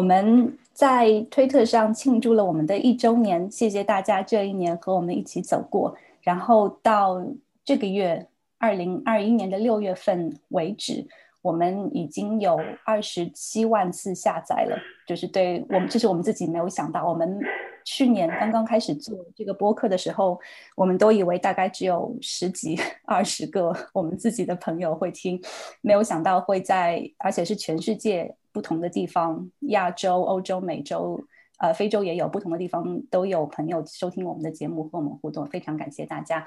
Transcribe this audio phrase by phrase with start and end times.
[0.00, 5.94] 我们在推特上庆祝了我们的一周年，谢谢大家这一年和我们一起走过。
[6.22, 7.22] 然后到
[7.66, 8.26] 这个月
[8.56, 11.06] 二零二一年的六月份为止，
[11.42, 14.78] 我们已经有二十七万次下载了。
[15.06, 17.06] 就是对我们，这是我们自己没有想到。
[17.06, 17.38] 我们
[17.84, 20.40] 去年刚刚开始做这个播客的时候，
[20.74, 25.38] 我们都以为大概只有十几、 二十个我们自己的朋友会听，
[25.82, 28.34] 没有想到会在，而且是全世界。
[28.52, 31.22] 不同的地方，亚洲、欧洲、美洲，
[31.58, 36.46] 呃，非洲也有不同的地方，都有朋友收听我们的节目和我们互动，非常感谢大家。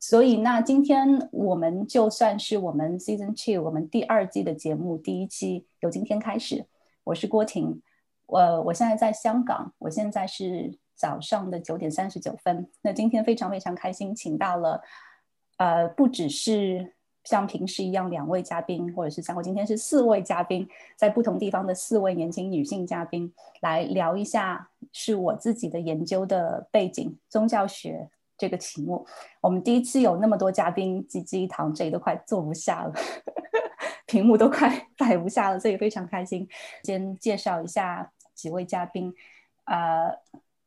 [0.00, 6.66] 所以，那今天我们就算是我们 Season Two 我们第二季的节目第一期，由今天开始。
[7.04, 7.82] 我是郭婷，
[8.26, 12.70] 我我现在在香港，我现在是早上的九点三十九分。
[12.82, 14.82] 那今天非常非常开心，请到了，
[15.56, 16.94] 呃，不只是。
[17.28, 29.06] 像平时一样，两位嘉宾，或者是像我今天是四位嘉宾，在不同地方的四位年轻女性嘉宾来聊一下，是我自己的研究的背景——宗教学这个题目。
[29.42, 32.94] 我们第一次有那么多嘉宾，济济一堂，这里都快坐不下了，
[34.08, 36.48] 屏幕都快 摆不下了，所以非常开心。
[36.84, 39.12] 先介绍一下几位嘉宾，
[39.66, 40.18] 呃，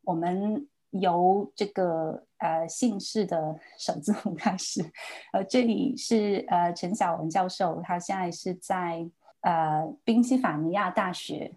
[0.04, 0.68] 我们。
[0.92, 4.84] 由这个呃姓氏的首字母开始，
[5.32, 9.10] 呃，这里是呃陈晓文教授，他现在是在
[9.42, 11.54] 呃宾夕法尼亚大学，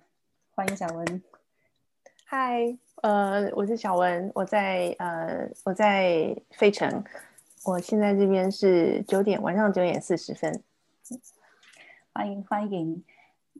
[0.54, 1.22] 欢迎小文。
[2.24, 7.04] 嗨，呃，我是小文，我在呃我在费城，
[7.64, 10.62] 我现在这边是九点晚上九点四十分，
[12.14, 13.04] 欢迎欢迎。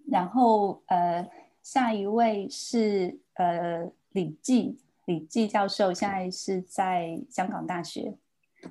[0.09, 1.29] 然后呃
[1.63, 4.79] 下一位是呃李记。
[5.07, 8.17] 李记教授现在是在香港大学，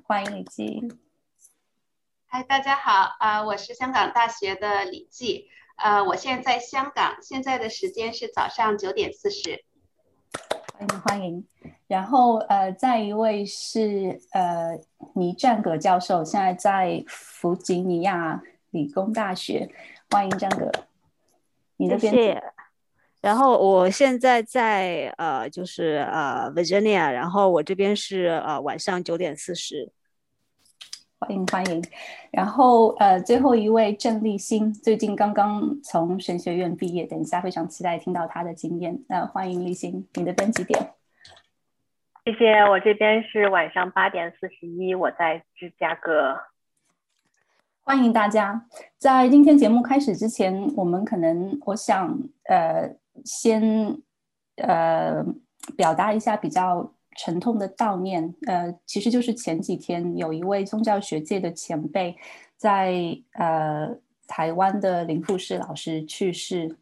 [0.02, 0.82] 欢迎李记。
[2.26, 5.46] 嗨，大家好啊，我是香港大学的李记，
[5.76, 9.64] 呃，我现在在香港，现在的时间是早上九点四十。
[10.76, 11.46] 欢迎欢迎。
[11.86, 14.76] 然后呃，再一位是呃
[15.14, 19.72] 倪占格教授，现在在弗吉尼亚理工大学，
[20.10, 20.68] 欢迎占葛。
[21.76, 22.42] 你的边。
[23.24, 29.90] 然后我现在在呃，就是呃，Virginia，然后我这边是呃晚上九点四十，
[31.18, 31.82] 欢迎欢迎。
[32.30, 39.02] 然后呃，最后一位郑立新，最近刚刚从神学院毕业，等一下非常期待听到他的经验。
[39.08, 40.78] 那欢迎立新，你的编辑点。
[42.26, 46.40] 谢谢，我这边是晚上八点四十一，我在芝加哥。
[47.84, 48.66] 欢迎大家，
[48.98, 52.18] 在今天节目开始之前，我们可能我想
[52.50, 52.94] 呃。
[53.24, 54.00] 先
[54.56, 55.24] 呃
[55.76, 62.16] 表达一下比较沉痛的悼念，呃，其实就是前几天有一位宗教学界的前辈
[62.56, 63.88] 在呃
[64.26, 66.76] 台湾的林富士老师去世，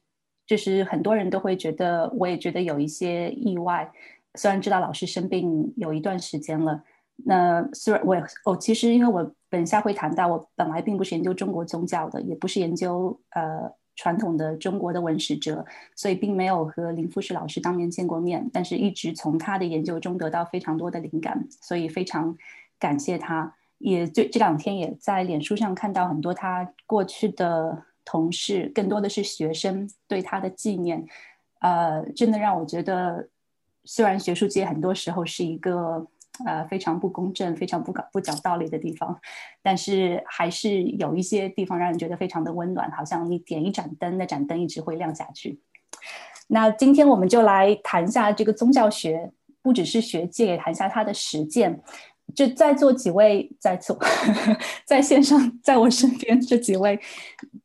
[0.47, 3.91] 就是很多人都会觉得，我也觉得有一些意外。
[4.35, 6.83] 虽然知道老师生病有一段时间了，
[7.27, 8.17] 那虽然我
[8.47, 13.71] 我其实因为我等下会谈到，我本来并不是研究中国宗教的，也不是研究呃。
[13.95, 15.65] 传统的中国的文史哲，
[15.95, 22.37] 所以并没有和林富士老师当面见过面，但是一直从他的研究中得到非常多的灵感，所以非常
[22.79, 23.55] 感谢他。
[23.79, 31.05] 也这这两天也在脸书上看到很多他过去的同事，更多的是学生对他的纪念，
[31.61, 33.29] 呃，真的让我觉得，
[33.85, 36.07] 虽然学术界很多时候是一个。
[36.47, 39.21] 呃，非常不公正、非常不讲不讲道理的地方，
[39.63, 45.61] 但是还是有一些地方让人觉得非常的温暖，好像你点一盏灯，那盏灯一直会亮下去。
[46.49, 51.83] 那今天我们就来谈一下这个宗教学，不只是学界，也谈一下它的实践。
[52.35, 53.99] 就在座几位在座，
[54.87, 56.99] 在线上，在我身边这几位，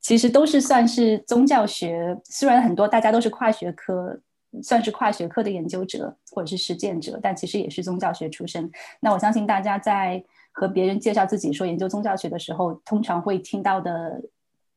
[0.02, 4.20] 其实都是算是宗教学，虽然很多大家都是跨学科。
[4.62, 8.70] 算是跨学科的研究者或者是实践者，但其实也是宗教学出身。
[9.00, 14.22] 那我相信大家在和别人介绍自己说研究宗教学的时候，通常会听到的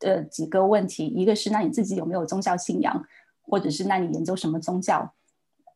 [0.01, 3.05] 呃几个问题，一个是那你自己有没有宗教信仰，
[3.43, 5.13] 或者是那你研究什么宗教？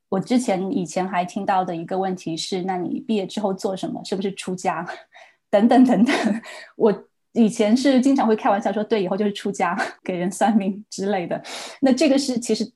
[0.09, 4.05] 我之前以前还听到的一个问题是，那你毕业之后做什么？
[4.05, 4.87] 是不是出家？
[5.51, 6.43] 等等等等。
[6.77, 11.43] 我以前是经常会开玩笑说，对，以后就是出家，给人算命之类的。
[11.81, 12.71] 那这个是其实。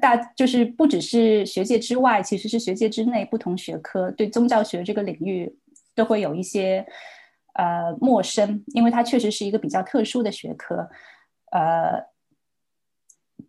[0.00, 5.54] 大就是不只是学界之外，其实是学界之内，不同学科对宗教学这个领域
[5.94, 6.86] 都会有一些
[7.54, 10.88] 呃陌生，因为它确实是一个比较特殊的学科。
[11.52, 12.04] 呃，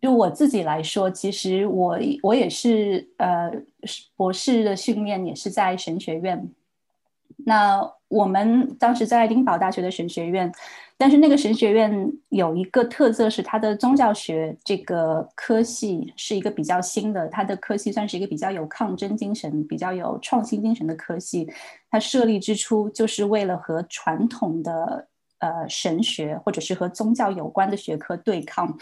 [0.00, 3.50] 就我自己来说，其实我我也是呃
[4.14, 6.48] 博士的训练也是在神学院。
[7.38, 10.50] 那我们当时在爱丁堡大学的神学院，
[10.98, 21.46] 但是那个神学院有一个特色是它的宗教学这个科系是一个比较新的，它的科系算是一个比较有抗争精神、比较有创新精神的科系。
[21.90, 25.06] 它设立之初就是为了和传统的
[25.40, 28.76] 呃神学或者是和宗教有关的学科对抗，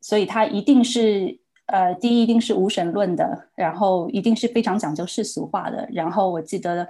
[0.00, 5.88] 所以它一定是呃第一一定是无神论的，然后一定是非常讲究世俗化的。
[5.92, 6.86] 然后我记得。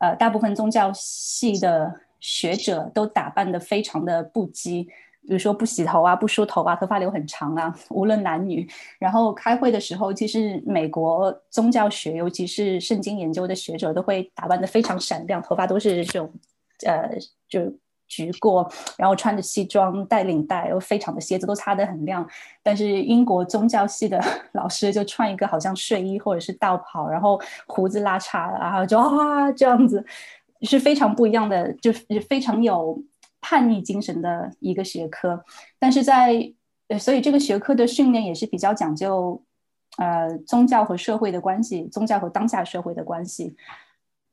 [0.00, 8.68] 呃，大部分宗教系的学者都打扮的非常的不羁，比如说不洗头啊、不梳头啊、头发留很长啊， 无论男女。
[8.98, 16.32] 然后开会的时候，其实美国宗教学，尤其是圣经研究的学者，都会打扮的非常闪亮，头发都是这种，
[16.86, 17.10] 呃，
[17.48, 17.72] 就。
[18.10, 18.66] 局过，
[18.96, 22.26] 然后穿着西装，带领带，又非常的鞋子都擦得很亮。
[22.62, 24.18] 但是英国宗教系的
[24.52, 30.02] 老师就穿一个好像睡衣或者是道袍，然后胡子拉碴，然后就啊这样子，
[30.62, 33.02] 是非常不一样的，就是非常有
[33.40, 35.44] 叛逆精神的一个学科。
[35.78, 36.52] 但是在
[36.88, 39.42] 呃所以这个学科的训练也是比较讲究，
[39.98, 43.56] 呃，宗教和社会的关系，宗教和当下社会的关系。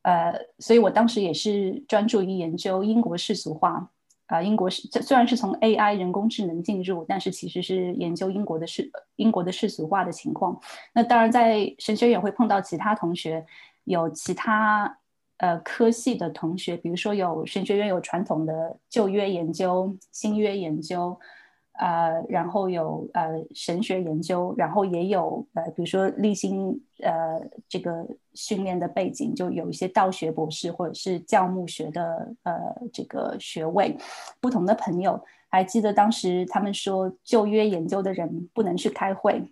[0.03, 3.91] 呃，所以我当时也是专注于研究英国世俗化。
[4.27, 10.59] 啊，英国是虽然是从 AI 人工智能进入，但是其实是研究英国的世英国的世俗化的情况。
[10.95, 13.45] 那当然，在神学院会碰到其他同学，
[13.83, 14.97] 有其他
[15.37, 21.17] 呃科系的同学，比如说有神学院有传统的旧约研究、新约研究。
[21.77, 26.71] 呃，然后有呃神学研究，然后也有呃，比如说立新
[27.03, 27.37] 呃
[27.67, 32.53] 这个训练的背景，就有一些道学博士或者是教牧学的呃
[32.93, 33.93] 这个学位。
[34.39, 39.43] 不同的朋友还记得当时他们说旧约研究的人不能去开会。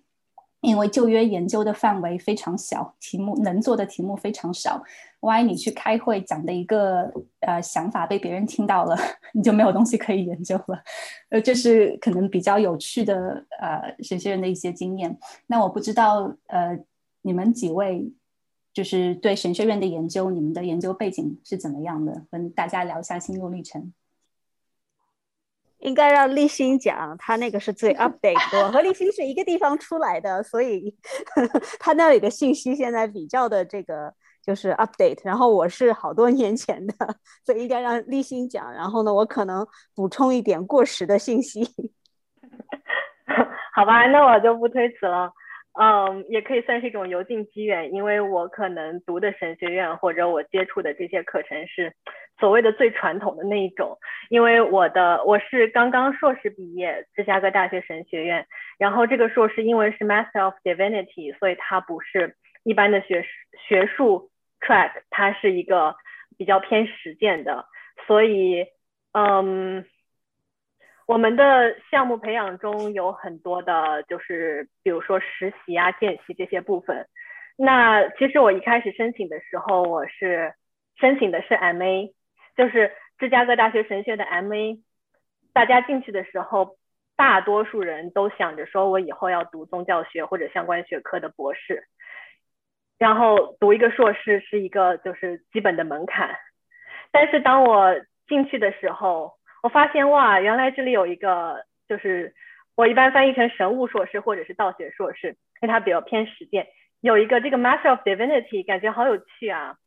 [0.64, 4.82] 因为旧约研究的范围非常小，题目能做的题目非常少。
[5.20, 7.12] 万一你去开会讲的一个
[7.42, 8.98] 呃想法被别人听到了，
[9.36, 10.82] 你就没有东西可以研究了。
[11.30, 15.18] 呃，这是可能比较有趣的呃神学院的一些经验。
[15.48, 16.80] 那我不知道呃
[17.24, 18.10] 你们几位
[18.74, 22.26] 就是对神学院的研究，你们的研究背景是怎么样的？
[22.32, 23.94] 跟大家聊一下心路历程。
[25.84, 28.58] 应该让立新讲，他那个是最 update。
[28.58, 30.96] 我和立新是一个地方出来的，所以
[31.80, 34.12] 他那里的信息现在比较的这个
[34.46, 35.20] 就是 update。
[35.24, 36.94] 然后我是好多年前的，
[37.46, 38.72] 所以应该让立新讲。
[38.74, 41.64] 然后呢，我可能补充一点过时的信息。
[43.76, 45.32] 好吧，那我就不推辞了。
[45.74, 51.92] 嗯，也可以算是一种由近机远，因为我可能读的神学院或者我接触的这些课程是
[52.40, 53.98] 所谓的最传统的那一种。
[54.30, 58.46] 因为我的我是刚刚硕士毕业，芝加哥大学神学院，
[58.78, 63.26] 然后这个硕士因为是 Master of Divinity，所以它不是一般的学
[63.68, 64.30] 学术
[64.62, 65.96] track，它是一个
[66.38, 67.66] 比较偏实践的，
[68.06, 68.68] 所以
[69.14, 69.86] 嗯。
[71.06, 77.08] 我们的项目培养中有很多的，就是比如说实习啊、见习这些部分。
[77.58, 80.54] 那其实我一开始申请的时候，我是
[80.96, 82.14] 申请的是 MA，
[82.56, 84.82] 就是芝加哥大学神学的 MA。
[85.54, 86.78] 大家进去的时候，
[87.16, 91.88] 大多数人都想着说我以后要读宗教学或者相关学科的博士，
[92.98, 96.36] 然后读一个硕士是一个就是基本的门槛。
[97.12, 97.94] 但是当我
[98.28, 99.34] 进去的时候，
[99.64, 102.36] 我发现哇，原来这里有一个，就是
[102.76, 105.30] 我一般翻译成神物硕士或者是道学硕士，
[105.62, 106.68] 因为它比较偏实践。
[107.00, 109.78] 有一个这个 Master of Divinity，感觉好有趣啊！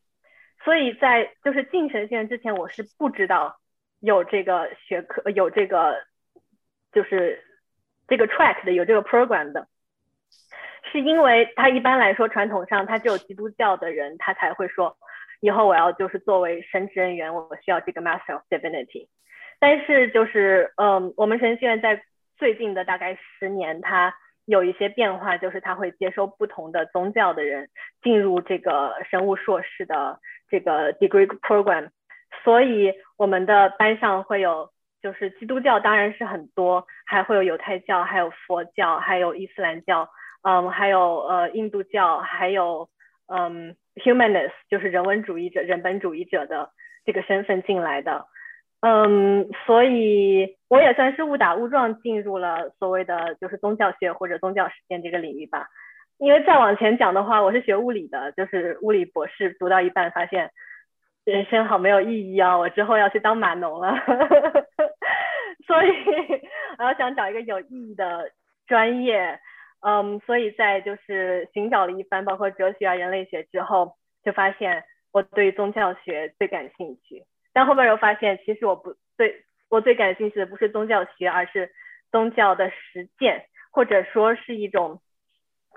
[0.65, 3.59] 所以在就是进神学院之前，我是不知道
[4.01, 5.95] 有这个学科，有这个
[6.93, 7.45] 就是
[8.09, 9.69] 这个 track 的，有这个 program 的，
[10.91, 14.97] 是因为他一般来说传统上他只有基督教的人他才会说，
[15.41, 19.09] 以后我要就是作为神职人员，我需要这个 Master of Divinity。
[19.59, 22.03] 但是就是，嗯，我们神学院在
[22.37, 27.69] 最近的大概十年，它有一些变化，就是它会接收不同的宗教的人
[28.03, 31.89] 进入这个生物硕士的这个 degree program，
[32.45, 34.71] 所以我们的班上会有，
[35.03, 40.09] 就是基督教当然是很多，还会有犹太教，还有佛教，还有伊斯兰教，
[40.43, 42.89] 嗯，还有呃印度教，还有
[43.27, 46.71] 嗯 humanist，就是人文主义者、人本主义者的
[47.07, 48.27] 这个身份进来的。
[48.81, 55.69] 嗯，所以我也算是误打误撞进入了所谓的就是宗教学或者宗教实践这个领域吧。
[56.19, 60.51] 因为再往前讲的话，我是学物理的，就是物理博士读到一半发现
[61.25, 63.95] 人生好没有意义啊，我之后要去当码农了。
[65.67, 65.91] 所以
[66.79, 68.31] 我要想找一个有意义的
[68.67, 69.41] 专业。
[69.81, 77.25] 嗯，所以在就是寻找了一番，包括哲学啊、人类学之后，就发现我对宗教学最感兴趣。
[77.57, 81.73] 但后面又发现，其实我不对我最感兴趣的不是宗教学，而是
[82.13, 85.01] 宗教的实践，或者说是一种，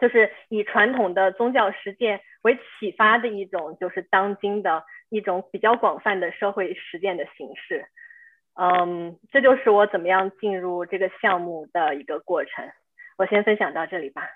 [0.01, 7.85] 就是以传统的宗教实践为启发的一种，就是当今的一种比较广泛的社会实践的形式。
[8.55, 12.69] 嗯，这就是我怎么样进入这个项目的一个过程。
[13.17, 14.27] 我先分享到这里吧。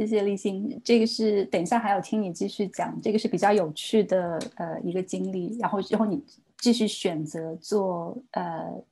[0.00, 6.24] 谢谢立新，这个是等一下还要听你继续讲，这个是比较有趣的呃一个经历，然后之后你
[6.56, 8.82] 继续选择做呃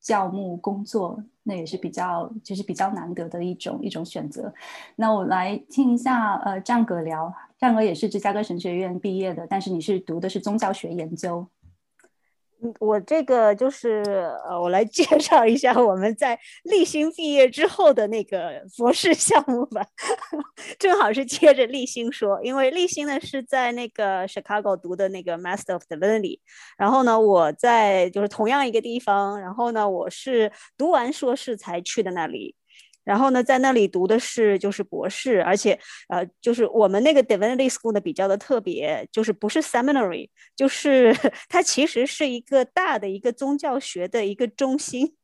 [0.00, 4.50] 教牧工作，那也是比较就是比较难得的一种一种选择。
[4.96, 11.46] 那我来听一下呃战葛聊，战葛也是芝加哥神学院毕业的，但是你是读的是宗教学研究。
[12.80, 14.02] 我这个就是
[14.48, 19.84] 呃，我来介 绍一下我们在立新毕业之后的那个博士项目吧，
[20.78, 26.40] 正好是接着立新说，因为立新呢是在那个 Chicago 读的那个 Master of Divinity，
[26.78, 32.54] 然后呢我在就是同样一个地方，然后呢我是读完硕士才去的那里。
[33.04, 41.14] 然后呢，在那里读的是就是博士，而且呃，就是我们那个 Divinity School 呢比较的特别，就是不是 Seminary，就是
[41.48, 45.14] 它其实是一个大的一个宗教学的一个中心。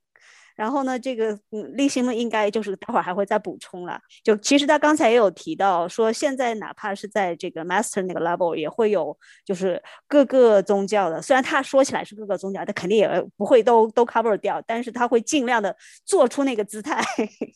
[0.61, 3.99] 然后呢，这个嗯，立新呢应该就是待会儿还会再补充了。
[4.23, 11.23] 就其实他刚才也有提到说，现在哪怕是在这个 master 那个 level，也会有就是各个宗教的。
[11.23, 15.75] 虽然他说起来是各个宗教，他肯定也不会都都 cover 掉，但是他会尽量的
[16.05, 17.03] 做出那个姿态。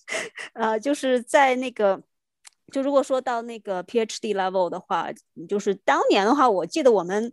[0.55, 2.03] 呃，就是在那个，
[2.73, 5.09] 就如果说到那个 PhD level 的话，
[5.47, 7.31] 就是当年的话，我记得我们。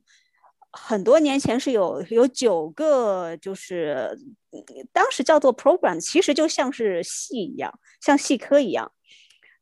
[0.73, 4.17] 很多年前是有有九个，就是
[4.91, 8.91] 当时叫做 program，其实就像是系一样，像系科一样。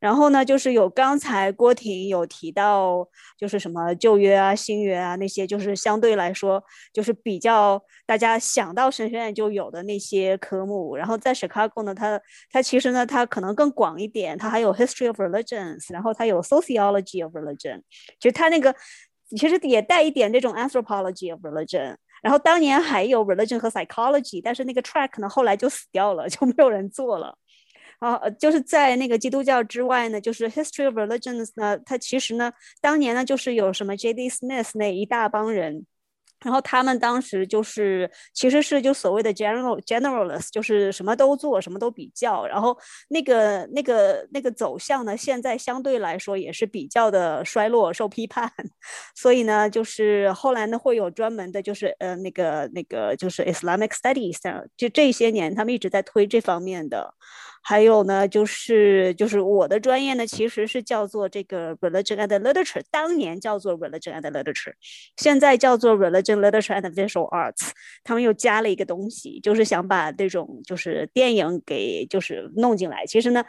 [0.00, 3.06] 然后呢，就是有刚才郭婷有提到，
[3.38, 10.96] 就是什么旧约啊、新约啊那些，就是相对来说就是比较大家想到神学院就有的那些科目。
[10.96, 12.18] 然后在 Chicago 呢，它
[12.50, 17.82] 它其实呢它可能更广一点，它还有 history of religions，然后它有 sociology of religion，
[18.18, 18.74] 就它那个。
[19.38, 27.36] 其实也带一点这种 anthropology of religion，然后当年还有 religion 和 psychology，但是那个 track 呢后来就死掉了， 就没有人做了。
[27.98, 32.50] 啊，就是在那个基督教之外呢，就是 history of religions 呢，它其实呢
[32.80, 34.30] 当年呢就是有什么 J.D.
[34.30, 35.84] Smith 那一大帮人。
[36.44, 42.46] 然后他们当时就是，其实是就所谓的 general generalist，就是什么都做，什么都比较。
[42.46, 42.76] 然后
[43.08, 48.50] 那个那个那个走向呢，现在相对来说也是比较的衰落，受批判。
[49.14, 54.38] 所以呢，就是后来呢会有专门的，就是呃那个那个就是 Islamic studies，
[54.76, 57.14] 就这些年他们一直在推这方面的。
[57.62, 64.72] 还有呢，就是就是我的专业呢，其实是叫做这个 religion and literature，当年叫做 religion and literature，
[65.16, 67.70] 现在叫做 religion literature and visual arts。
[68.02, 73.04] 他们又加了一个东西，就是想把这种就是电影给就是弄进来。
[73.06, 73.44] 其实呢，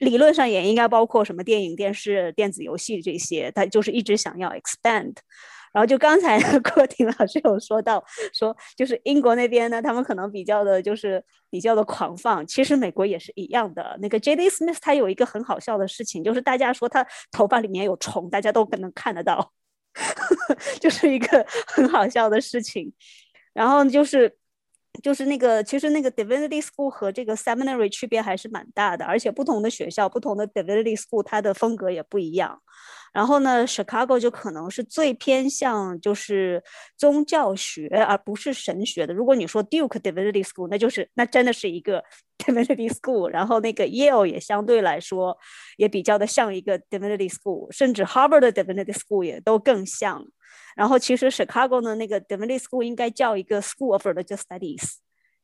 [0.00, 5.16] 理论上也应该包括什么电影、电视、电子游戏这些，他就是一直想要 expand。
[5.72, 13.96] 然后就刚才 郭婷老师有说到，说就是英国那边呢，他们可能比较的就是比较的狂放，其实美国也是一样的。
[14.00, 14.48] 那个 J.D.
[14.50, 19.52] Smith 他有一个很好笑的事情，就是大家说他头发里面有虫，大家都可能看得到，
[20.78, 22.92] 就是一个 很好笑的事情。
[23.54, 24.34] 然后就是
[25.02, 32.60] 就是那个其实那个 Divinity School 和这个 Seminary 区别还是蛮大的，而且不同的学校、不同的 Divinity School 它的风格也不一样。
[33.12, 36.62] 然后呢，Chicago 就可能是最偏向就是
[36.96, 39.12] 宗教学，而不是神学的。
[39.12, 42.02] 如果你说 Duke Divinity School，那就是那真的是一个
[42.38, 43.28] Divinity School。
[43.28, 45.36] 然后那个 Yale 也相对来说
[45.76, 50.26] 也比较的像一个 Divinity School，甚至 Harvard 的 Divinity School 也都更像。
[50.74, 54.94] 然后其实 Chicago 的，那个 Divinity School 应该叫一个 School of Religious Studies。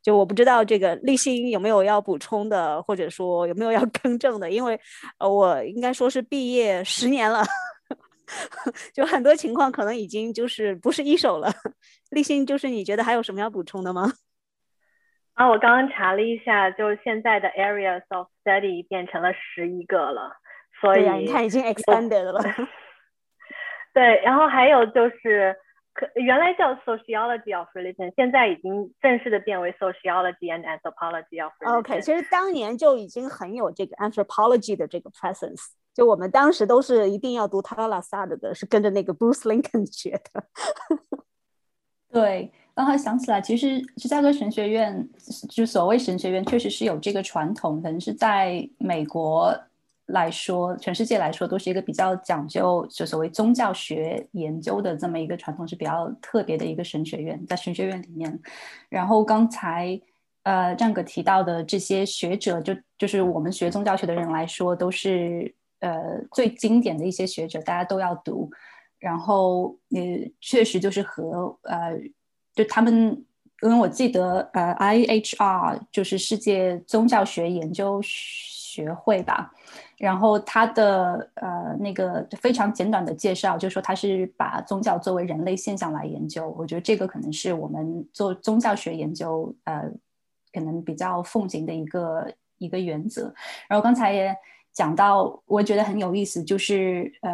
[0.09, 4.79] 就我不知道这个立新有没有要补充的，或者说有没有要 更正的，因为
[5.19, 7.43] 呃，我应该说是毕业十年了，
[8.91, 11.53] 就很多情况可能已经就是不是一手了。
[12.09, 14.11] 立新，就是你觉得还有什么要补充的吗？
[15.37, 20.35] 啊，我刚刚查了一下，就是现在的 areas of study 变成了十一个了，
[20.81, 22.41] 所以你看已经 expanded 了。
[23.93, 25.55] 对，然后还有就是。
[26.15, 31.79] 原来叫 sociology of religion，现在已经正式的变为 sociology and anthropology of religion。
[31.79, 35.67] OK，其实当年就已经很有这个 anthropology 的这个 presence。
[35.93, 40.43] 就我们当时都是一定要读 Tala Sad 的，是跟着那个 Bruce Lincoln 学的。
[42.11, 45.07] 对，刚才想起来，其实芝加哥神学院，
[45.49, 49.53] 就所谓神学院，确实是有这个传统，可能是在美国。
[50.09, 58.39] 来说，全世界来说，都是一个比较讲究就所谓宗教学研究的这么一个传统，是比较特别的一个神学院，在神学院里面。
[58.89, 59.99] 然后刚才
[60.43, 68.49] 呃战哥提到的这些学者，就就是我们学宗教学的人来说，都是呃最经典的一些学者，大家都要读。
[68.99, 71.97] 然后也确实就是和呃，
[72.53, 73.25] 就他们。
[73.61, 78.01] 因为我记得，呃，IHR 就是世界宗教学研究
[78.69, 79.51] 学会吧，
[79.97, 86.53] 然后他的呃那个非常简短的介绍，就说他是把宗教作为人类现象来研究。
[86.57, 89.89] 我觉得这个可能是我们做宗教学研究呃
[90.53, 93.33] 可能比较奉行的一个一个原则。
[93.67, 94.35] 然后刚才也
[94.71, 97.31] 讲到，我觉得很有意思，就是呃。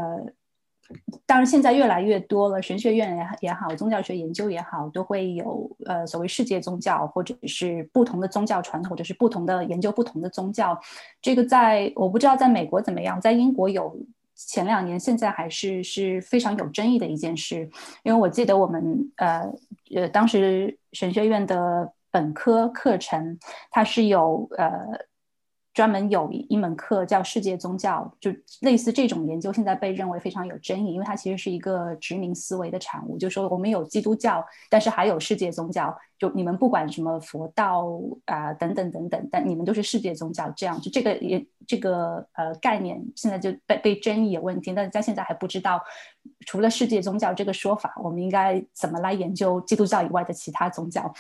[1.26, 10.80] 当然，现在越来越多了，神学院也也好，宗教学研究也好，都会有呃所谓世界宗教，或者是不同的宗教传统，或者是不同的研究不同的宗教。
[11.22, 13.98] 这个在我不知道在美国怎么样，在英国有
[14.36, 17.70] 前两年，现在还是是非常有争议的一件事。
[18.04, 19.52] 因为我记得我们呃
[19.96, 23.40] 呃当时神学院的本科课程，
[23.72, 25.06] 它是有呃。
[25.76, 33.18] 专门有一门课叫世界宗教，就类似这种研究，现在被认为非常有争议，因为它其实是一个殖民思维的产物。
[33.18, 37.86] 就说我们有基督教，但是还有世界宗教，就你们不管什么佛道
[38.24, 45.84] 啊等等等等，但你们都是世界宗教，这样就这个也这个呃概念现在就被被争议有问题，但是在现在还不知道，
[46.46, 51.14] 除了世界宗教这个说法，我们应该怎么来研究基督教以外的其他宗教，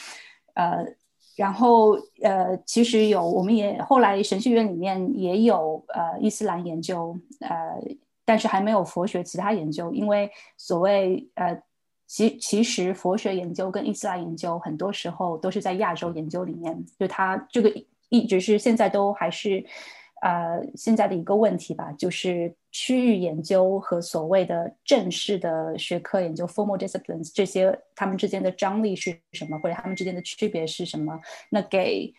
[0.54, 0.96] 呃。
[1.36, 7.82] 然后，呃，其实有，我们也后来神学院里面也有呃伊斯兰研究，呃，
[8.24, 11.62] 但是还没有佛学其他研究，因为所谓呃，
[12.08, 17.72] 其其实佛学研究跟伊斯兰研究很多时候都是在亚洲研究里面，就它这个
[18.10, 19.65] 一直是现在都还是。
[20.25, 31.20] 呃，现在的一个问题吧，就是区域研究和所谓的正式的学科研究 （formal disciplines） 这些，他们之间的张力是什么，或者他们之间的区别是什么？
[31.51, 32.12] 那给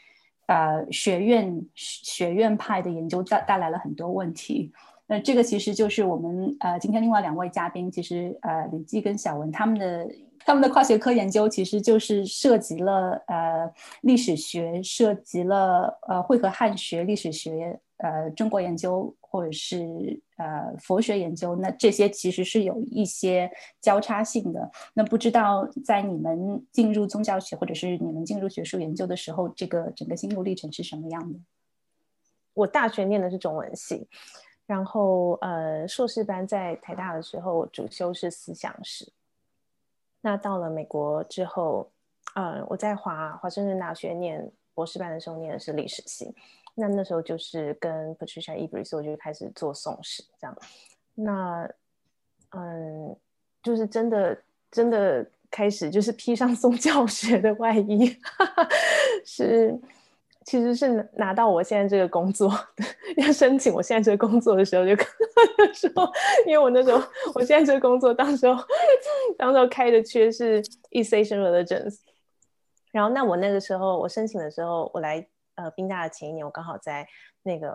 [0.46, 4.72] 呃学院学院派的研究带带来了很多问题。
[5.08, 10.08] 那这个其实就是我们呃今天另外两位嘉宾，其实呃李记跟小文他们的
[10.44, 13.68] 他们的跨学科研究，其实就是涉及了呃
[14.02, 17.80] 历史学，涉及了呃会和汉学、历史学。
[17.98, 24.70] 呃，中国研究或者是呃佛学研究，那这些其实是有一些交叉性的。
[24.92, 31.38] 那不知道在你们进入宗教学或者是你们进入学术研究的时候，这个整个心路历程是什么样的？
[32.52, 34.06] 我大学念的是中文系，
[34.66, 39.10] 然后呃硕士班在台大的时候主修是思想史。
[40.20, 41.90] 那到了美国之后，
[42.34, 46.34] 呃我在华华盛顿大学念博士班的时候念的是历史系。
[46.78, 50.54] 那那时候就是跟 Patricia Ebris，我就开始做宋史这样。
[51.14, 51.66] 那
[52.50, 53.16] 嗯，
[53.62, 54.38] 就是真的
[54.70, 58.14] 真的开始就是披上宗教学的外衣，
[59.24, 59.74] 是
[60.44, 62.52] 其实是拿到我现在这个工作
[63.16, 64.94] 要申请我现在这个工作的时候就
[65.72, 66.12] 说，
[66.44, 67.02] 因为我那时候
[67.34, 68.62] 我现在这个工作当时候
[69.38, 72.00] 当时候开的缺是 East Asian Religions，
[72.92, 75.26] 然后那我那个时候我申请的时候我来。
[75.56, 77.06] 呃，宾大的前一年，我刚好在
[77.42, 77.70] 那个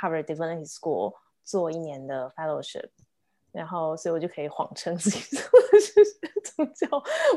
[0.00, 1.14] Harvard Divinity School
[1.44, 2.88] 做一年的 fellowship，
[3.52, 5.92] 然后所以我就可以谎称自己做的是
[6.56, 6.88] 宗教，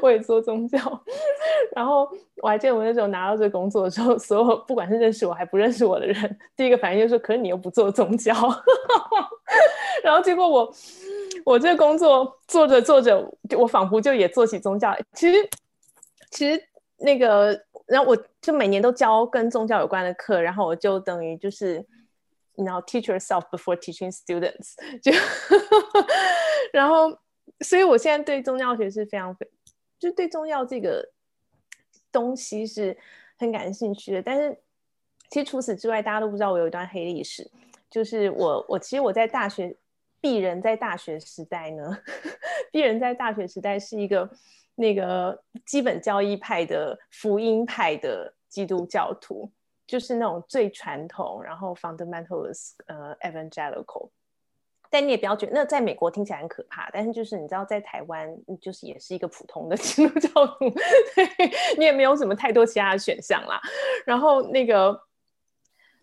[0.01, 0.77] 我也做宗教。
[1.75, 2.09] 然后
[2.41, 8.33] 我还记得我那时候拿到这个工作的时候，所有不管是认识我还不认识我的人，第一个反应就是：“可是你又不做宗教。
[10.03, 10.73] ”然后结果我
[11.43, 13.19] 我这个工作做着做着，
[13.57, 14.95] 我仿佛就也做起宗教。
[15.13, 15.49] 其实
[16.29, 16.63] 其实
[16.97, 17.61] 那个。
[17.87, 21.85] 然后我就每年都教跟宗教有关的课，然后我就等于就是，
[22.55, 25.11] 你要 teach yourself before teaching students，就，
[26.71, 27.17] 然后，
[27.59, 29.45] 所以我现在对宗教学是非常非，
[29.99, 31.11] 就对宗教这个
[32.11, 32.97] 东西是
[33.37, 34.21] 很感兴趣的。
[34.21, 34.57] 但是，
[35.29, 37.49] 其实除此之外，大家都不知道我有一段黑历史，
[37.89, 39.75] 就是我我其实我在大学
[40.21, 41.97] 鄙人在大学时代呢，
[42.71, 44.29] 鄙人在大学时代是一个。
[44.81, 49.49] 那个基本教义派的福音派的基督教徒，
[49.85, 54.09] 就是那种最传统，然后 fundamentalist 呃 evangelical。
[54.89, 58.27] 但你也不要觉得那在美国听起来很可怕，但是就是你知道在台湾
[58.59, 60.65] 就是也是一个普通的 基督教徒，
[61.77, 63.61] 你也没有什么太多其他的选项啦。
[64.05, 64.99] 然后那个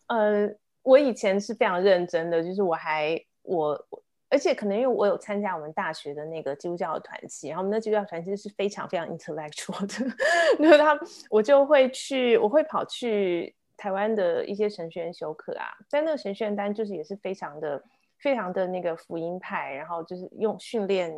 [0.07, 0.49] 呃，
[0.83, 3.87] 我以前是非常认真的，就是我还我。
[4.31, 10.17] 而且可能因为我有参加我们大学的那个基督教的团契，然后我们的基督教团契是非常非常 intellectual 的，
[10.61, 10.99] 那他
[11.31, 17.83] 我就会去，我会跑去台湾的一些神学院修课啊，在那个神学院单就是也是非常的
[18.19, 21.15] 非常的那个福音派，然后就是用训练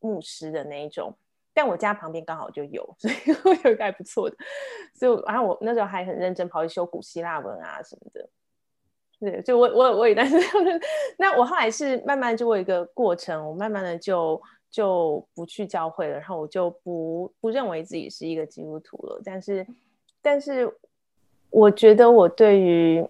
[0.00, 1.16] 牧师的那一种。
[1.54, 4.36] 但我家旁边刚好就有， 所以我有一个还不错的。
[4.94, 8.28] 所以然后我那时候还很认真跑去修古希腊文啊什么的。
[9.20, 10.36] 对，就我我我也但是
[11.18, 19.20] 那我后来是慢慢就有一个过程，我慢慢的就就不去教会了，然后我就不不认为自己是一个基督徒了。
[19.24, 19.66] 但是
[20.22, 20.72] 但是
[21.50, 23.04] 我觉得我对于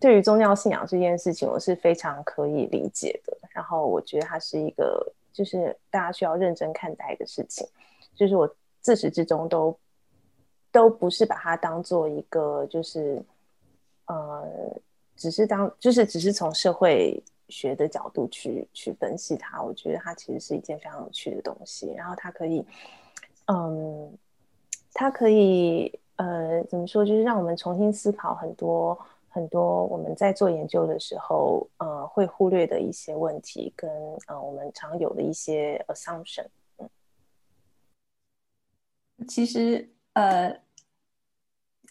[0.00, 3.36] 对于宗教信仰这件事情，我是非常可以理解的。
[3.50, 7.66] 然后我觉得它是一个就是大家需要认真看待的事情。
[8.14, 9.78] 就是我自始至终都
[10.72, 13.22] 都不是把它当做一个，就是
[14.06, 14.44] 呃，
[15.22, 19.62] 只是当就是只是从社会学的角度去去分析它。
[19.62, 21.92] 我觉得它其实是一件非常有趣的东西。
[21.96, 22.66] 然后它可以，
[23.46, 24.18] 嗯，
[24.92, 27.04] 它可以呃，怎么说？
[27.04, 33.88] 就是让我们重新思考很多很多我们在做研究的时候，呃，会忽略的一些问题，跟
[34.26, 36.46] 呃我们常有的一些 assumption。
[39.28, 40.60] 其实，呃，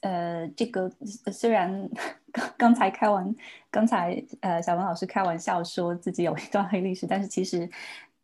[0.02, 0.92] 呃，这个
[1.32, 1.90] 虽然
[2.32, 3.36] 刚刚才开完，
[3.70, 7.70] 刚才呃小文老师开玩笑说自己有一段黑历史，但是其实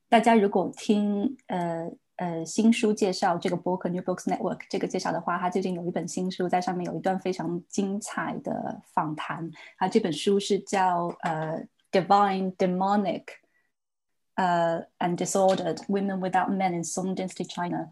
[0.10, 9.50] 大家如果听呃呃新书介绍这个 book New Books Network 这个介绍的话，他最近有一本新书，在上面有一段非常精彩的访谈。
[9.78, 13.24] 啊这本书是叫呃 Divine Demonic
[14.36, 17.90] 呃 and Disordered Women Without Men in Song Dynasty China。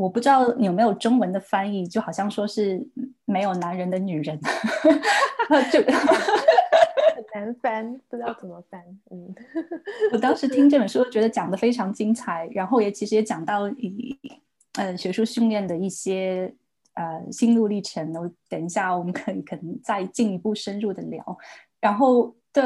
[0.00, 2.82] 我不知道有没有中文的翻译，就好像说是
[3.26, 4.40] 没有男人的女人，
[5.70, 8.80] 就很难翻，不知道怎么翻。
[9.10, 9.34] 嗯，
[10.10, 14.18] 我当时听这本书，觉得讲的非常精彩，然后也其实也讲到以
[14.78, 16.50] 呃学术训练的一些
[16.94, 18.10] 呃心路历程。
[18.14, 21.22] 我等一下我们可以可能再进一步深入的聊。
[21.78, 22.64] 然后对，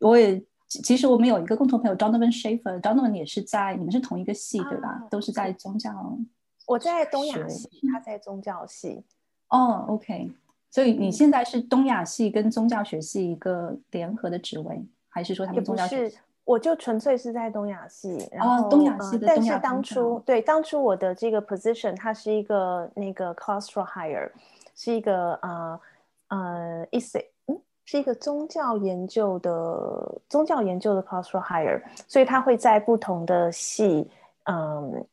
[0.00, 5.06] 我也其实我们有一个共同朋友 Donovan Schaefer，Donovan 也是在你们是同一个系对吧？
[5.10, 5.90] 都是在宗教。
[6.66, 9.02] 我在东亚系，他在宗教系。
[9.48, 10.30] 哦，OK，
[10.70, 16.12] 所以你现在是东亚系跟宗教学系一个联合的职位，还是说他们宗教是？
[16.44, 19.26] 我就纯粹是在东亚系，然后东亚系的。
[19.26, 24.30] 但是当初对当初我的这个 position，它是一个那个 class for hire，
[24.74, 25.80] 是一个呃
[26.28, 34.08] 呃意思嗯是一个宗教研究的宗教研究的 class for hire，所以它会在不同的系
[34.44, 35.06] 嗯。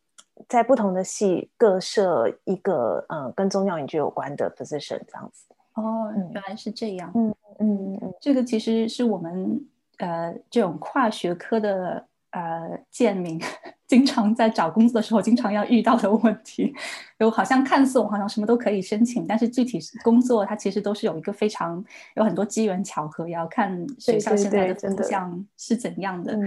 [0.48, 9.62] 在不同的系各设一个呃跟宗教研究有关的 position 这样子哦，原来是这样，嗯嗯嗯，这个其实是我们
[9.98, 13.40] 呃这种跨学科的呃建民
[13.88, 16.74] 经常在找工作的时候经常要遇到的问题，
[17.20, 21.84] 有好像看似我好像什么都可以申请，但是具体工作它其实都是有一个非常
[22.16, 26.38] 有很多机缘巧合，也要看学校现在的方向是怎样的，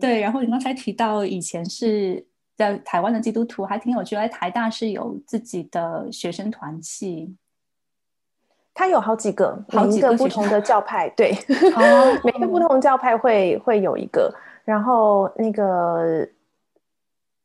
[0.00, 0.20] 对。
[0.20, 2.26] 然后你刚才提到以前是。
[2.60, 7.34] 在台湾的基督徒还挺有趣，在台大是有自己的学生团契，
[8.74, 11.32] 他有好几个，好几个不同的教派，对，
[11.74, 14.30] 哦， 每个不同教派会会有一个，
[14.62, 16.28] 然后那个，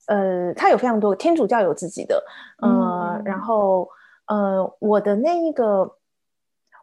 [0.07, 2.21] 呃，他有非常多，天主教有自己的，
[2.57, 3.89] 呃，然后
[4.25, 5.95] 呃，我的那一个，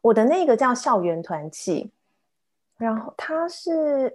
[0.01, 1.91] 我的那个叫校园团契，
[2.79, 4.15] 然后他是。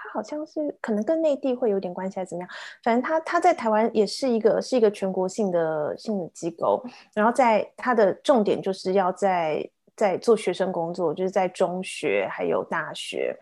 [0.00, 2.50] 他好像是可能跟内地会有点关系，还是怎么样？
[2.84, 6.80] 反正他他在台湾也是一个是一个全国性的性的机构，
[7.12, 13.36] 然后在他的重点就是要在在做学生工作，就是在中学还有大学，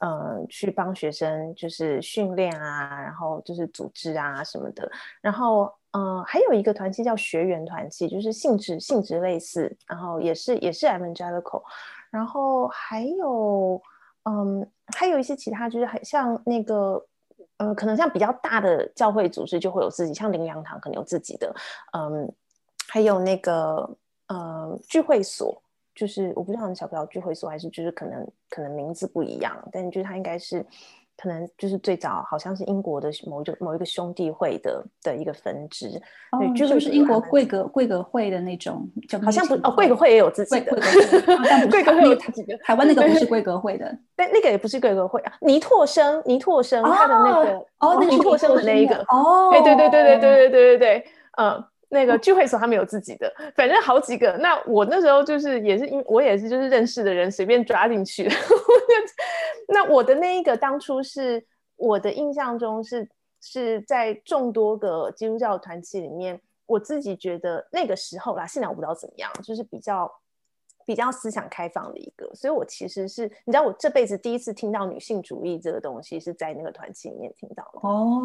[0.00, 4.90] 嗯，去帮学生就是训练啊，然后就是组织啊什么的。
[5.22, 11.62] 然后嗯，还有一个团体叫学员团体，就是性质性质类似，然后也是也是 evangelical，
[12.10, 13.80] 然后还有。
[14.24, 14.64] 嗯，
[14.96, 17.04] 还有一些其他，就是很像那个，
[17.56, 21.54] 呃，可能像比较大的教会组织就会有自己，像灵粮堂可能有自己的，
[21.92, 22.32] 嗯，
[22.88, 23.96] 还有那个，
[24.28, 25.62] 呃，聚会所，
[25.94, 30.64] 就是我不知道你晓不晓聚会所，还是就是可能可能名字不一样，但就是它应该是。
[31.22, 35.88] 可能就是最早好像是英国的某一个某一个兄弟会的的一个分支，
[36.36, 38.84] 对，就是英国贵格贵格会的那种，
[39.22, 40.76] 好像不哦，贵格会也有自己的，
[41.48, 42.58] 但贵格会 有自己的。
[42.58, 45.32] 台湾那个不是贵格会的，但那个也不是贵格会啊。
[45.40, 51.06] 尼拓生，尼拓生他的那个哦，尼拓生的那一个哦，哎，对对对对对对对对对，
[51.38, 51.64] 嗯。
[51.92, 54.32] 那个聚会所他们有自己的，反正好几个。
[54.38, 58.26] 那我那时候就是也是因我也是就是认识的人随便抓进去。
[59.68, 61.44] 那我的那一个当初是
[61.76, 63.06] 我的印象中是
[63.42, 70.10] 是在众多个基督教团体里面，我自己觉得那个时候啦，现在我不知道怎么样，就是比较
[70.86, 78.20] 比较思想开放的一个，所以我其实是你知道，我这辈子第一次听到女性主义这个东西是在那个团体里面听到的哦，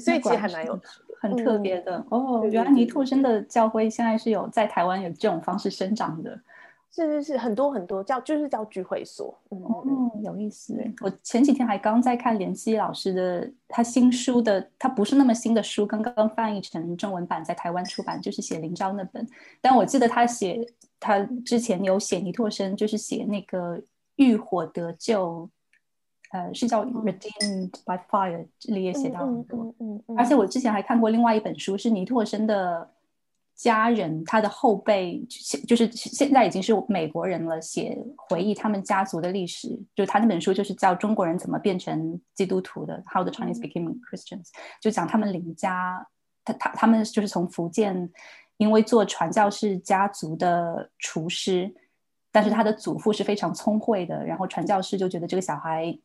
[0.00, 0.78] 所以其实还蛮有
[1.20, 2.46] 很特别的哦。
[2.50, 6.38] 原来泥兔真的教会现在是有在台湾有这种方式生长的。
[6.96, 10.74] 是是是，很多很多叫就是叫聚会所，嗯哦，有意思。
[11.02, 19.28] 我前几天还刚在看连希老师的他新书的，他不是那么新的书，刚刚翻译成中文版在台湾出版，就是写林昭那本。
[19.60, 20.66] 但我记得他写
[20.98, 23.78] 他之前有写尼拓生，就是写那个
[24.14, 25.46] 浴火得救，
[26.32, 29.74] 呃，是叫 Redeemed by Fire，这里也写到很多。
[29.80, 30.16] 嗯嗯。
[30.16, 32.90] 而且我之前还看过另外一本书，是尼拓生的。
[33.56, 37.96] 家人，他的后辈现就是现在已经是美国人了，写
[38.28, 46.06] 回忆他们家族的历史，就他那本书就是叫《中国人怎么变成基督徒的》，How the Chinese became Christians，就讲他们邻家，
[46.44, 48.12] 他他他们就是从福建，
[48.58, 51.74] 因为做传教士家族的厨师，
[52.30, 55.98] 但是他的祖父是非常聪慧的，然后传教士就觉得这个小孩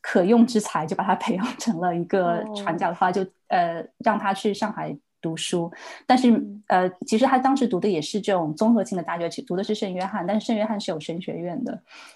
[0.00, 4.96] 可用之才，就把他培养成了一个传教的话，就呃让他去上海。
[5.24, 5.72] 读书，
[6.06, 6.28] 但是
[6.68, 11.72] 呃，其实他当时读的也是这种综合性的大学，读的是圣约翰，但是圣约翰是有神学院的，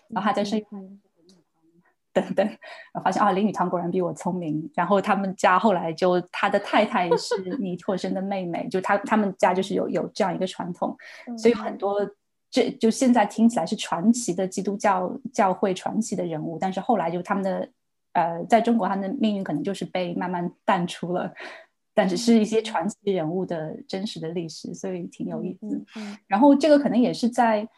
[0.09, 1.01] 然后他在圣约翰
[2.13, 10.95] 等等，然后发现啊，林语堂果然比我聪明，然后他们家后来就他的太太是尼托生的妹妹，就他他们家就是有有这样一个传统，
[11.39, 11.77] 所以很。
[11.79, 11.99] 多
[12.51, 17.69] 这就现在听起来是传奇的基督教教会传奇的人物，但是后来就他们的
[18.15, 21.31] 呃，在中国他们的命运可能就是被慢慢淡出了。
[21.99, 25.85] 但只是一些传奇人物的真实的历史，所以挺有意思。
[26.29, 27.69] 然后这个可能也是在，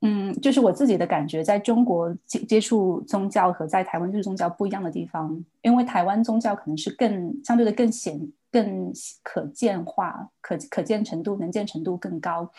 [0.00, 8.18] 嗯，就是我自己的感觉，在中国接接触宗教和在台湾接触宗教不一样的地方，因为台湾宗教可能是更相对的更显、
[8.50, 8.90] 更
[9.22, 12.50] 可见化、可可见程度、能见程度更高。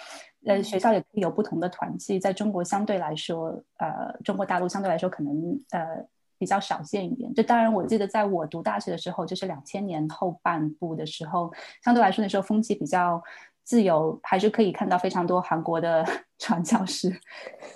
[0.46, 6.06] 呃，学校也可以有不同的团契，在中国相对来说，呃，中国大陆相对来说可能呃。
[6.42, 13.22] 比较少见一点，就当然我记得在我读大学的时候，就是两千年后半部的时候，相对来说那时候风气比较
[13.64, 16.04] 自由，还是可以看到非常多韩国的
[16.40, 17.12] 传教士。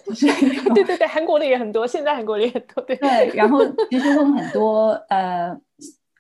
[0.06, 2.84] 对对 对，韩国的也很多，现在韩国的也很多。
[2.86, 3.60] 对对，然后
[3.91, 5.56] 其实问很多呃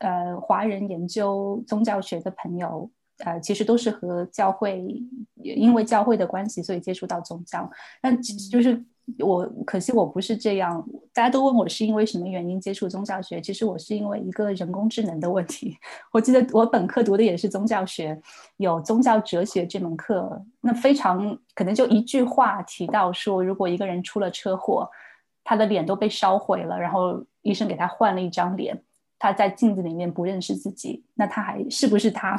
[0.01, 2.87] 呃华人研究宗教学的朋友，
[3.25, 4.85] 呃，其实都是和教会
[5.41, 7.67] 因为教会的关系，所以接触到宗教，
[7.99, 8.85] 但就是。
[9.19, 15.77] 我可惜我不是这样，大家都问我是因为什么原因接触宗教学，其实我是因为一个人工智能的问题。
[16.11, 18.19] 我记得我本科读的也是宗教学，
[18.57, 24.89] 有宗教哲学这门课，那非常可能就一句话提到说，如果一个人出了车祸，
[25.43, 28.81] 他的脸都被烧毁了，然后医生给他换了一张脸，
[29.19, 32.35] 他在镜子里面不认识自己，那他还是不是他？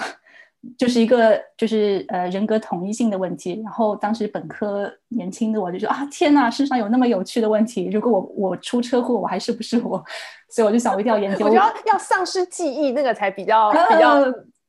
[0.79, 10.02] 就是一个就是呃人格统一性的问题，然后当时本科年轻的我就说啊天呐，世上有那么有趣的问题，如果我我出车祸，我还是不是我？
[10.48, 11.44] 所以我就想我一定要研 究。
[11.44, 14.22] 我觉得要丧失记忆那个才比较比较，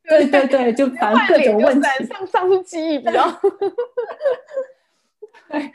[0.08, 3.24] 对 对对，就反正各种问题，丧丧失记忆比较。
[5.50, 5.72] 对，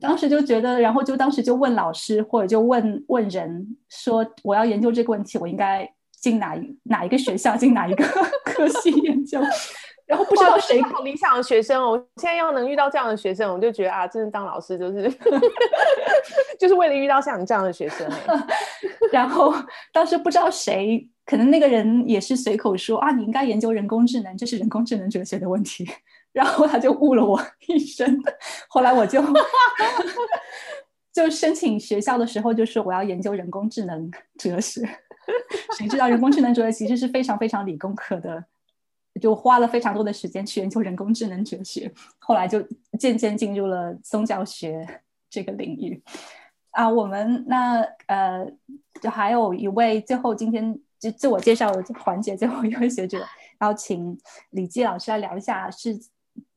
[0.00, 5.92] 当时就觉得，然后就当时就问老师或者就问问人说，我要研究这个问题，我应该。
[6.22, 8.04] 进哪一哪一个学校，进哪一个
[8.46, 9.40] 科系研究，
[10.06, 11.90] 然后不知道谁好理想的学生哦。
[11.90, 15.12] 我现在要能遇到这样的学生，我就觉得啊，真的当老师就是
[16.58, 18.08] 就是为了遇到像你这样的学生。
[19.12, 19.52] 然后
[19.92, 25.86] 当时不知道谁，可能那个人也是随口说啊，你应该研究人工智能，这是人工智能哲学的问题。
[26.32, 28.18] 然后他就误了我一生。
[28.68, 29.22] 后来我就
[31.12, 34.80] 就申请学校的时候，就说我要研究人工智能哲学。
[35.78, 38.44] 谁知道人工智能哲学其实是非常非常理工科的，
[39.20, 42.60] 就花了非常多的时间去研究人工智能哲学，后来就
[42.98, 46.02] 渐渐进入了宗教学这个领域。
[46.70, 48.50] 啊，我们那呃，
[49.00, 53.18] 就还有一位最后今天就自我介绍的环节，最后一位学者，
[53.58, 54.18] 然后请
[54.50, 55.96] 李基老师来聊一下是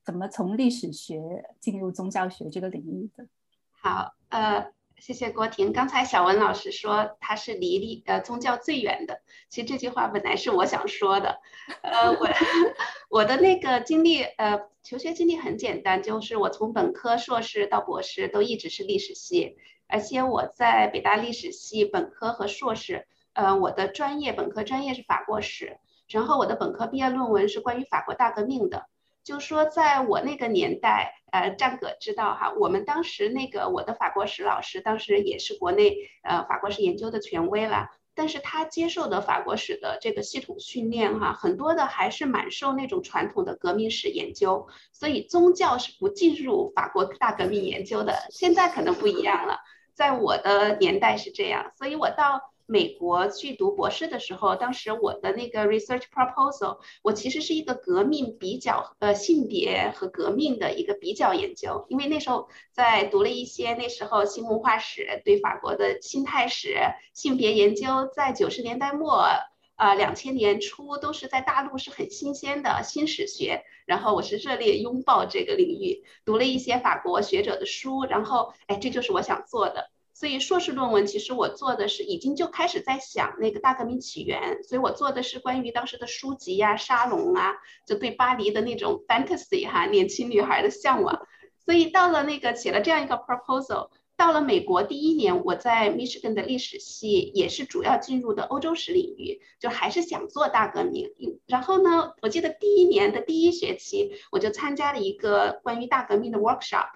[0.04, 1.21] 怎么从历史学
[1.60, 3.28] 进入宗教学这个领域的。
[3.71, 4.71] 好，呃。
[5.05, 5.71] 谢谢郭婷。
[5.71, 11.41] 刚才小文老师说他是离离呃宗教最远的，其实这句话本来是我想说的。
[11.83, 12.27] 呃，我
[13.19, 28.87] 我的那个经历，呃，求学经历很简单，就是我从本科、硕士到博士都一直是历史系，而且我在北大历史系本科和硕士，呃，我的专业本科专业是法国史，然后我的本科毕业论文是关于法国大革命的。
[29.23, 37.89] 就说在我那个年代，呃，战哥知道哈，我们当时那个我的法国史老师，当时也是国内呃法国史研究的权威了。
[38.13, 48.13] 但是他接受的法国史的这个系统训练哈，很多的还是蛮受那种传统的革命史研究，所以宗教是不进入法国大革命研究的。
[48.30, 49.58] 现在可能不一样了，
[49.93, 52.54] 在我的年代是这样，所以我到。
[52.67, 61.86] 美国去读博士的时候，当时我的那个 research proposal，我其实是一个革命比较，呃，性别和革命的一个比较研究。
[61.89, 66.78] 因为那时候在读了一些那时候新文化史、对法国的心态史、
[67.13, 69.28] 性别研究，在九十年代末，
[69.75, 73.63] 啊，两千年初都是在大陆是很新鲜的新史学。
[73.86, 79.91] 然后我是热烈拥抱这个领域，读了一些法国学者的书，然后，哎，这就是我想做的。
[80.17, 87.51] 所以硕士论文其实我做的是已经就开始在想那个大革命起源，所以我做的是关于当时的书籍呀、沙龙啊，
[87.86, 91.28] 就对巴黎的那种 fantasy 哈，年轻女孩的向往。
[91.65, 101.12] 所以到了那个写了这样一个 proposal，到了美国第一年，我在 Michigan 的历史系也是主要进入的欧洲史领域，就还是想做大革命。
[101.45, 106.88] 然后呢，我记得第一年的第一学期，我就参加了一个关于大革命的 workshop。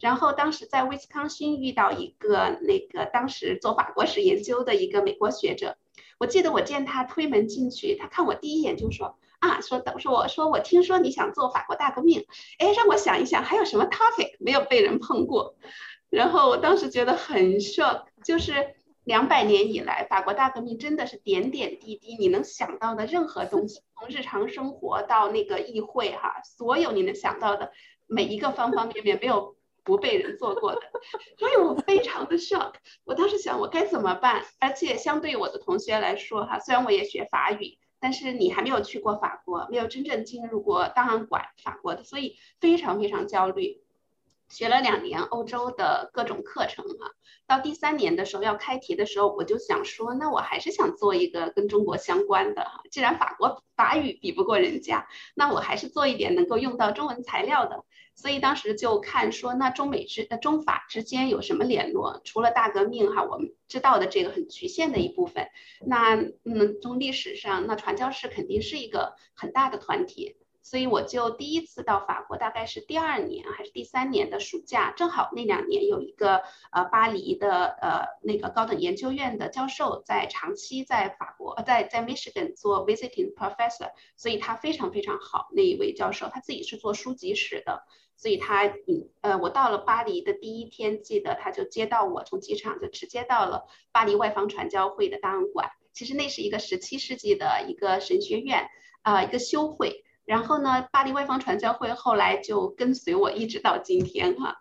[0.00, 5.76] 然后当时在威斯康星遇到一个那个当时做法国史研究的一个美国学者，
[6.18, 12.26] 我记得我见他推门进去，他看我第一眼就说啊，说等说我说我听说你想做法国大革命，
[12.58, 15.56] 哎，让我想一想还有什么 topic 没有被人碰过，
[16.10, 27.72] 然后我当时觉得很 shock，就是两百年以来法国大革命真的是点点滴滴你能想到的任何东西，从日常生活到那个议会哈，所有你能想到的
[28.06, 29.57] 每一个方方面面没有。
[29.88, 30.82] 不被人做过的，
[31.38, 32.74] 所以我非常的 shock。
[33.04, 34.44] 我当时想，我该怎么办？
[34.60, 43.80] 而且相对于我的同学来说，哈，虽然我也学法语，但是你还没有去过法国，没有真正进入过档案馆法国的，所以非常非常焦虑。
[44.50, 47.10] 学了两年欧洲的各种课程，哈，
[47.46, 57.84] 到第三年的时候要开题的时候，我就想说，那我还是想做一个跟中国相关的，哈，既然法国法语比不过人家，那我还是做一点能够用到中文材料的。
[58.20, 62.20] 所以当时就看说，那中美之呃中法之间有什么联络？
[62.24, 65.46] 除了大革命哈，我们知道的这个很局限的一部分。
[65.86, 70.36] 那嗯，从历史上，那传教士肯定是一个很大的团体。
[70.60, 87.84] 所以我就第一次到法国，大概是第二年还是第三年的暑假，正好那两年有一个呃巴黎的呃那个高等研究院的教授在长期在法国，在在 Michigan 做 visiting professor，所以他非常非常好那一位教授，他自己是做书籍史的。
[88.18, 95.70] 所以他，嗯，呃，我到了巴黎的第一天，记得他就接到我，从机场就直接到了巴黎外方传教会的档案馆。
[95.92, 98.68] 其实那是一个十七世纪的一个神学院，
[99.02, 100.04] 啊，一个修会。
[100.24, 104.56] 然后呢，巴黎外方传教会后来就跟随我一直到今天哈。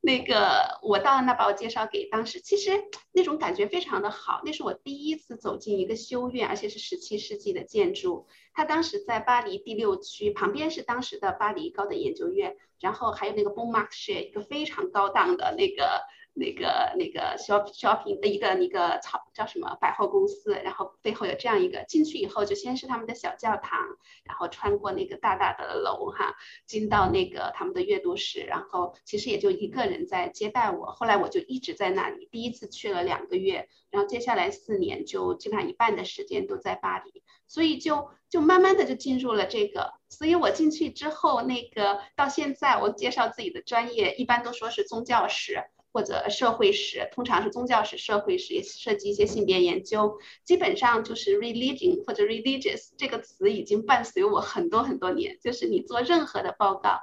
[0.00, 2.70] 那个我到那，把我介绍给当时，其实
[3.12, 4.40] 那种感觉非常的好。
[4.44, 8.26] 那是我第一次走进一个修院，而且是十七世纪的建筑。
[8.54, 16.02] 它当时在巴黎第六区，旁边是当时的巴黎高等研究院，然后还有那个 Bon Marché，一个非常高档的那个。
[16.32, 23.78] 那个那个 shop shopping 的一个一个草叫什么百货公司，然后背后有这样一个进去以后，就先是他们的小教堂，
[24.24, 30.86] 然后穿过那个大大的楼哈，进到那个他们的阅读室，然后其实也就一个人在接待我。
[30.86, 39.92] 后来我就一直在那里，第一次去了两个月，然后接下来四年就基本上一半的时间都在巴黎，所以就就慢慢的就进入了这个。
[40.08, 45.62] 所以我进去之后，那个到现在我介绍自己的专业，一般都说是宗教史。
[45.92, 50.18] 或者社会史，通常是宗教史、社会史，也涉及一些性别研究。
[50.44, 55.38] 基本上就是 religion 或者 religious 这个词已经伴随我很多很多年。
[55.42, 57.00] 就是你做任何的报告，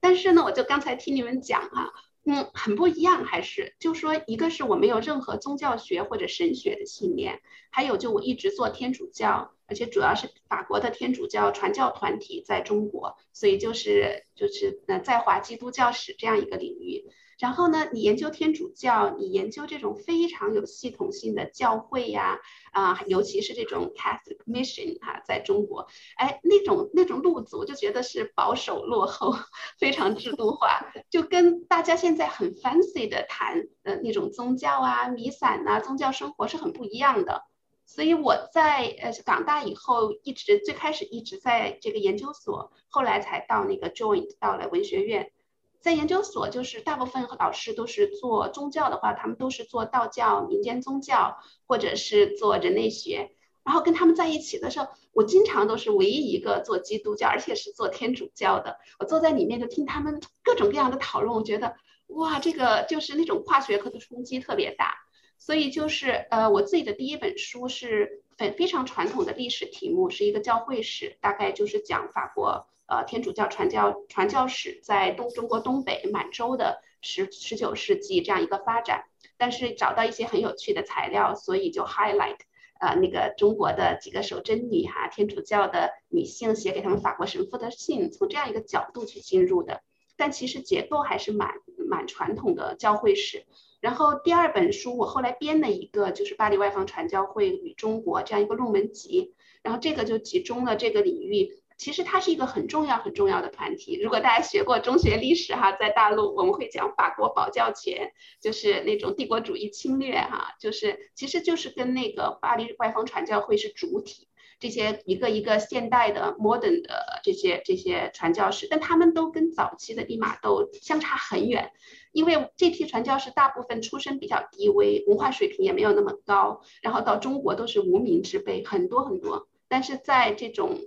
[0.00, 1.92] 但是呢，我就刚才听你们讲哈，
[2.24, 17.04] 嗯，很不一样，还是就说一个是我没有任何宗教学或者神学的信念，还有就我一直做天主教，而且主要是法国的天主教传教团体在中国，所以就是就是呃在华基督教史这样一个领域。
[17.40, 22.38] 然后呢，你研究天主教，你研究这种非常有系统性的教会呀，
[22.70, 29.34] 啊，尤其是这种 Catholic Mission 哈，在中国，哎，那种那种路子，我就觉得是保守落后，
[29.78, 37.44] 非常制度化， 就跟大家现在很 fancy 的谈呃那种宗教啊、弥散呐、宗教生活是很不一样的。
[37.86, 45.32] 所以我在呃港大以后，一直最开始一直在这个研究所，后来才到那个 Joint 到了文学院。
[45.80, 53.32] 在研究所，就是大部分老师都是做宗教的话，他们都是做道教、民间宗教，或者是做人类学。
[53.62, 58.78] 然后跟他们在一起的时候，我经常都是唯一一个做基督教，而且是做天主教的。
[58.98, 61.76] 我坐在里面就听他们各种各样的讨论，我觉得
[62.08, 64.94] 哇，这个就是那种跨学科的冲击特别大。
[65.38, 79.04] 所以就是呃，我自己的第一本书是本非常传统的历史题目，是一个教会史，大概就是讲法国呃天主教传教传教史在东中国东北满洲的十十九世纪这样一个发展。
[79.38, 82.36] 但是找到一些很有趣的材料，所以就 highlight
[82.78, 89.80] 呃那个中国的几个守贞女哈，天主教的女性写给他们法国神父的信，从这样一个角度去进入的。
[90.18, 91.54] 但其实结构还是蛮
[91.88, 93.46] 蛮传统的教会史。
[93.80, 101.59] 然后第二本书我后来编了一个，就是巴黎外方传教会与中国这样一个入门集，然后这个就集中了这个领域。
[101.80, 103.98] 其实它是一个很重要很重要的团体。
[104.02, 114.28] 如果大家学过中学历史哈，在大陆我们会讲法国保教权，就是那种帝国主义侵略哈，就是其实就是跟那个巴黎外方传教会是主体。
[114.58, 121.72] 这些一个一个现代的 modern 的这些这些传教士，但他们都跟早期的利玛窦相差很远，
[122.12, 129.48] 因为这批传教士大部分出身比较低微，文化水平也没有那么高，然后到中国都是无名之辈，很多很多。
[129.66, 130.78] 但是在这种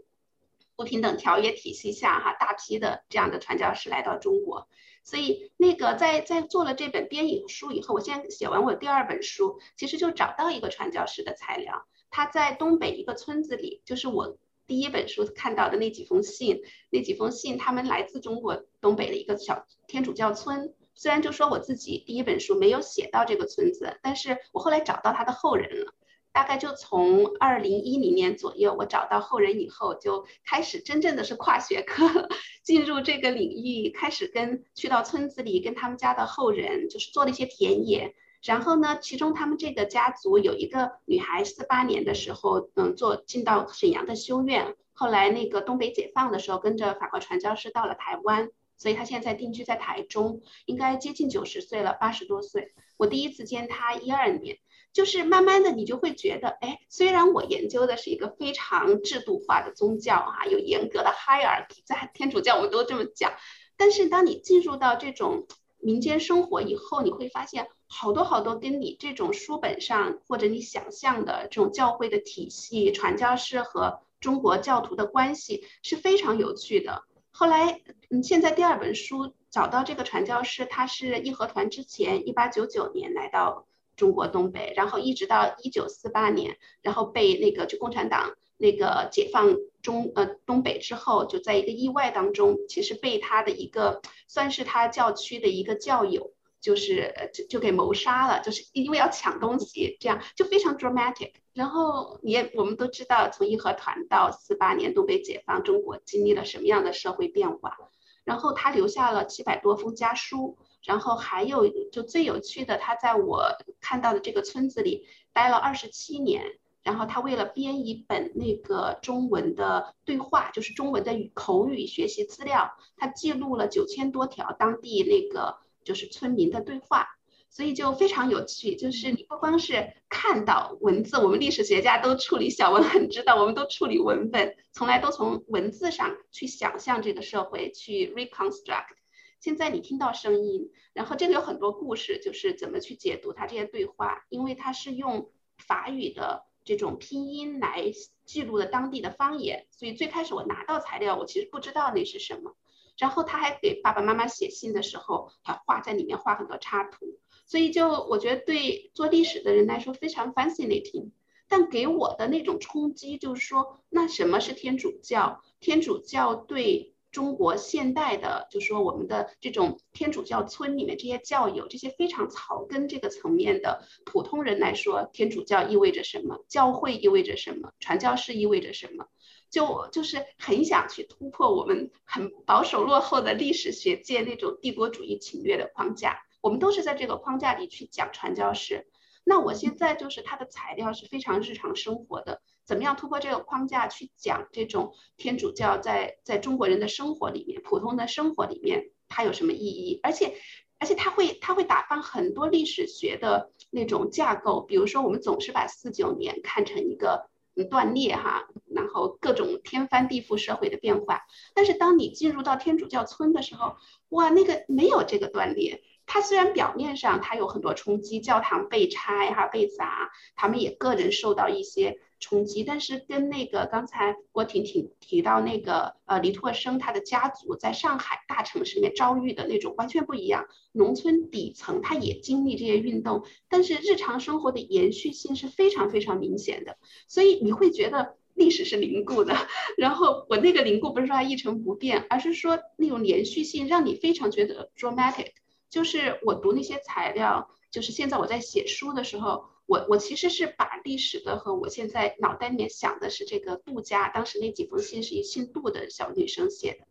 [0.76, 4.68] 不平等条约体系下，哈，大批的这样的传教士来到中国，
[5.04, 11.86] 所以那个在在做了这本编影书以后，我现在写完我第二本书，其实就找到一个传教士的材料。
[12.10, 16.62] 他在东北一个村子里，就是我第一本书看到的那几封信。
[16.92, 20.74] 那几封信，他们来自中国东北的一个小天主教村。
[20.96, 25.94] 虽然就说我自己第一本书没有写到这个村子，但是我后来找到他的后人了。
[26.34, 32.28] 大概就从二零一零年左右，我找到后人以后，就开始真正的是跨学科
[32.64, 38.16] 进入这个领域，开始跟去到村子里跟他们家的后人，就是做了一些田野。
[38.44, 44.76] 然后呢，其中他们这个家族有一个女孩，四八年的时候，嗯，做进到沈阳的修院。
[44.92, 52.74] 后来那个东北解放的时候，跟着法国传教士到了台湾，所以她现在定居在台中，应该接近九十岁了，八十多岁。
[52.98, 54.58] 我第一次见她一二年，
[54.94, 63.34] 就是慢慢的你就会觉得，哎，虽然我研究的是一个非常制度化的宗教啊，有严格的 hierarchy，在 天主教我们都这么讲，
[63.76, 65.48] 但是当你进入到这种
[65.80, 67.68] 民间生活以后，你会发现。
[67.96, 77.04] 好多好多跟你这种书本上或者你想象的这种教会的体系、传教士和中国教徒的关系是非常有趣的。
[77.30, 96.34] 后来，嗯，现在第二本书找到这个传教士，他是义和团之前一八九九年来到中国东北，然后一直到一九四八年，然后被那个就共产党那个解放中呃东北之后，就在一个意外当中，其实被他的一个算是他教区的一个教友。
[96.64, 101.34] 就是就就给谋杀了，就是因为要抢东西，这样就非常 dramatic。
[101.54, 107.78] 然后也我们都知道，从义和团到四八年东北解放，中国经历了什么样的社会变化。
[108.24, 116.44] 然后他留下了七百多封家书，然后还有就最有趣的，他在我看到的这个村子里待了二十七年。
[116.84, 125.58] 然后他为了编一本那个中文的对话，就是中文的语口语学习资料，他记录了九千多条当地那个。
[125.86, 127.06] 就是村民的对话，
[127.50, 128.78] 所以就非常有趣。
[128.78, 138.96] 就是你不光是看到文字，我们历史学家都处理小文很知道，我们都处理文本，从来都从文字上去想象这个社会，去 reconstruct。
[139.44, 147.92] 现在你听到声音，然后这里有很多故事，就是怎么去解读它这些对话，因为它是用法语的这种拼音来
[148.24, 152.56] 记录的当地的方言，所以最开始我拿到材料，我其实不知道那是什么。
[152.98, 161.12] 然后他还给爸爸妈妈写信的时候，还画在里面画很多插图，所以就我觉得对做历史的人来说非常 fascinating。
[161.50, 165.44] 但给我的那种冲击就是说，那什么是天主教？
[165.60, 176.44] 天主教对中国现代的，就说我们的这种天主教村里面这些教友，这些非常草根这个层面的普通人来说，天主教意味着什么？
[176.50, 177.72] 教会意味着什么？
[177.80, 179.06] 传教士意味着什么？
[179.52, 188.88] 就就是很想去突破我们很保守落后的历史学界那种帝国主义侵略的框架，我们都是在这个框架里去讲传教士。
[189.24, 200.00] 那我现在就是它的材料是非常日常生活的，怎么样突破这个框架去讲这种天主教在在中国人的生活里面、普通的生活里面它有什么意义？
[200.04, 200.36] 而且
[200.80, 207.30] 而且它会它会打翻很多历史学的那种架构，比如说我们总是把四九年看成一个。
[207.70, 211.22] 断裂哈，然后各种天翻地覆社会的变化。
[211.54, 213.76] 但是当你进入到天主教村的时候，
[214.10, 215.84] 哇，那个没有这个断裂。
[216.08, 230.46] 它虽然表面上它有很多冲击，教堂被拆哈被砸，他们也个人受到一些冲击，但是跟那个刚才郭婷婷提到那个呃黎拓生他的家族在上海大城市里面遭遇的那种完全不一样。
[230.72, 236.78] 农村底层他也经历这些运动，但是日常生活的延续性是非常非常明显的，
[237.10, 239.36] 所以你会觉得历史是凝固的。
[239.78, 245.32] 然后我那个凝固不是说它一成不变，而是说那种连续性让你非常觉得 dramatic。
[245.70, 249.52] 就是我读那些材料，就是现在我在写书的时候。
[249.66, 256.86] 我我其实是把历史的和我现在脑袋里面想的是这个杜家，当时那几封信是一姓杜的小女生写的，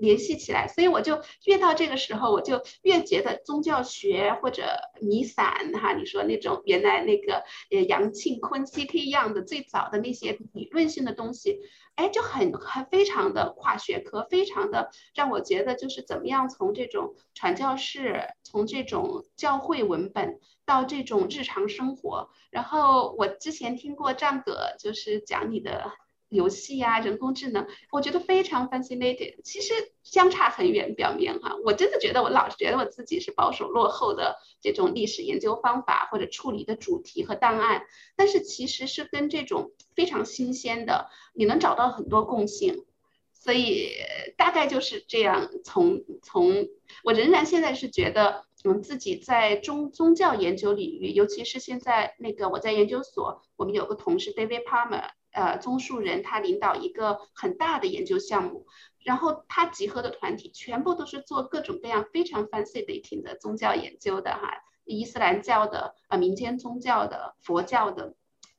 [0.00, 4.64] 联系起来，所以我就越到这个时候，我就越觉得宗教学或者
[5.00, 11.60] 弥散哈，你说那种原来那个呃杨庆坤 CK 一样的最早的那些理论性的东西，
[11.94, 20.38] 哎，就很很非常的跨学科，非常的让我觉得就是怎么样从这种传教士，从这种教会文本。
[20.66, 25.92] 到这种日常生活，然后我之前听过战哥就是讲你的
[26.28, 29.36] 游戏呀、人工智能，我觉得非常 fascinating。
[29.44, 37.82] 其实相差很远，表面哈，我真的觉得我老是觉得我自己是保守落后的这种历史研究方法或者处理的主题和档案，
[38.16, 42.84] 但是其实是跟这种非常新鲜的，你能找到很多共性。
[43.32, 43.92] 所以
[44.36, 45.48] 大概就是这样。
[45.64, 46.66] 从从
[47.04, 48.44] 我仍然现在是觉得。
[48.64, 58.66] 嗯，自己在宗宗教研究领域，尤其是现在那个我在研究所，我们有个同事 David Palmer，呃，综述人，他领导一个很大的研究项目，
[59.04, 68.14] 然后他集合的团体全部都是做各种各样非常 fascinating 的宗教研究的哈，伊斯兰教的、呃民间宗教的、佛教的，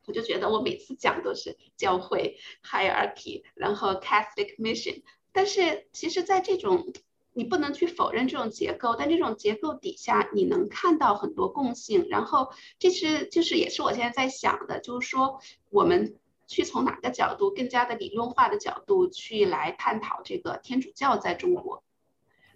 [0.05, 5.01] 我就觉得我每次讲都是教会 hierarchy，然后 Catholic mission，
[5.31, 6.93] 但是其实，在这种
[7.33, 12.07] 你不能去否认这种结构，但这种结构底下你能看到很多共性。
[12.09, 16.15] 然后这是就是也是我现在在想的，就是说我们
[16.47, 21.83] 去从哪个角度更加的理论化的角度去来探讨这个天主教在中国。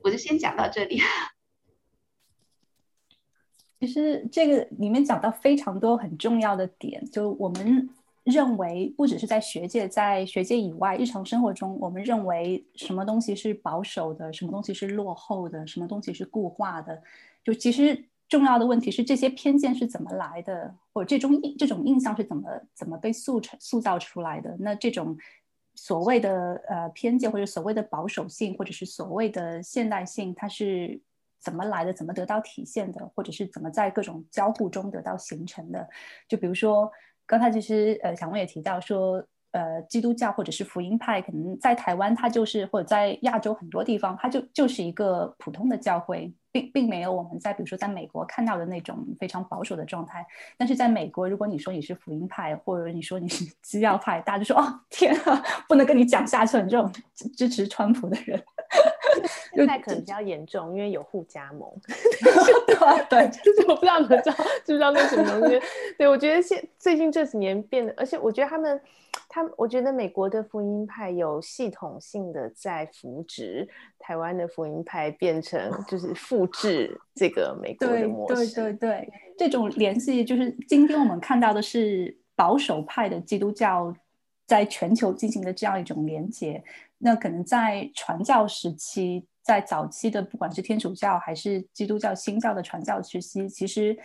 [0.01, 0.99] 我就先讲到这里。
[3.79, 7.87] 其实这个里面讲到非常多很重要的点，就我们。
[8.23, 17.01] 认为不只是在学界，在学界以外，日常生活中，我们认为什么东西是保守的，什么东西是落后的，什么东西是固化的，
[17.43, 24.55] 就其实重要的问题是这些偏见是怎么来的，或者这种印这种印象是怎么怎么被塑成塑造出来的？
[24.57, 25.17] 那这种
[25.75, 30.99] 所谓的呃偏见，或者所谓的保守性，或者是所谓的现代性，它是
[31.39, 31.93] 怎么来的？
[31.93, 33.05] 怎么得到体现的？
[33.13, 35.87] 或者是怎么在各种交互中得到形成的？
[36.27, 36.91] 就比如说。
[37.27, 50.25] 刚才其实呃，小孟也提到说，呃，基督教或者是福音派，可能在台湾它就是或者在亚洲很多地方，它就就是一个普通的教会，并并没有我们在比如说在美国看到的那种非常保守的状态。
[50.57, 56.91] 但是在美国，如果你说你是福音派，或者你说你是基要派，大家就说哦天啊，不能跟你讲下去，你这种
[57.35, 58.41] 支持川普的人。
[59.53, 61.69] 现在可能比较严重，因为有互加盟。
[63.09, 64.35] 对， 就是我不知道你们知道
[64.65, 65.59] 知不知道那什么东西。
[65.97, 68.81] 对，我觉得现最近这几年变得，而且我觉得他们，
[69.29, 73.67] 他们，我觉得美国的福音派有系统性的在扶植
[73.99, 78.55] 台湾的福音派，变成就是复制这个美国的模式。
[78.55, 83.93] 对对对，这种联系就是今天我们看到的是保守派的基督教
[84.47, 86.63] 在全球进行的这样一种连接。
[87.03, 93.97] 那可能在传教时期，在早期的不管是天主教还是基督教新教的传教时期，其实，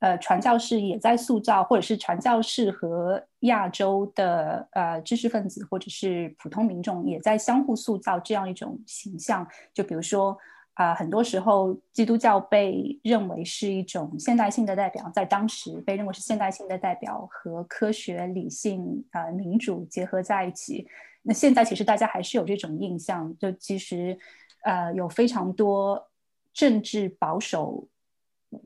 [0.00, 9.46] 呃，传教士也在塑造，或者是传教士和亚洲的呃知识分子或者是普通民众也在相互塑造这样一种形象。
[9.72, 10.36] 就比如说，
[10.74, 20.86] 啊，很多时候基督教被认为是一种现代性的代表，在当时被认为是现代性的代表，和科学、理性、啊民主结合在一起。
[21.22, 24.18] 那现在其实大家还是有这种印象，就其实，
[24.62, 26.08] 呃，有非常多
[26.52, 27.86] 政治保守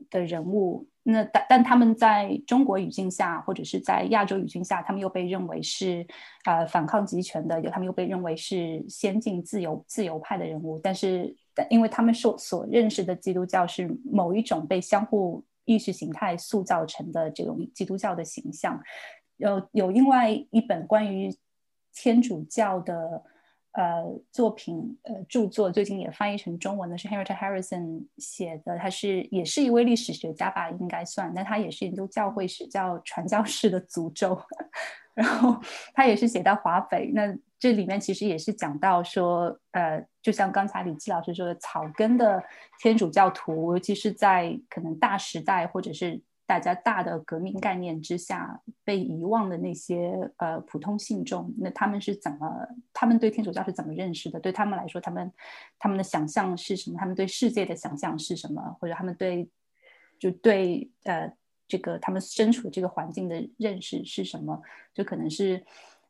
[0.09, 6.05] 的人物，那但但他们在中国语境下，或者是在亚洲语境下，他们又被认为是
[6.45, 18.81] 呃反抗集权的，有他们又被认为是先进自由自由派的人物，但是但因为他们所所认识的基督教是某一种被相互意识形态塑造成的这种基督教的形象，
[19.37, 21.35] 有有另外一本关于。
[21.99, 23.23] 天主教的
[23.73, 34.39] 呃作品呃著作最近也翻译成中文的是 Henry Harrison 写的，他是也是一位历史学家吧，应该算，但他也是研究教会史，叫传教士的诅咒。
[35.13, 35.59] 然后
[35.95, 42.43] 他也是写到华北，那这里面其实也是讲到说，呃，就像刚才李季老师说的，草根的
[42.79, 52.65] 天主教徒，尤其是在可能大时代或者是大家大的革命概念之下被遗忘的那些呃普通信众，那他们是怎么？
[52.93, 54.39] 他们对天主教是怎么认识的？
[54.39, 55.29] 对他们来说，他们
[55.77, 56.97] 他们的想象是什么？
[56.97, 58.77] 他们对世界的想象是什么？
[58.79, 59.49] 或者他们对
[60.17, 61.29] 就对呃
[61.67, 64.61] 这个他们身处的这个环境的认识是什么？
[64.93, 65.61] 就可能是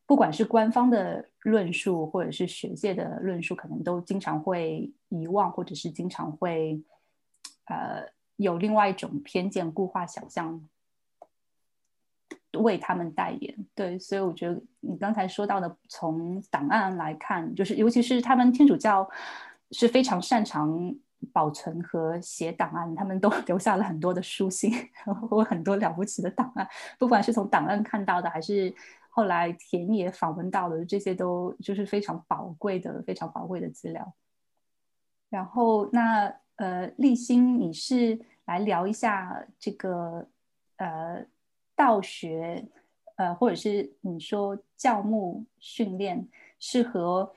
[0.06, 6.80] 不管是官方的论述，或者是学界的论述，可能都经常会遗忘，或者是经常会
[7.66, 8.16] 呃。
[8.38, 10.68] 有另外一种偏见、固化想象
[12.54, 19.08] 为他们代言，对，所以我觉得你刚才说到的，从档案来看，就是尤其是他们天主教
[19.72, 20.96] 是非常擅长
[21.34, 24.72] 保存和写档案，他们都 留下了很多的书信
[25.48, 26.68] 很多了不起的档案，
[26.98, 28.74] 不管是从档案看到的，还是
[29.10, 34.14] 后来田野访问到的，这些都就是非常宝贵的、非常宝贵的资料。
[35.30, 36.34] 然后那。
[36.58, 40.28] 呃，立新，你是来聊一下这个
[40.78, 41.26] 呃
[41.76, 42.66] 道学，
[43.16, 46.28] 呃，或者是你说教牧训练
[46.60, 47.34] 是和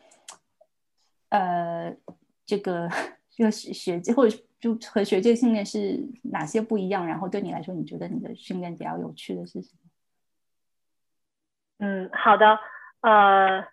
[1.29, 1.95] 呃
[2.47, 2.89] 这个
[3.31, 7.07] 这个 学或者就和学界训练是哪些不一样？
[7.07, 9.91] 然后对你来说，你觉得你的训练比较有趣的是什么？
[11.79, 12.59] 嗯，好的，
[13.03, 13.69] 呃。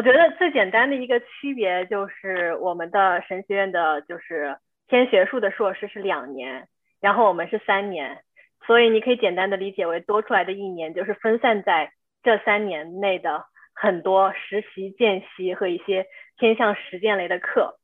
[0.00, 4.56] 我觉得最简单的一个区别就是，我们的神学院的就是
[4.88, 6.68] 偏学术的硕士是两年，
[7.02, 8.22] 然后我们是三年，
[8.66, 11.92] 所以你可以简单的理解为多出来的一年就是分散在
[12.22, 13.44] 这三年内的
[13.74, 16.06] 很多实习、见习和一些
[16.38, 17.76] 偏向实践类的课。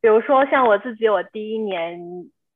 [0.00, 2.00] 比如说像我自己，我第一年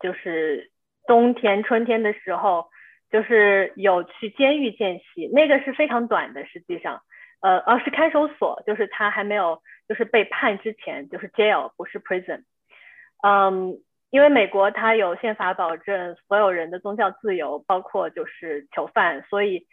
[0.01, 0.71] 就是
[1.07, 2.71] 冬天、春天的时候，
[3.11, 7.03] 就是有去监狱见习，那个是非常短的，实际上。
[7.41, 12.43] 呃，而是看守所，就是他还没有就是被判之前，就是 jail，不是 prison。
[13.23, 13.79] 嗯，
[14.11, 19.67] 因为美国它有宪法保证所有人的宗教自由，包括就是囚犯，所以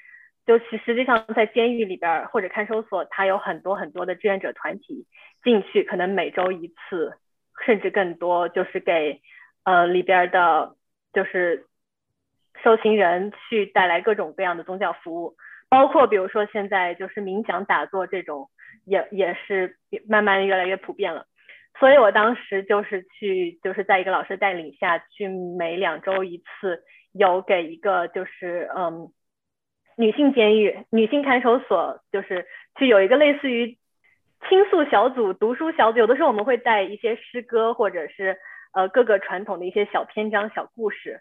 [0.45, 5.07] 就其实际上在监狱里边或者看守所，它有很多很多的志愿者团体
[5.43, 7.17] 进去，可能每周一次，
[7.65, 9.21] 甚至更多，就是给
[9.63, 10.75] 呃里边的，
[11.13, 11.65] 就是
[12.63, 15.35] 受刑人去带来各种各样的宗教服务。
[15.75, 18.49] 包括比如说现在就是冥想打坐这种，
[18.85, 19.75] 也也是
[20.07, 21.25] 慢慢越来越普遍了。
[21.77, 29.11] 所以我当时就是去，就是在一个老师带领下去，每两周一次，有给一个就是嗯
[29.97, 32.45] 女性监狱、女性看守所，就是
[32.79, 33.77] 去有一个类似于
[34.47, 35.99] 倾诉小组、读书小组。
[35.99, 38.37] 有的时候我们会带一些诗歌，或者是
[38.73, 41.19] 呃各个传统的一些小篇章、小故事。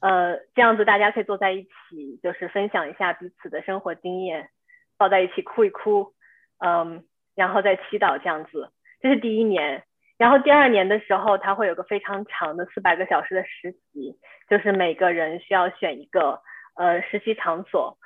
[0.00, 4.50] 呃，这样子大家可以坐在一起，就是分享一下彼此的生活经验，
[4.98, 6.12] 抱在一起哭一哭，
[6.58, 8.70] 嗯，然后再祈祷这样子。
[9.00, 9.84] 这是第一年，
[10.18, 14.18] 然后第二年的时候，他会有个非常长的四百个小时的实习，
[14.50, 16.42] 就是每个人需要选一个
[16.76, 17.96] 呃实习场所，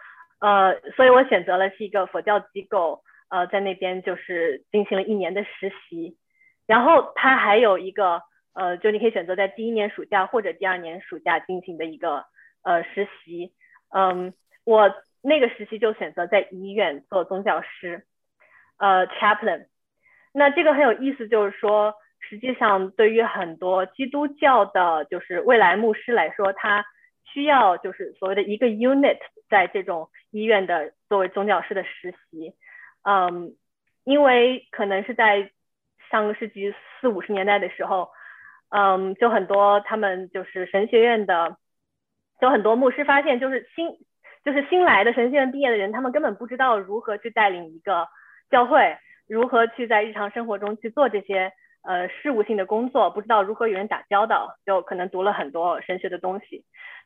[0.41, 6.17] 呃，所以我选择了是一个佛教机构，呃，在那边就是进行了一年的实习，
[6.67, 8.23] 然后他还有一个。
[8.59, 12.25] 呃，就你可以选择在第一年暑假或者第二年暑假进行的一个
[12.63, 13.53] 呃实习，
[13.95, 14.35] 嗯，
[14.65, 14.93] 我
[15.23, 18.05] 那个实习就选择在医院做宗教师，
[18.79, 19.69] 呃，chaplain。
[20.33, 26.85] 那这个很有意思，就是说，实际上对于很多基督教的，就是未来牧师来说，他
[27.33, 32.55] 需要就是所谓的一个 unit 在这种医院的作为宗教师的实习，
[33.05, 33.55] 嗯，
[34.03, 35.53] 因为可能是在
[36.11, 38.11] 上个世纪四五十年代的时候。
[38.71, 41.57] 嗯，就很多他们就是神学院的，
[42.41, 43.89] 就很多牧师发现，就是新
[44.45, 48.07] 就是新来的神学院毕业的人，他们根本不知道如何去带领一个
[48.51, 48.97] 教会，
[49.27, 51.53] 如何去在日常生活中去做这些
[51.83, 56.65] 呃事务性的工作，不知道如何与人打交道，就可能读了很多神学的东西，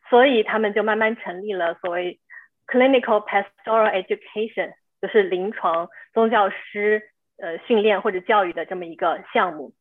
[0.09, 2.19] 所以他们就慢慢成立了所谓
[2.67, 7.01] clinical pastoral education，就是临床宗教师
[7.41, 9.73] 呃训练或者教育的这么一个项目。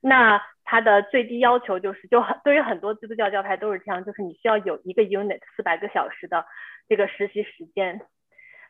[0.00, 0.40] 那
[0.70, 6.46] 它的最低要求就是，就很对于很多基督教教派都是这样，就是你需要有一个 unit 四百个小时的
[6.88, 8.00] 这个实习时间。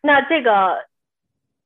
[0.01, 0.87] 那这个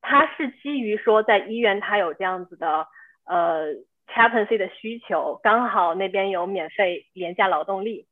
[0.02, 2.88] 它是基于说在医院它有这样子的
[3.26, 3.74] 呃
[4.08, 8.08] chaplaincy 的需求，刚好那边有免费廉价劳动力，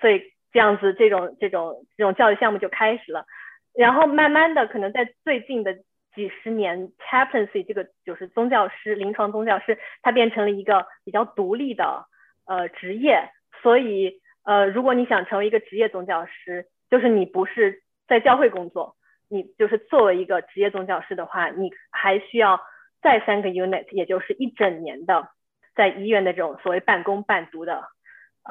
[0.00, 3.26] 所以这样子这种这种这种教育项目就开始了。
[3.74, 5.78] 然后慢慢的，可能在最近的。
[6.14, 12.06] 几十年，chaplaincy 这个就是宗教师、临床宗教师，它变成了一个比较独立的
[12.46, 13.30] 呃职业。
[13.62, 18.96] 所以呃，如果你想成为一个职业宗教师，就是你不是在教会工作，
[19.28, 22.60] 你就是作为一个职业宗教师的话，你还需要
[23.02, 25.28] 再三个 unit，也就是一整年的
[25.74, 27.84] 在医院的这种所谓半工半读的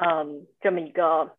[0.00, 1.36] 嗯这么一个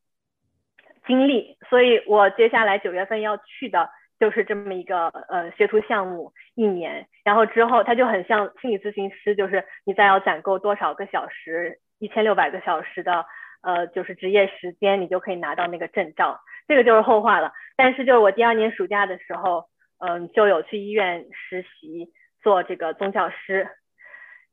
[1.07, 3.89] 经历，所以我接下来九月份要去的
[4.21, 13.25] 就是这么一个呃学徒项目一年，然后之后它就很像心理咨询师，就是你再要攒够多少个小时，一千六百个小时的
[13.63, 17.51] 呃就是职业时间，你就可以拿到那个证照，这个就是后话了。
[17.75, 19.65] 但是就是我第二年暑假的时候，
[19.97, 22.13] 嗯，就有去医院实习
[22.43, 23.67] 做这个宗教师，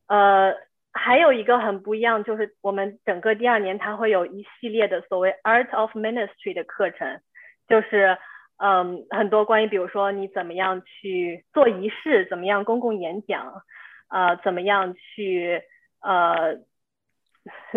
[0.09, 0.55] 呃。
[0.95, 7.21] 还有一个很不一样，就是我们整个第二年，它会有一系列的所谓 Art of Ministry 的课程，
[7.69, 8.17] 就是
[8.59, 13.63] 嗯，很多关于比如说你怎么样去做仪式，怎么样公共演讲，
[14.11, 15.63] 呃，怎么样去
[16.01, 16.57] 呃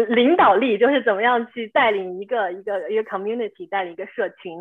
[0.07, 4.57] 领导力，就是怎么样去带领一个一个一个 community，带领一个社群，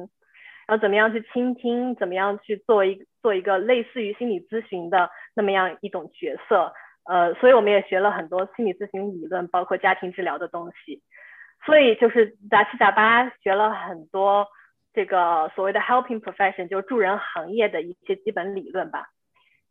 [0.69, 6.73] 然后怎么样去倾听，怎么样去做一做一个类似于心理咨询的那么样一种角色。
[7.05, 11.03] 呃，所以我们也学了很多心理咨询理论，包括家庭治疗的东西。
[11.65, 14.47] 所以就是杂七杂八学了很多
[14.93, 19.09] 这个所谓的 helping profession，就是助人行业的一些基本理论吧。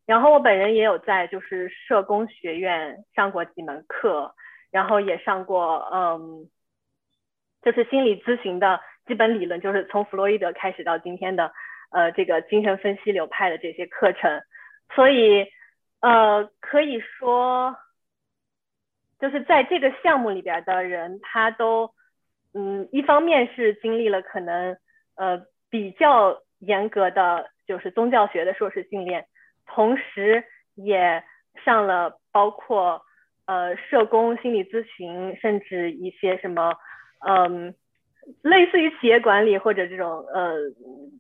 [0.06, 4.34] 然后我本人也有在就是社工学院上过几门课，
[4.72, 6.50] 然后也上过嗯，
[7.62, 11.52] 就是心理咨询的基本理论，就是从弗洛伊德开始到今天的
[11.92, 14.42] 呃这个精神分析流派的这些课程。
[14.96, 15.48] 所以。
[16.02, 17.76] 呃，可以说，
[19.20, 21.94] 就是在这个项目里边的人，他都，
[22.54, 24.78] 嗯，一方面是经历了可能，
[25.20, 29.28] 呃，比较严格的就是宗教学的硕士训练，
[29.68, 30.46] 同时
[30.76, 31.22] 也
[31.66, 33.02] 上了包括
[33.46, 36.74] 呃社工、心理咨询，甚至一些什么，
[37.28, 37.76] 嗯，
[38.42, 40.56] 类似于企业管理或者这种呃，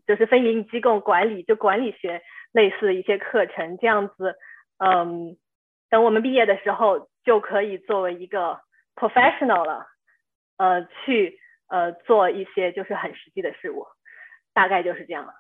[0.07, 2.21] 就是非营利机构管理，就管理学
[2.53, 4.35] 类似的一些课程，这样子。
[4.77, 5.35] 嗯，
[5.89, 8.61] 等我们毕业的时候，就可以作为一个
[8.95, 9.87] professional 了，
[10.57, 11.38] 呃，去
[11.69, 13.87] 呃做一些就是很实际的事物，
[14.53, 15.33] 大概就是这样了。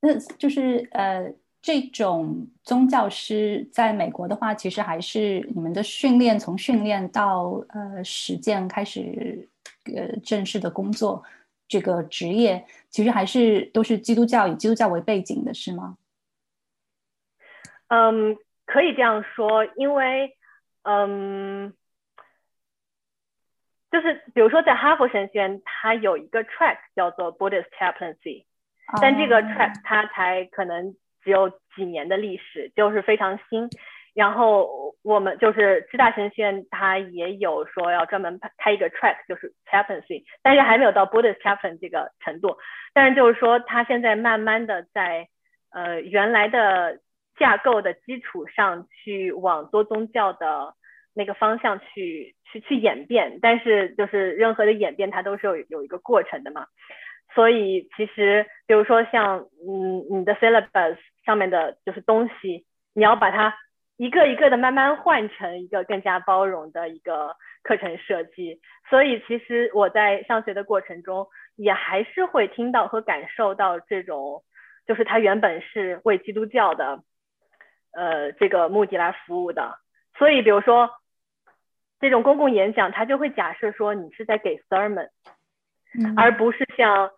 [0.00, 9.48] 那就是呃，这种宗教师在美国的话，其实还是你们的训练，从训练到呃实践开始
[9.96, 11.24] 呃正式的工作
[11.66, 15.96] 这个职业，其实还是都是基督教以基督教为背景的，是吗？
[17.88, 18.36] 嗯，
[18.66, 20.36] 可以这样说，因为，
[20.82, 21.72] 嗯，
[23.90, 28.44] 就是比如说在哈佛神学院，它有一个 track 叫做 Buddhist chaplaincy，
[29.00, 33.68] 但这个 track 它才可能只有几年的历史，就是非常新。
[34.14, 42.56] 然后我们就是知大神学院，它也有说要专门开一个 track，就是 chaplaincy，但是还没有到 Buddhist chaplain 这个程度。
[42.92, 45.28] 但是就是说，它现在慢慢的在
[45.70, 47.00] 呃原来的。
[47.38, 50.72] 架构的基础上去往多宗教的
[51.16, 56.66] 那个方向去去去演变，但是就是任何的演变它都是有有一个过程的嘛，
[57.34, 63.56] 所以其实比如说像嗯你的 syllabus 上面的就是东西，你要把它
[63.96, 68.60] 一个一个的慢慢换成一个更加包容的一个课程设计，
[68.90, 74.44] 所以其实我在上学的过程中也还是会听到和感受到这种，
[74.86, 77.02] 就是它原本是为基督教的。
[77.98, 79.78] 呃，这个目的来服务的，
[80.18, 80.90] 所以比如说
[82.00, 85.08] 这种公共演讲，他就会假设说你是在给 sermon，
[86.16, 87.10] 而不是像，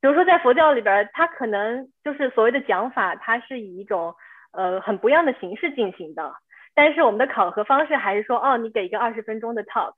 [0.00, 4.14] 比如说在佛教里边，他可能就是所谓的讲法，它是以一种
[4.52, 6.34] 呃很不一样的形式进行的，
[6.74, 9.94] 但是我们的考核方式还是说，哦，你给一个二十分钟的 talk，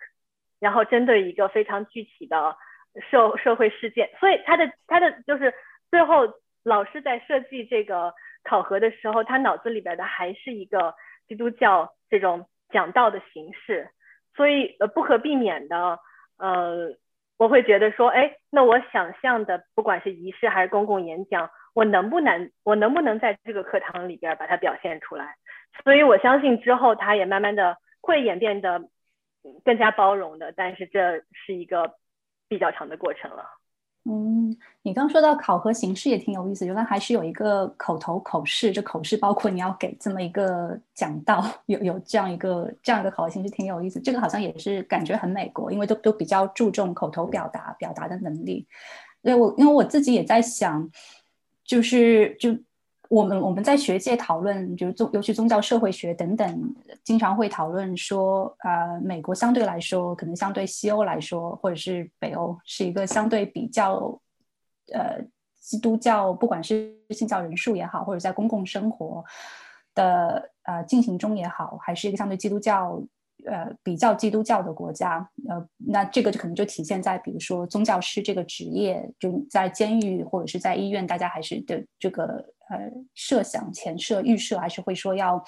[0.59, 2.57] 然后针对一个非常具体的
[3.11, 5.53] 社社会事件，所以他的他的就是
[5.91, 6.29] 最后
[6.63, 8.13] 老师在设计这个。
[8.43, 10.95] 考核的时候，他脑子里边的还是一个
[11.29, 13.91] 基督教这种讲道的形式，
[14.35, 15.99] 所以呃不可避免的，
[16.39, 16.95] 呃
[17.37, 25.37] 我会觉得说，哎，那我想象的不管是仪式还是公共演讲，我能不能我能不能在这个课堂里边把它表现出来？
[25.83, 28.83] 所以我相信之后它也慢慢的会演变的
[29.65, 31.95] 更加包容的，但是这是一个
[32.49, 33.47] 比较长的过程了。
[34.05, 44.01] 嗯，你刚说到考核形式也挺有意思，原来还是有一个口头口试，这口试包括你要给这么一个讲道，有有这样一个这样一个考核形式，挺有意思。
[44.01, 48.67] 这个好像也是感觉很美国，因为都都比较注重口头表达表达的能力。
[49.23, 50.91] 对我，因为我自己也在想，
[51.65, 52.57] 就是就。
[53.11, 64.17] 我们我们在学界讨论，就是宗，尤其宗教社会学等等，经常会讨论说，呃，美国相对来说，可能相对西欧来说，或者是北欧，是一个相对比较，
[64.93, 65.21] 呃，
[65.59, 69.25] 基督教，不管是信教人数也好，或者在公共生活
[69.93, 73.03] 的呃进行中也好，还是一个相对基督教
[73.47, 82.25] 呃比较基督教的国家，呃，那这个就可能就体现在比如说宗教师这个职业，就在监狱或者是在医院，大家还是的这个
[82.69, 85.43] 呃设想前设预设还是会说要。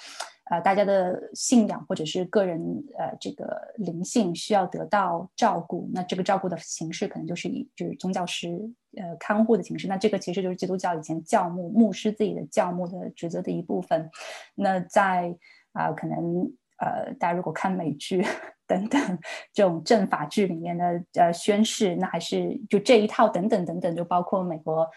[0.51, 2.59] 呃，大家的信仰或者是个人
[2.97, 8.49] 呃这个灵性需要得到照顾，那这个照顾的形式可能就是以就是宗教师
[8.97, 9.87] 呃看护的形式。
[9.87, 14.11] 那这个其实就是基督教以前教牧牧师自己的教牧的职责的一部分。
[14.53, 15.33] 那在
[15.71, 18.25] 啊可能呃大家如果看美剧
[18.67, 19.19] 等等
[19.53, 24.89] 这种政法剧里面的呃宣誓，那还是就这一套等等等等，就包括美国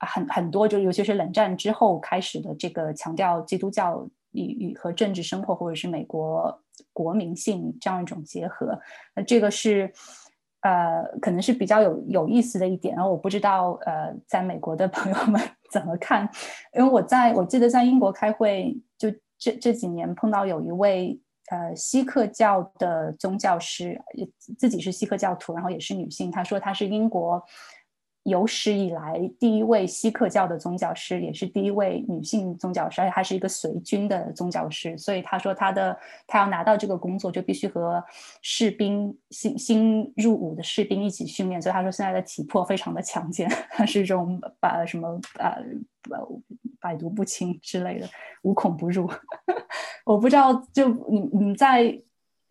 [0.00, 4.08] 很很多就尤其是冷战之后开始的这个强调基督教。
[4.36, 6.60] 与与和政治生活或者是美国
[6.92, 8.76] 国民性这样一种结合，
[9.14, 9.88] 那这个是
[10.62, 12.96] 呃可能是比较有有意思的一点。
[12.96, 15.40] 然后我不知道呃在美国的朋友们
[15.70, 16.28] 怎么看，
[16.76, 18.76] 因为我在我记得在英国开会，
[19.38, 21.20] 这这几年碰到有一位
[21.50, 24.00] 呃锡克教的宗教师，
[24.58, 27.42] 自己是锡克教徒，然后也是女性，她说她是英国。
[28.26, 34.96] 有史以来第一位锡克教的宗教师，也是第一位女性宗教师，而且还是一个随军的宗教师。
[34.96, 35.94] 所以他说，他的
[36.26, 38.02] 他要拿到这个工作，就必须和
[38.40, 41.60] 士兵新新入伍的士兵一起训练。
[41.60, 45.62] 所以他说，现在的体魄非常的强健， 他是一种把什么呃
[46.80, 48.08] 百毒不侵之类的，
[48.42, 49.10] 无孔不入。
[50.04, 52.00] 我不知道，就你你在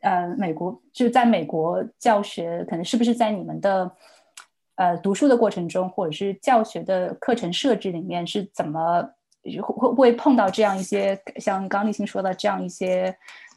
[0.01, 3.91] 呃美国，就在美国教学，可能是不是在你们的。
[4.75, 9.07] 呃，读书的过程中，或者是教学的课程设置里面，是怎么
[9.43, 13.15] 会会会碰到这样一些像刚立新说的这样一些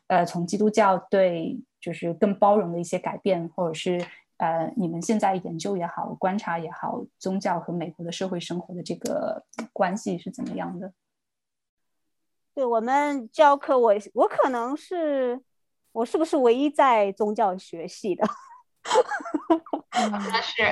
[0.08, 3.98] 呃，从基督教对就是更包容的一些改变，或者是
[4.38, 10.92] 呃，你们现在研究也好，观察也好，宗教和美国的社会生活的这个关系是怎么样的？
[12.54, 15.42] 对我们教课，我我可能是
[15.92, 18.26] 我是不是唯一在宗教学系的？
[19.92, 20.62] 那是。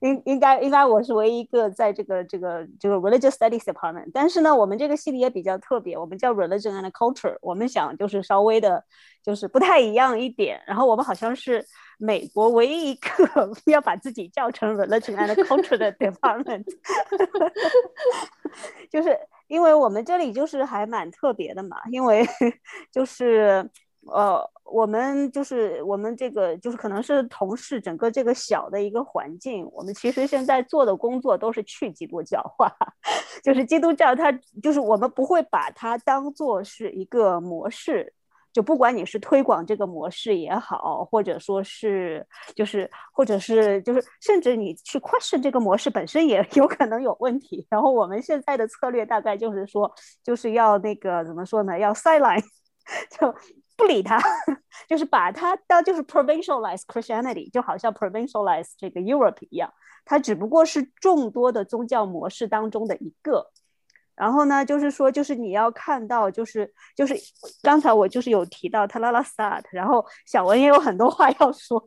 [0.00, 8.84] 应应该应该我是唯一一个在这个这个这个 religious studies department，但是呢，我们这个系里也比较特别，我们叫 religion and culture，我们想就是稍微的，
[9.22, 10.60] 就是不太一样一点。
[10.66, 11.64] 然后我们好像是
[11.98, 16.64] 美国唯一一个 要把自己叫成 religion and culture 的 department，
[18.90, 19.18] 就是
[19.48, 22.26] 因为我们这里就是还蛮特别的嘛，因为
[22.92, 23.70] 就是
[24.12, 24.50] 呃。
[24.68, 32.70] 我们就是我们这个就是可能是同事整个这个小的一个环境，我们其实现在做的工作都是去基督教化，
[33.44, 38.12] 就是基督教它就是我们不会把它当做是一个模式，
[38.52, 47.64] 就不管你是推广这个模式也好，或者说是就是或者是就是甚至你去 question 这个模式本身也有可能有问题。
[47.70, 49.94] 然后我们现在的策略大概就是说
[50.24, 51.78] 就是要那个怎么说呢？
[51.78, 52.42] 要 sideline
[53.10, 53.32] 就。
[53.76, 54.18] 不理他，
[54.88, 59.70] 就是把他当就是 provincialize Christianity，就好像 provincialize 这个 Europe 一样，
[60.04, 63.50] 它只不过是众多的宗教模式当中的一个。
[64.14, 67.14] 然后呢，就是说，就是你要看到，就是就是
[67.62, 71.78] 刚才我就是有提到 t a l a l a s a t 然后小文也有很多话要说，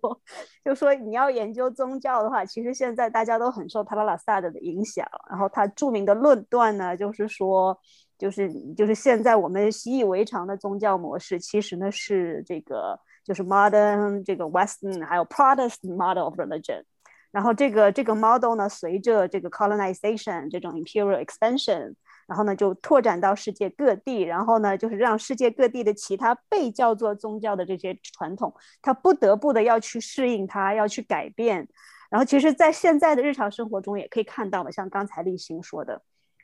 [0.63, 5.03] 就说你要研究宗教的话，其实现在大家都很受 t a l a l a s a t 的影响。
[5.27, 7.79] 然后他著名的论断呢，就是说。
[8.19, 16.83] 就是就是现在我们习以为常的宗教模式，其实呢是这个就是 modern 这个 Western 还有 Protestant model of religion，
[17.31, 21.93] 然后这个这个 model 呢随着这个 colonization 这种 imperial expansion，
[22.27, 31.65] 然后呢就拓展到世界各地，然后呢就是让世界各地的其他被叫做宗教的这些传统，它不得不的要去适应它，要去改变，
[32.09, 36.01] 然后其实在现在的日常生活中也可以看到嘛，像刚才立新说的。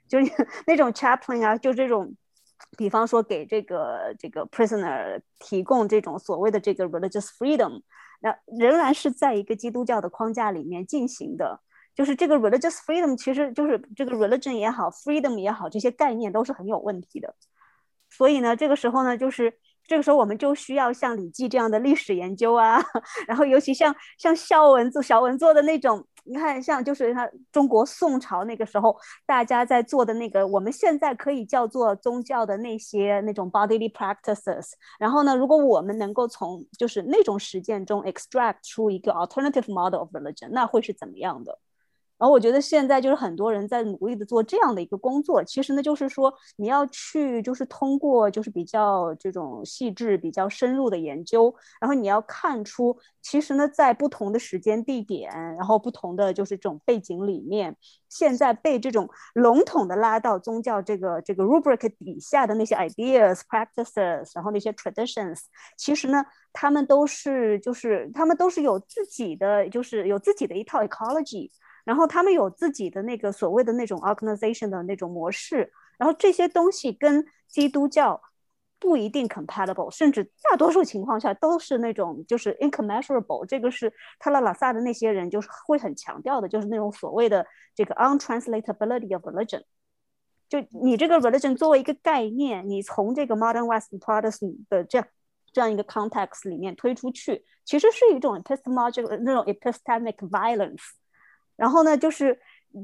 [0.08, 0.32] 就是
[0.68, 2.16] 那种 chaplain 啊，就这种，
[2.78, 7.82] 比方说给这个这个 prisoner 提供这种所谓的这个 religious freedom，
[8.22, 11.60] 那仍然是在一个基督教的框架里面进行的。
[11.94, 17.36] 就是这个 religious freedom，其实就是这个 religion 也好，freedom 也好，这些概念都是很有问题的。
[18.10, 19.58] 所以呢，这个时候呢，就是。
[19.88, 22.84] 这个时候，我们就需要像《礼记》这样的历史研究啊，
[23.28, 34.72] 然后尤其像像孝文做小文做的那种，你看，像就是他中国宋朝那个时候，大家在做的那个，我们现在可以叫做宗教的那些那种 bodily practices。
[34.98, 41.60] 然后呢，如果我们能够从就是那种实践中 extract 出一个 alternative model of religion，那会是怎么样的？
[42.18, 45.44] 然后我觉得现在就是很多人在努力的做这样的一个工作。
[45.44, 57.76] 其实呢，就是说你要去，就是通过就是比较这种细致、比较深入的研究，然后你要看出，其实呢，在不同的时间地点，然后不同的就是这种背景里面，
[58.08, 65.42] 现在被这种笼统的拉到宗教这个这个 rubric 底下的那些 ideas、practices，然后那些 traditions，
[65.78, 71.52] 其实呢，他们都是就是他们都是有自己的，就是有自己的一套 ecology。
[71.86, 78.22] 然后他们有自己的那个所谓的那种 organization 的那种模式，然后这些东西跟基督教
[78.80, 83.46] 不一定 compatible，甚至大多数情况下都是那种就是 incommensurable。
[83.46, 89.62] 这个是特拉拉萨的那些人就是会很强调的，就是那种所谓的这个 untranslatability of religion。
[90.50, 95.08] 就你这个 religion 作为一个概念，你从这个 modern Western Protestant 的这样
[95.54, 100.82] 这样一个 context 里面推出去，其实是一种 epistemological 那种 epistemic violence。
[101.56, 102.40] 然后呢，就是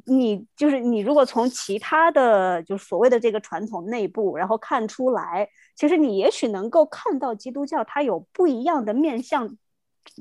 [0.05, 9.57] 你，就是你，如果从其他的，就所谓的这个传统内部，然后看出来，其实你也许能够看到基督教它有不一样的面向，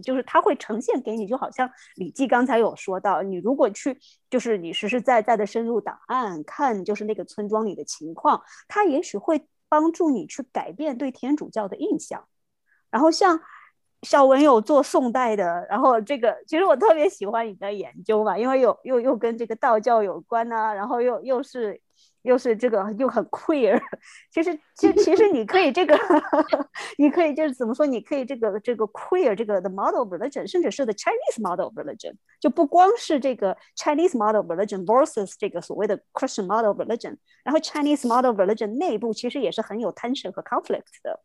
[0.02, 3.96] 就是它会呈现给你，就好像李记刚才有说到，你如果去，
[4.28, 12.26] 就是你实实在在的深入档案看，就是那个村庄里的情况，它也许会帮助你去改变对天主教的印象。
[12.90, 13.40] 然后像。
[14.02, 21.78] 小文有做宋代的，然后这个其实我特别喜欢你的研究嘛，因为有又又跟这个道教有关呐，然后又又是
[22.22, 23.78] 又是这个又很 queer，
[24.32, 25.98] 其实其实其实你可以这个，
[26.96, 36.46] 你可以就是怎么说，你可以这个这个 queer 这个 the model religion，甚至是 the Chinese model religion，就不光是这个 Chinese model religion versus 这个所谓的 Christian
[36.46, 41.20] model religion，然后 Chinese model religion 内部其实也是很有 tension 和 conflict 的。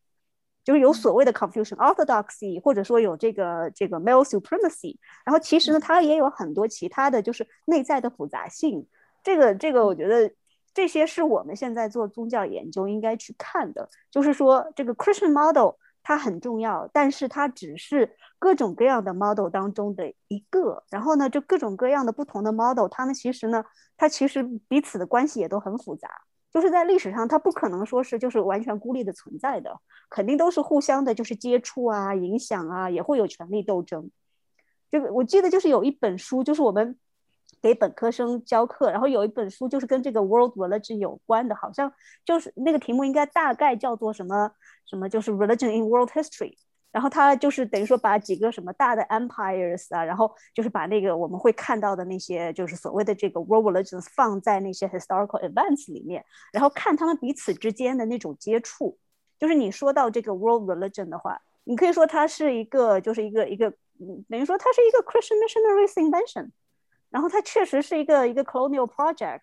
[0.65, 8.85] 就是有所谓的 Confucian orthodoxy，或者说有这个这个 male supremacy，然后其实呢，它也有很多其他的就是内在的复杂性。
[9.23, 10.33] 这个这个，我觉得
[10.73, 13.87] 这些是我们现在做宗教研究应该去看的。
[14.09, 20.83] 就是说，这个 Christian model 它很重要，但是它只是各种各样的 model 当中的一个。
[20.89, 23.63] 然后呢，就各种各样的不同的 model，它们其实呢，
[23.97, 26.09] 它其实彼此的关系也都很复杂。
[26.55, 29.77] 就是在历史上，它不可能说是就是完全孤立的存在的，
[30.09, 34.09] 肯定都是互相的，就是接触啊、影响啊，也会有权力斗争。
[34.89, 36.97] 这个我记得就是有一本书，就是我们
[37.61, 41.91] 给本科生教课，然后有一本书就是跟这个 world religion 有关的，好像
[42.23, 44.49] 就是那个题目应该大概叫做什么
[44.89, 46.55] 什么，就是 religion in world history。
[46.95, 56.23] 然后他就是等于说把几个什么大的 empires 啊，然后就是把那个我们会看到的那些就是所谓的这个 world religions 放在那些 historical events 里面，
[56.53, 58.97] 然后看他们彼此之间的那种接触。
[59.37, 63.69] 就是你说到这个 world religion 的话，你可以说它是一个就是一个一个，
[64.29, 66.51] 等于说它是一个 Christian missionaries invention，
[67.09, 69.41] 然后它确实是一个一个 colonial project，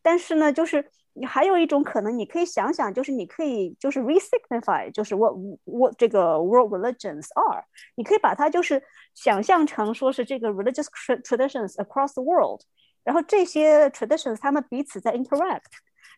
[0.00, 0.90] 但是呢，就是。
[1.18, 5.32] 你还有一种可能，你可以想想，就是你可以就是 resignify，就是 what
[5.64, 7.64] what 这个 world religions are，
[7.96, 8.82] 你可以把它就是
[9.14, 10.86] 想象成说是这个 religious
[11.22, 12.60] traditions across the world，
[13.02, 15.62] 然后这些 traditions 他们彼此在 interact。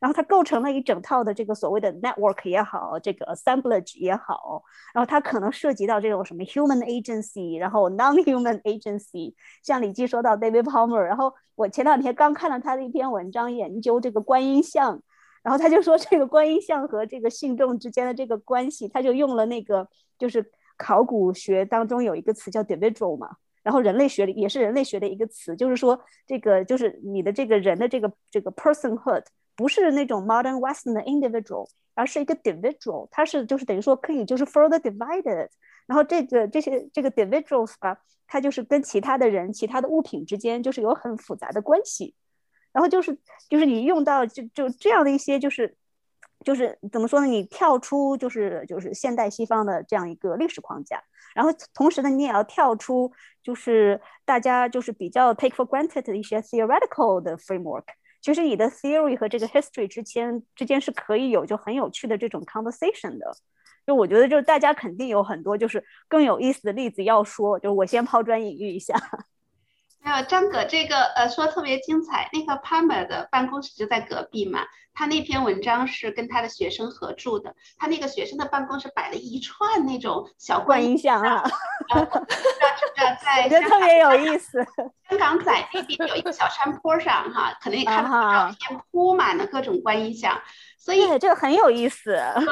[0.01, 4.62] 然后它构成了一整套的这个所谓的 network 也好，这个 assemblage 也好，
[4.94, 9.34] 然后它可能涉及到这种什么 human agency，然后 non-human agency。
[9.62, 15.03] 像李记说到 David Palmer，然后我前两天刚看了他的一篇文章，研究这个观音像，
[15.42, 23.30] 然后他就说这个观音像和这个信众之间的这个关系，他就用了那个就是考古学当中有一个词叫 individual 嘛，
[23.64, 29.24] 然后人类学里也是人类学的一个词，就是说这个就是你的这个人的这个这个 personhood。
[29.59, 35.48] 不是那种 modern Western 的 individual，而是一个 individual，它是就是等于说可以就是 further divided，
[35.84, 37.98] 然后这个这些这个 individuals 吧，
[38.28, 42.14] 它就是跟其他的人、其他的物品之间就是有很复杂的关系，
[42.72, 43.18] 然后就是
[43.50, 45.76] 就是你用到就就这样的一些就是
[46.44, 47.26] 就是怎么说呢？
[47.26, 51.02] 你跳出就是就是现代西方的这样一个历史框架，
[51.34, 53.11] 然后同时呢，你也要跳出
[53.42, 57.82] 就是大家就是比较 take for granted 的一些 theoretical 的 framework。
[58.20, 63.32] 其实你的 theory 和这个 history 之间之间是可以有就很有趣的这种 conversation 的，
[63.86, 68.94] 就我觉得就是大家肯定有很多就是更有意思的例子要说，就是我先抛砖引玉一下。
[70.03, 74.61] 还有张哥这个呃说特别精彩，那个 Palmer 的办公室就在隔壁嘛。
[74.94, 81.44] 他那篇文章是跟他的学生合著的，他那个学生的办公室摆了一串那种小观音像啊，
[83.24, 84.59] 在觉得特别有意思。
[85.09, 90.40] 香港仔那边有一个小山坡上哈，可能也看到照片铺满了各种观音像。
[90.78, 92.12] 所以这个很有意思。
[92.36, 92.46] 对，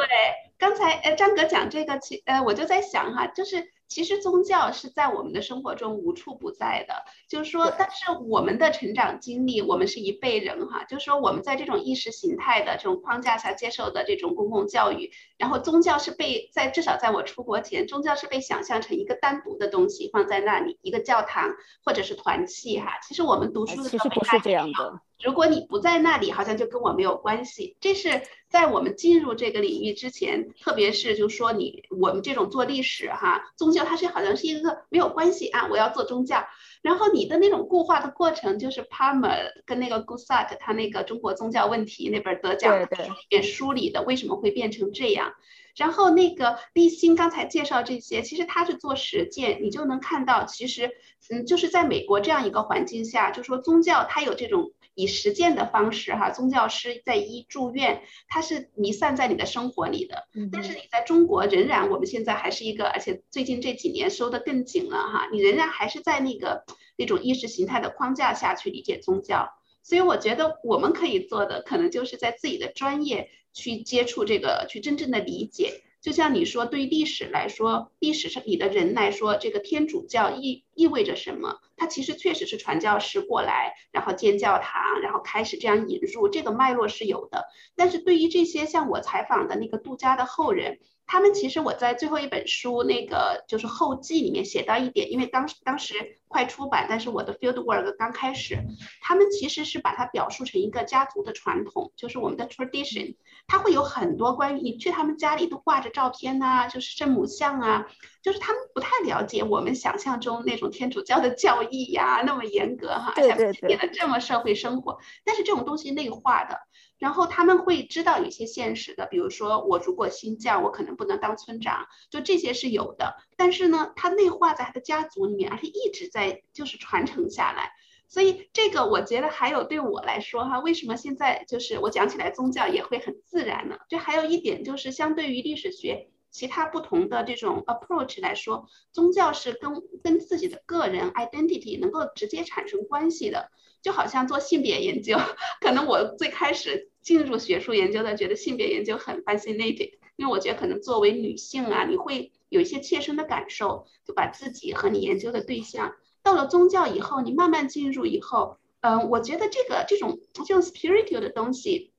[0.58, 3.72] 刚才呃张哥讲这个，其呃我就在想哈，就是。
[3.88, 21.54] 其实宗教是在我们的生活中无处不在的，就是说，但是我们的成长经历，我们是一辈人哈，就是说我们在这种意识形态的这种框架下接受的这种公共教育，然后宗教是被在至少在我出国前，宗教是被想象成一个单独的东西放在那里，一个教堂
[21.84, 22.98] 或者是团契哈。
[23.06, 25.00] 其实我们读书的时候不是这样的。
[25.22, 27.76] 如果你不在那里，好像就跟我没有关系。
[27.80, 36.44] 这是在我们进入这个领域之前，特别是就说你我们这种做历史哈，宗教它是好像是一个没有关系啊，我要做宗教。
[36.82, 42.86] 然后你的那种固化的过程，就是 Palmer 跟那个 Gusat 他那个中国宗教问题那本得奖里
[43.30, 45.32] 面梳理的为什么会变成这样。
[45.76, 50.90] 然后那个立新刚才介绍这些，其实他是做实践，你就能看到，其实
[51.30, 54.72] 嗯，就是在美国这样一个环境下，就说宗教它有这种。
[54.96, 60.26] 以实践的方式，哈，宗教师在医住院，它是弥散在你的生活里的。
[60.50, 66.64] 但是你在中国，仍然我们现在还是一个，而且最近这几年收的更紧了，哈，你仍然还是在那个
[66.96, 69.50] 那种意识形态的框架下去理解宗教。
[69.82, 75.82] 所以我觉得我们可以做的，可能就是在自己的专业去接触这个，去真正的理解。
[76.06, 81.56] 就像你说，对于历史来说，历史上你的人来说，这个天主教意意味着什么？
[81.76, 87.46] 它其实确实是传教士过来，然后建教堂，然后开始这样引入，这个脉络是有的。
[87.74, 98.58] 但是对于这些像我采访的那个杜家的后人，他们其实我在最后一本书那个就是后记里面写到一点，因为当时当时快出版，但是我的 field work 刚开始，
[99.00, 103.14] 他们其实是把它表述成一个家族的传统，就是我们的 tradition，
[103.46, 107.86] 它会有很多关于你去他们家里都挂着照片呐，就是圣母像啊，
[108.20, 116.58] 就是他们不太了解我们想象中那种天主教的教义呀，那么严格哈，对对对，演的这么社会生活，但是这种东西内化的。
[116.98, 123.16] 然后他们会知道有些现实的，比如说我如果新教，我可能不能当村长，就这些是有的。
[123.36, 127.72] 但是呢，他内化在他的家族里面，而且一直在就是传承下来。
[128.08, 133.76] 所以这个我觉得还有对我来说哈，为什么现在就是我讲起来宗教也会很自然呢？
[133.88, 143.50] 就还有一点就是相对于历史学其他不同的这种 approach 来说，宗教是跟跟自己的个人 identity 能够直接产生关系的。
[143.86, 145.16] 就好像做性别研究，
[145.60, 161.92] 可能我最开始进入学术研究的，觉得性别研究很 fascinating，因为我觉得可能作为女性啊，你会有一些切身的感受，就把自己和你研究的对象到了宗教以后，你慢慢进入以后，嗯，我觉得这个这种这种 spiritual 的东西，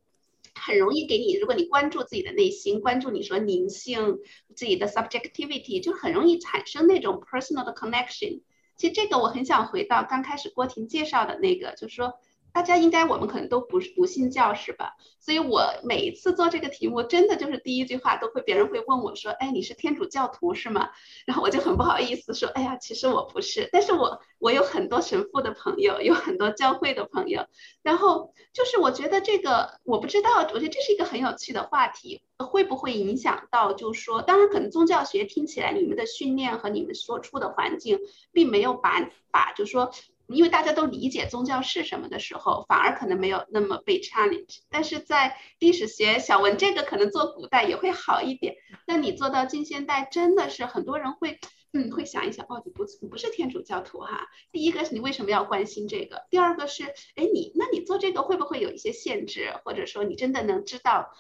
[0.56, 4.18] 很容易给你，如果你关注自己的内心，关注你说灵性
[4.54, 8.42] 自己的 subjectivity，就很容易产生那种 personal 的 connection。
[8.78, 12.14] 其实这个我很想回到刚开始郭婷介绍的那个，就是说。
[12.54, 14.96] 大家应该，我们可能都不是不信教是吧？
[15.20, 20.90] 所以我每一次做这个题目，真的就是第一句话都会别人会问我说：“哎，你是天主教徒是吗？”
[21.28, 27.46] 然后我就很不好意思说：“哎呀，其实我不是。”但是我我有很多神父的朋友，有很多教会的朋友。
[27.84, 33.74] 然后就是我觉得这个我不知道，我觉得这是一个很有趣的话题，会不会影响到？
[33.74, 38.00] 就是说，当然可能宗教学听起来你们的训练和你们所处的环境，
[38.32, 39.92] 并没有把把就是说。
[40.28, 44.60] 因为大家都理解宗教是什么的时候，反而可能没有那么被 challenge。
[44.70, 48.56] 但是在历史学，小文这个可能做古代也会好一点。
[48.86, 51.40] 那你做到近现代，真的是很多人会，
[51.74, 54.28] 嗯，会想一想，哦，你不你不是天主教徒哈。
[54.52, 56.26] 第一个是你为什么要关心这个？
[56.30, 56.84] 第二个是，
[57.16, 59.54] 哎，你那你做这个会不会有一些限制？
[59.64, 61.12] 或者说你真的能知道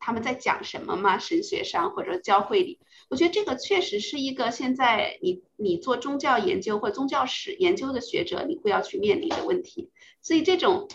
[0.00, 1.18] 他们在讲什么吗？
[1.18, 2.78] 神学上或者教会里？
[3.08, 9.90] 我觉得这个确实是一个现在你你做宗教研究或宗教史研究的学者，你会要去面临的问题。
[10.22, 10.88] 所以这种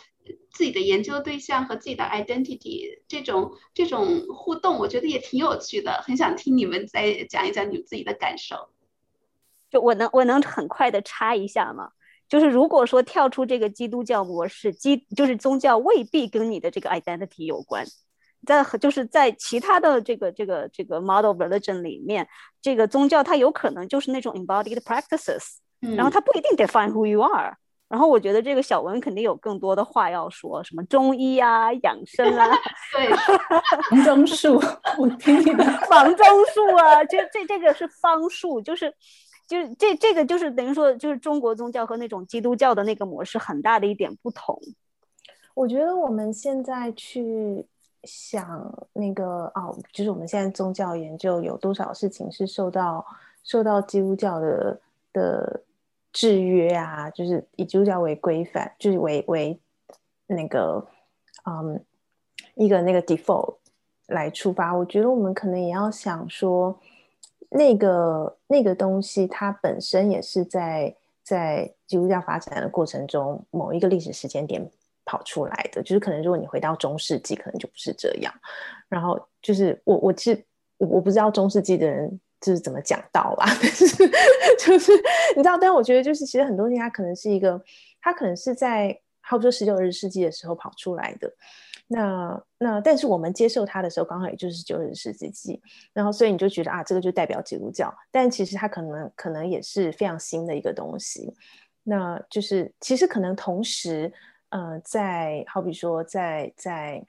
[0.52, 6.02] 自己的研究对象和自己的 identity 这种这种互动，我觉得也挺有趣的。
[6.04, 8.70] 很想听你们再讲一讲你们自己的感受。
[9.70, 11.92] 就我能我能很快的插一下吗？
[12.28, 17.86] 就是如果说跳出这个基督教模式，基就是宗教未必跟你的这个 identity 有关。
[18.46, 22.28] 在就是在其他的这个这个这个 model religion 里面，
[22.62, 27.56] 这个宗教它有可能就是那种 embodied practices，然后它不一定 define who you are。
[27.88, 32.48] 然后我觉得这个小文肯定有更多的话要说，什么中医啊、养生啊，
[32.96, 33.10] 对，
[33.90, 34.62] 房中术，
[34.98, 38.94] 我听你的 房中术啊，这这这个是方术，就是
[39.46, 44.58] 就是这这个就是等于说就是中国宗教和那种基督教的那个模式很大的一点不同。
[45.54, 47.66] 我觉得我们现在去。
[48.04, 53.06] 想那个哦，就是我们现在宗教研究有多少事情是受到
[53.44, 54.80] 受到基督教的
[55.14, 55.62] 的
[56.12, 57.10] 制约啊？
[57.12, 59.60] 就是以基督教为规范，就是为为
[60.28, 60.86] 那个
[61.46, 61.84] 嗯
[62.56, 63.56] 一个那个 default
[64.08, 66.80] 来出发，我觉得我们可能也要想说，
[67.50, 74.70] 那个那个东西它本身也是在在基督教发展的过程中某一个历史时间点
[75.06, 78.34] 跑出来的，就是可能如果你回到中世纪，可能就不是这样。
[78.90, 80.46] 然后就是我我其实
[80.78, 82.20] 我不知道中世纪的人。
[82.44, 83.88] 就是怎么讲到啦，但 是
[84.58, 84.92] 就是
[85.36, 87.64] 你知道，但我觉得就是其实很多东西它可能是一个，
[88.02, 91.32] 它可能是在，差不多十九二十世纪的时候跑出来的，
[91.86, 95.62] 那那但是我们接受它的时候，刚好也就是十九二十世纪，
[95.94, 101.32] 然后所以你就觉得啊，这个就代表基督教，但其实它可能可能也是非常新的一个东西，
[101.84, 104.12] 那就是其实可能同时，
[104.52, 107.04] 呃，在好比说在在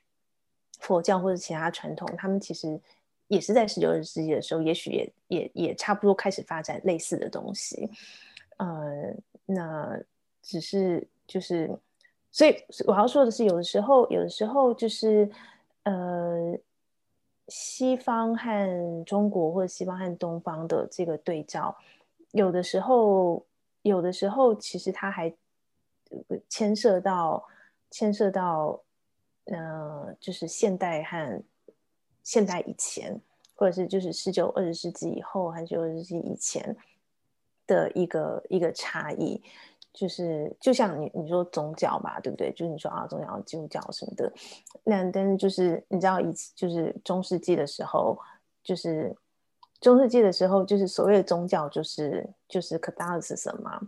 [0.81, 2.81] 佛教或者其他传统，他们其实。
[3.29, 7.91] 也是在十九、世纪的时候，也许也也也差不多开始发展类似的东西，
[8.59, 9.15] 呃，
[9.47, 9.99] 那
[10.43, 11.71] 只是就是，
[12.31, 12.55] 所以
[12.87, 15.31] 我要说的是，有的时候，有的时候就是，
[15.85, 16.59] 呃，
[17.49, 21.75] 西方和中国或者西方和东方的这个对照，
[22.33, 23.43] 有的时候，
[23.81, 25.33] 有的时候其实它还
[26.49, 27.45] 牵涉到
[27.91, 28.83] 牵涉到，
[29.45, 31.43] 呃，就是现代和。
[32.25, 33.21] 现代以前，
[33.57, 36.77] 或者是就是十九二十世纪以后，还是十九十世纪以前
[37.67, 39.43] 的一个一个差异，
[39.93, 42.53] 就是就像你你说宗教嘛，对不对？
[42.53, 44.33] 就是你说啊，宗教基督教什么的，
[44.85, 48.17] 那但是就是你知道以就是中世纪的时候，
[48.63, 49.13] 就是
[49.81, 53.81] 中世纪的时候，就是所谓的宗教就是就是 Catholicism 嘛，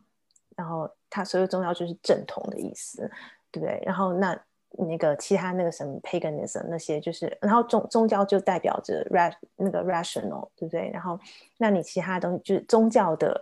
[0.56, 3.10] 然后它所有宗教就是正统的意思，
[3.50, 3.82] 对不对？
[3.84, 4.38] 然后那。
[4.76, 10.90] 那个其他那个什么 paganism 那些就是，然后宗宗教就代表着 ra 那个 rational 对不对？
[10.92, 11.16] 然后
[11.58, 13.40] 那你其他东西就是宗教的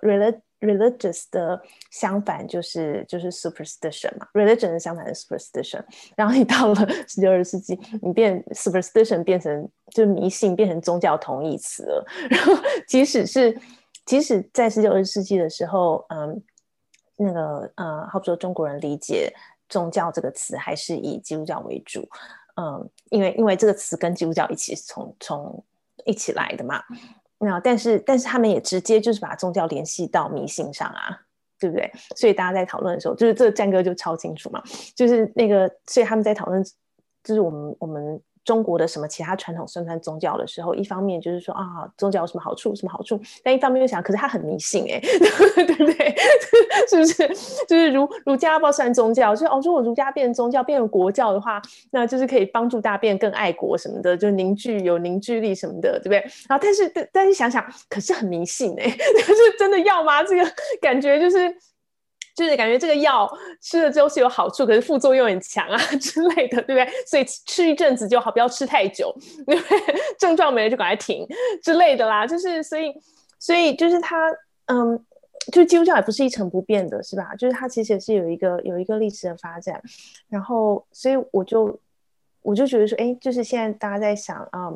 [0.60, 1.58] religious 的
[1.90, 5.82] 相反就是就是 superstition 嘛，religion 的相反是 superstition。
[6.14, 12.06] 然后你到了十九二十世纪，你变 superstition 变成就是迷信变成宗教同义词了。
[12.28, 12.52] 然后
[12.86, 13.58] 即使是
[14.04, 16.42] 即使在十九二十世纪的时候，嗯，
[17.22, 19.32] 那个呃，好比说中国人理解。
[19.68, 22.06] 宗教这个词还是以基督教为主，
[22.56, 25.64] 嗯，因为因为这个词跟基督教一起从从
[26.04, 26.82] 一起来的嘛，
[27.38, 31.18] 那但是但是他们也直接就是把宗教联系到迷信上啊，
[31.58, 31.90] 对不对？
[32.14, 34.62] 所以大家在讨论的时候，就是这个战歌就超清楚嘛，
[34.94, 36.62] 就是那个，所以他们在讨论，
[37.24, 38.20] 就是我们我们。
[38.44, 43.20] 中国的什么其他传统算不算宗教的时候，一方面就是说啊，宗教有什么好处，什么好处？
[43.44, 44.98] 但一方面又想，可是他很迷信哎，
[45.54, 46.14] 对不对？
[46.88, 47.28] 是不是？
[47.68, 51.60] 就是儒儒家不要算宗教，就是哦，如果儒家变宗教，变成国教的话，
[51.90, 56.18] 那就是可以帮助大家变更爱国什么的，就凝聚有凝聚力什么的，对不对？
[56.48, 60.22] 然后但是但是想想，可是很迷信哎， 是真的要吗？
[60.22, 61.54] 这个感觉就是。
[62.34, 63.30] 就是感觉这个药
[63.60, 66.88] 吃了之后是有好处，可是副作用很强啊之类的，对不对？
[67.06, 69.14] 所以吃一阵子就好，不要吃太久，
[69.46, 69.62] 因为？
[70.18, 71.26] 症状没了就赶快停
[71.62, 72.26] 之类的啦。
[72.26, 72.92] 就是所以，
[73.38, 74.30] 所以就是它，
[74.66, 74.98] 嗯，
[75.52, 77.34] 就基督教也不是一成不变的，是吧？
[77.34, 79.82] 就是它其实也是有一个有一个历史的发展。
[80.28, 81.78] 然后，所以我就
[82.42, 84.72] 我就觉得说，哎，就是现在大家在想啊。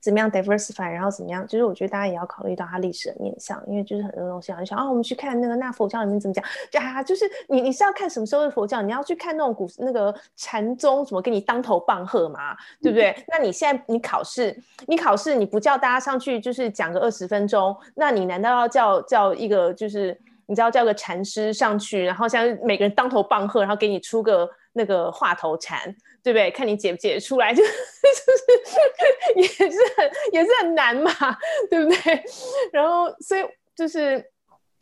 [0.00, 1.46] 怎么样 diversify，然后怎么样？
[1.46, 8.82] 就是我觉得大家也要考虑到它历史的面向，因为就是很多东西啊，你想啊，我们去看那个那佛教里面怎么讲，就啊，就是你你是要看什么时候的佛教？
[8.82, 13.16] 你要去看那种古那个禅宗怎么给你当头棒喝嘛，对不对？
[13.28, 14.56] 那你现在你考试，
[14.86, 25.82] 你考试你不叫大家上去就是讲个二十分钟，那你难道要叫叫一个就是你知道叫个禅师上去，然后像每个人当头棒喝，然后给你出个那个话头禅？
[26.22, 26.50] 对不对？
[26.50, 27.72] 看你解不解出来，就 就是
[29.64, 31.10] 也是很也是很难嘛，
[31.70, 32.22] 对不对？
[32.72, 33.44] 然后所以
[33.76, 34.24] 就是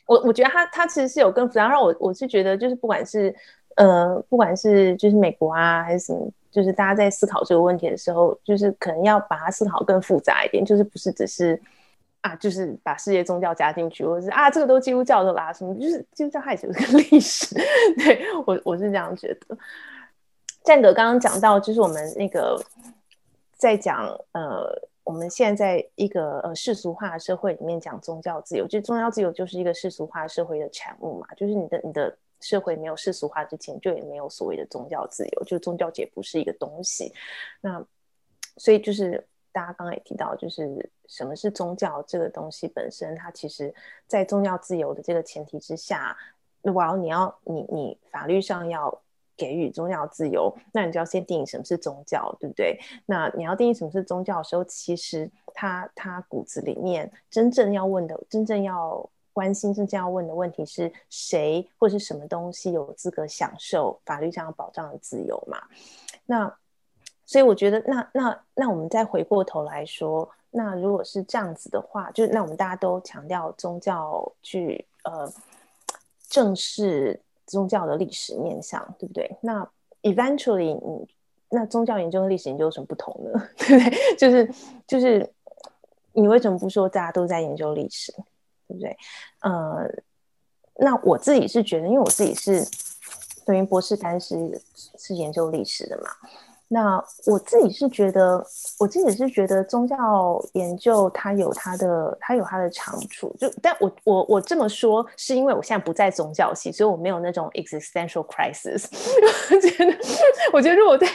[0.07, 1.69] 我我觉得他他其实是有更复杂。
[1.69, 3.35] 然后我我是觉得就是不管是
[3.77, 11.61] 呃不管是就是美国啊还是什么，就是大家在思考这个问题的时候，就是可能要把它思考更复杂一点，就是不是只是
[12.25, 17.55] 啊就是把世界宗教加进去，或者是啊这个都基督教的啦什么，就是基督教它也是个 历史。
[17.99, 19.57] 对我我是这样觉得。
[20.65, 22.59] 战哥刚刚讲到，就是我们那个
[23.59, 24.67] 在讲，呃，
[25.03, 37.13] 我们现在在一个呃世俗化社会里面讲宗教自由，就宗教自由就是一个世俗化社会的产物嘛，就是你的你的社会没有世俗化之前，就也没有所谓的宗教自由，就宗教界不是一个东西。
[37.61, 37.85] 那
[38.57, 39.23] 所以就是
[39.55, 43.75] 大家刚刚也提到，就是什么是宗教这个东西本身，它其实
[44.07, 46.15] 在宗教自由的这个前提之下，
[46.61, 49.01] 那我要你要你你法律上要。
[49.37, 52.79] 给予宗教自由，那你就要先定义什么是宗教，对不对？
[53.05, 65.61] 那你要定义什么是宗教的时候，其实他他骨子里面真正要问的、真正要关心、真正要问的问题是谁或是什么东西有资格享受法律上保障的自由嘛？
[66.27, 66.57] 那
[67.27, 75.33] 所以我觉得，那那那我们再回过头来说，那如果是这样子的话，就是那我们大家都强调宗教去呃
[76.29, 79.37] 正视宗教的历史面向，对不对？
[79.41, 79.67] 那
[80.03, 81.09] eventually，你
[81.49, 83.49] 那宗教研究跟历史研究有什么不同呢？
[83.57, 84.17] 对不对？
[84.17, 84.55] 就是
[84.87, 85.29] 就是
[86.13, 88.13] 你为什么不说大家都在研究历史，
[88.69, 88.97] 对不对？
[89.41, 89.89] 呃，
[90.77, 92.67] 那我自己是觉得，因为我自己是
[93.47, 94.61] 等于博士班是
[94.99, 96.11] 是研究历史的嘛。
[96.67, 96.97] 那
[97.27, 98.45] 我自己是觉得，
[98.81, 103.33] 我自己是觉得宗教研究它有它的，它有它的长处。
[103.39, 108.87] 就，但我我我这么说，是因为我现在不在宗教系，所以我没有那种 existential crisis。
[109.53, 109.99] 我觉得，
[110.55, 111.07] 我觉得如果在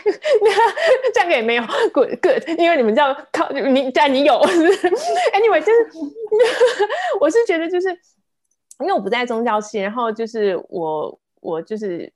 [1.14, 1.64] 这样也没有
[1.94, 4.36] good good，因为你们叫靠你，但你有。
[4.36, 5.90] Anyway，就是
[7.20, 7.90] 我是觉得，就是
[8.80, 12.14] 因为我不在宗教系，然后就是我我就是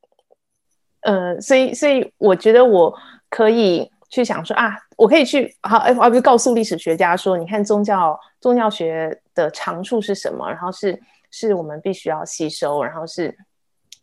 [1.01, 2.95] 呃，所以所以我觉得我。
[3.33, 10.47] 可以去想说啊，我可以去好，哎，我不是告诉历史学家说，你看宗教宗教学的长处是什么？
[10.47, 11.01] 然后是
[11.31, 13.35] 是我们必须要吸收，然后是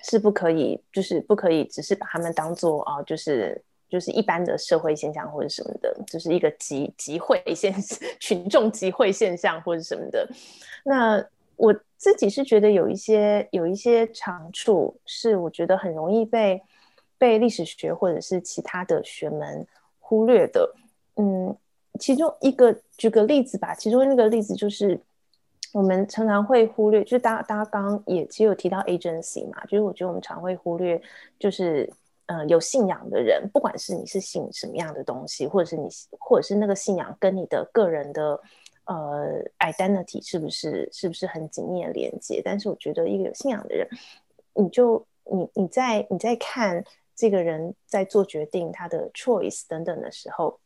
[0.02, 7.72] 是不可以，就是不可以只是把他们当做啊，就是就是一般的社会现象或者什么的，就是一个集集会现
[8.18, 10.28] 群众集会现象或者什么的。
[10.84, 11.24] 那
[11.54, 16.60] 我自己是觉得有一些有一些长处，是我觉得很容易被。
[17.20, 19.66] 被历史学或者是其他的学门
[19.98, 20.74] 忽略的，
[21.16, 21.54] 嗯，
[21.98, 24.98] 其中一个举个例子吧，其中那个例子就是
[25.74, 31.00] 我们常常会忽略，就是大大家刚刚也其实有提到 agency 嘛，就是我觉得我们常会忽略，
[31.38, 31.92] 就是
[32.26, 35.88] 嗯，有信仰的人，不管是你是信什么样的东西，或者是你
[36.18, 38.40] 或者是那个信仰跟你的个人的
[38.86, 42.40] 呃 identity 是不是是不是很紧密的连接？
[42.42, 43.86] 但是我觉得一个有信仰的人，
[44.54, 46.82] 你就你你在你在看。
[47.20, 50.58] 这个人在做决定，他的 choice 等等的时候，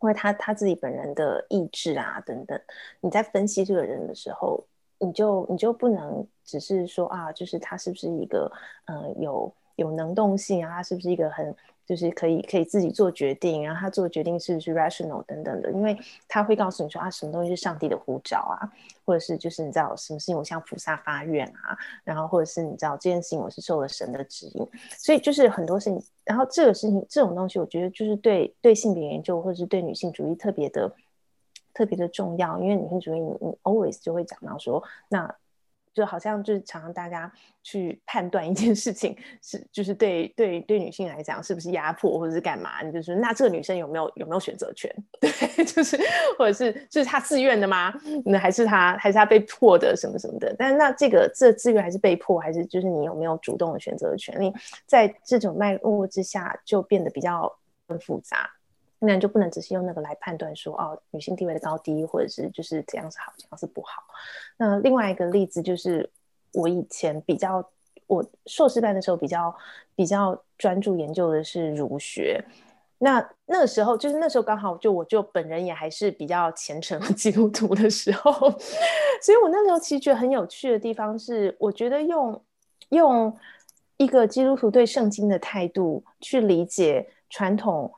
[0.00, 2.58] 因为他他自己本人的意志啊等等，
[3.02, 4.64] 你在分析这个人的时候，
[4.98, 8.50] 你就你就不能只是说啊，就是他是不是一个
[8.86, 11.54] 嗯有有能动性啊，他是不是一个很。
[11.90, 15.98] 就是可以可以自己做决定，然后他做的决定是不是 rational 等等的，因为
[16.28, 18.62] 他会告诉你说啊，什么东西是上帝的呼召啊，
[19.04, 24.64] 或者是就是你知道什么事情我向菩萨发愿啊，然后或者是你知道这件事情我是受了神的指引，
[24.98, 30.94] 所以就是很多事情，然后这个事情这种东西，我觉得就是对对性别研究或者是对女性主义特别的
[31.74, 35.34] 特别的重要，因为女性主义你你 always 就会讲到说那。
[35.92, 37.30] 就好像就是常常大家
[37.62, 42.82] 去判断一件事情是就是对对对女性来讲是不是压迫或者是干嘛？
[42.82, 44.90] 你就说那这个女生有没有有没有选择权？
[45.20, 45.30] 对，
[45.64, 45.98] 就是
[46.38, 47.92] 或者是就是她自愿的吗？
[48.24, 50.54] 那还是她还是她被迫的什么什么的？
[50.58, 54.52] 但那这个这自愿还是被迫，还是就是你有没有主动的选择的权利？
[54.86, 57.52] 在这种脉络之下，就变得比较
[57.88, 58.50] 很复杂。
[59.02, 64.02] 那就不能只是用那个来判断说哦，女性地位的高低，或者是就是怎样是好，怎样是不好。
[64.58, 66.08] 那另外一个例子就是
[66.52, 67.66] 我以前比较，
[68.06, 69.56] 我硕士班的时候比较
[69.96, 72.44] 比较专注研究的是儒学。
[72.98, 78.30] 那那时候就是那时候刚好就我就本人也还是比较虔诚的基督徒的时候，
[79.22, 82.44] 所以我那时候其实觉得很有趣的地方是，我觉得用
[82.90, 83.34] 用
[83.96, 87.90] 一个基督徒对圣经的态度去理解传统。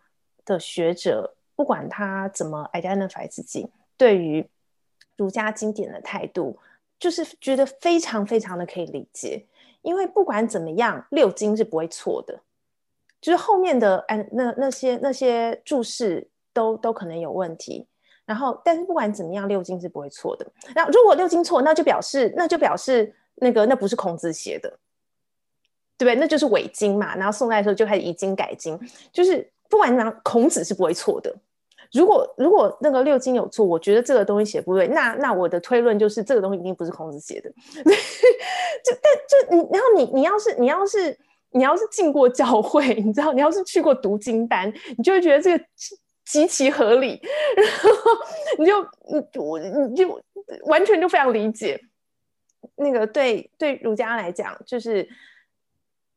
[0.45, 4.49] 的学者，不管他怎么 identify 自己，对于
[5.17, 6.59] 儒家经典的态度，
[6.99, 9.47] 就是觉得非常非常的可以理解。
[9.83, 12.41] 因为不管怎么样，六经是不会错的，
[13.21, 17.87] 就是后面的哎那那些那些注释都都可能有问题。
[18.25, 20.47] 然后，但是不管怎么样，六经是不会错的。
[20.75, 24.71] 那如果六经错，那就表示那就表示那个那不是孔子写的，
[25.99, 26.15] 对不对？
[26.15, 27.17] 那就是伪经嘛。
[27.17, 28.81] 然后宋代的时候就开始以经改经，
[29.13, 29.52] 就是。
[29.73, 31.35] 不管怎样，孔子是不会错的。
[31.95, 37.51] 如果如果那个六经有错，我觉得这个东西写不对，那那我的推论就是这个东西一定不是孔子写的。
[38.85, 41.19] 就但就你，然后你你要是你要是
[41.53, 45.65] 你要是进过教会， 你知道，你要是去过读经班，你就会觉得这个
[46.27, 47.19] 极其合理，
[47.57, 48.11] 然后
[48.59, 50.23] 你就你我你就
[50.67, 51.81] 完全就非常理解。
[52.77, 55.09] 那个对对儒家来讲，就是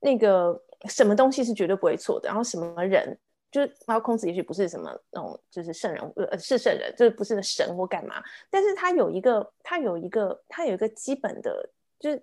[0.02, 3.18] 那个什么东西是绝对不会错的，然后什么人。
[3.56, 8.22] 就是包括孔子，也许不是什么那种，就是圣人，呃，是圣人，就是不是神或干嘛。
[8.50, 12.22] 但是他有一个，他有一个，他有一个基本的，就是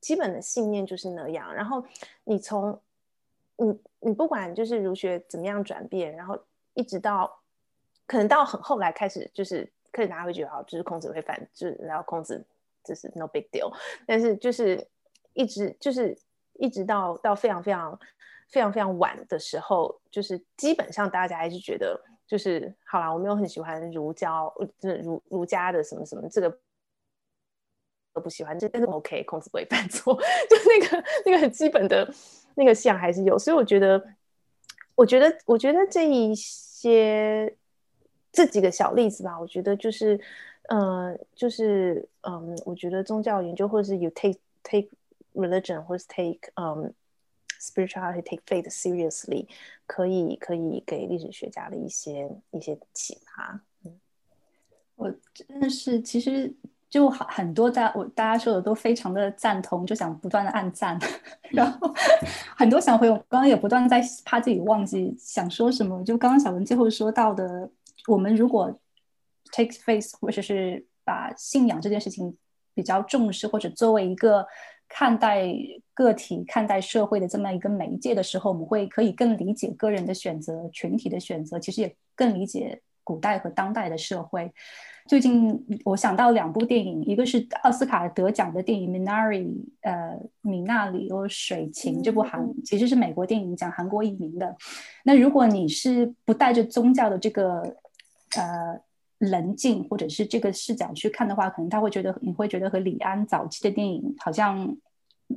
[0.00, 1.54] 基本的信念就是那样。
[1.54, 1.84] 然后
[2.24, 2.76] 你从，
[3.54, 6.36] 你你不管就是儒学怎么样转变，然后
[6.74, 7.40] 一直到
[8.04, 9.62] 可能到很后来开始，就是
[9.92, 12.44] 可能大家会觉得，哦，就是孔子会反，就是然后孔子
[12.82, 13.72] 这是 no big deal。
[14.04, 14.84] 但是就是
[15.34, 16.18] 一直就是
[16.54, 17.96] 一直到到非常非常
[18.48, 26.58] 非常非常晚的时候，就是基本上大家还是觉得，就是好啦，我没有很喜欢儒教，这儒儒家的什么什么这个
[28.14, 30.14] 都不喜欢，这但是 OK，孔子不会犯错，
[30.48, 32.10] 就那个那个很基本的
[32.54, 34.02] 那个像还是有，所以我觉得，
[34.94, 37.54] 我觉得，我觉得这一些
[38.32, 40.18] 这几个小例子吧，我觉得就是，
[40.70, 44.88] 嗯，就是嗯，我觉得宗教研究或者是 you take take
[45.34, 46.94] religion 或是 take 嗯。
[47.60, 49.46] Spirituality take faith seriously，
[49.86, 53.60] 可以可以给历史学家的一些一些启发。
[53.84, 53.98] 嗯，
[54.96, 56.52] 我真的是其实
[56.88, 60.98] 就很很多大我大家说的都非常的赞同，就想不断的按赞，
[61.50, 61.92] 然后
[62.56, 66.02] 很多想回我刚刚也不断在怕自己忘记想说什么。
[66.04, 67.68] 就刚刚小文最后说到的，
[68.06, 68.72] 我们如果
[69.52, 72.36] take faith 或者是把信仰这件事情
[72.74, 74.46] 比较重视，或者作为一个。
[74.88, 75.46] 看待
[75.92, 84.52] 个体、看待社会的这么一个媒介的时候，我们会可以更理解个人的选择、群体的选择，其实也更理解古代和当代的社会。
[85.06, 89.44] 最近我想到两部电影，一个是奥斯卡得奖的电影《Minari》，
[89.82, 94.56] 呃，米纳里有水情这部韩其实是美国电影，讲韩国移民的。
[95.04, 97.76] 那如果你是不带着宗教的这个
[98.36, 98.80] 呃。
[99.18, 104.66] 棱镜或者是这个视角去看的话，可能他会觉得你会觉得和李安早期的电影好像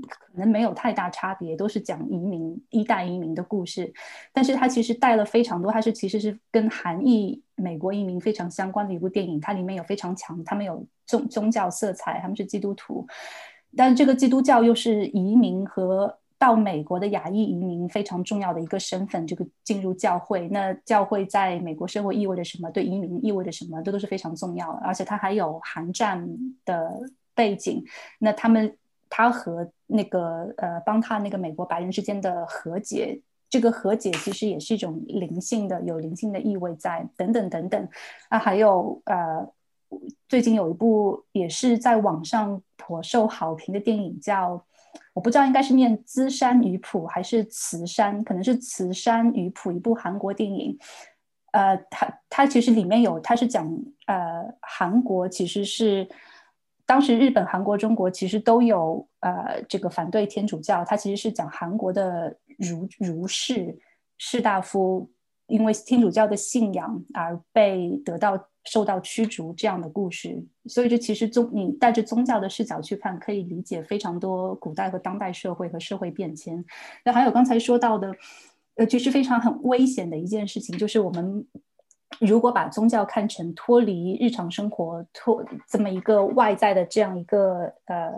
[0.08, 3.92] 可能没有太大差别，都是讲移民一代移民的故事。
[4.32, 9.40] 但是它其实带了非常多，它是其实是跟韩裔美国移民非常相关的一部电影。
[9.40, 13.08] 它里面有非常强，他们有宗宗教色彩，他们是基督徒，
[13.76, 16.21] 但这个基督教又是移民和。
[16.42, 20.48] 到美国的亚裔移民非常重要的一个身份，这个进入教会。
[20.48, 22.68] 那教会在美国生活意味着什么？
[22.72, 23.80] 对移民意味着什么？
[23.84, 24.80] 这都是非常重要的。
[24.80, 26.28] 而且他还有韩战
[26.66, 27.00] 的
[27.36, 27.86] 背景。
[28.18, 28.76] 那他们
[29.08, 37.08] 他和那个呃帮他那个美国白人之间的和解，这个和解其实也是一种灵性的，有灵性的意味在。
[37.16, 37.88] 等等等等。
[38.30, 39.48] 啊，还有呃，
[40.28, 44.66] 最近有一部也是在网上颇受好评的电影叫。
[45.14, 50.78] 我不知道应该是念资山鱼谱还是慈山，可能是慈山鱼谱一部韩国电影。
[51.52, 53.68] 呃，它它其实里面有，它是讲
[54.08, 56.08] 呃韩国其实是
[56.86, 63.78] 当时日本、韩国、中国其实都有呃这个反对天主教，它其实是讲韩国的儒儒士
[64.18, 65.12] 士大夫
[65.48, 68.48] 因为天主教的信仰而被得到。
[68.66, 76.64] 受到驱逐这样的故事，所以这其实宗你带着宗教的视角去看，可以理解非常多古代和当代社会和社会变迁。
[77.04, 78.14] 那还有刚才说到的，
[78.76, 81.44] 呃，其实非常很危险的一件事情，就是我们
[82.20, 88.12] 如果把宗教看成脱离日常生活、脱这么一个外在的这样一个呃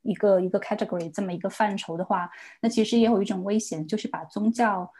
[0.00, 2.30] 一个一个 category 这么一个范畴的话，
[2.62, 4.90] 那其实也有一种危险，就是把宗教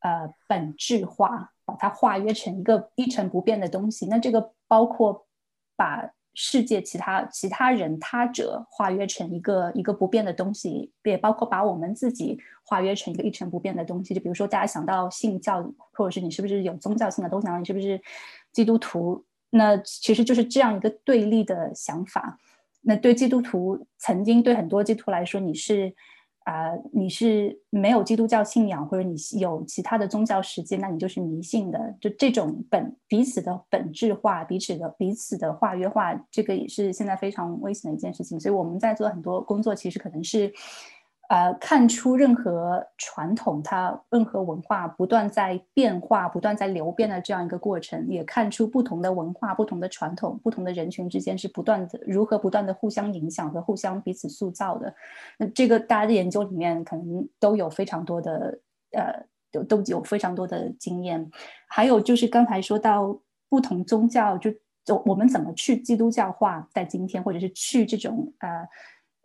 [0.00, 1.52] 呃本质化。
[1.78, 5.26] 它化约成一个一成不变的东西，那这个包括
[5.76, 14.14] 把世界其他其他人他者化约成一个一个不变的东西，也包括把我们自己化约成一个一成不变的东西。
[14.14, 18.00] 就比如说，大家想到信教，或者是你是不是有宗教性的，都想到你是不是
[18.52, 19.24] 基督徒？
[19.50, 22.38] 那其实就是这样一个对立的想法。
[22.82, 25.94] 那对基督徒，曾经对很多基督徒来说，你是。
[26.44, 31.94] 啊，你是没有基督教信仰，或者你有其他的宗教实践，那你就是迷信的。
[32.00, 38.38] 就这种本彼此的本质化，彼此的彼此的化约化，这个也是现在非常危险的一件事情。
[38.38, 40.52] 所以我们在做很多工作，其实可能是。
[41.30, 54.94] 呃，看出任何传统，它任何文化不断在变化、不断在流变的这样一个过程，也看出不同的文化、不同的传统、不同的人群之间是不断的如何不断的互相影响和互相彼此塑造的。
[55.38, 58.58] 那这个大家的研究里面可能都有非常多的
[58.92, 61.30] 呃，都都有非常多的经验。
[61.68, 63.18] 还有就是刚才说到
[63.48, 64.50] 不同宗教，就
[64.84, 68.48] 就我们怎么去基督教化，在今天，或者是去这种呃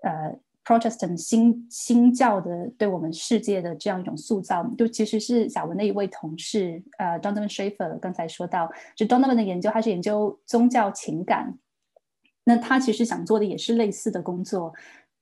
[0.10, 0.40] 呃。
[0.70, 11.58] Protestant 新新教的对我们世界的这样一种塑造，就其实是小文的一位同事，呃，Donovan Schaefer 刚才说到，就 Donovan 的研究，他是研究宗教情感，
[12.44, 14.72] 那他其实想做的也是类似的工作，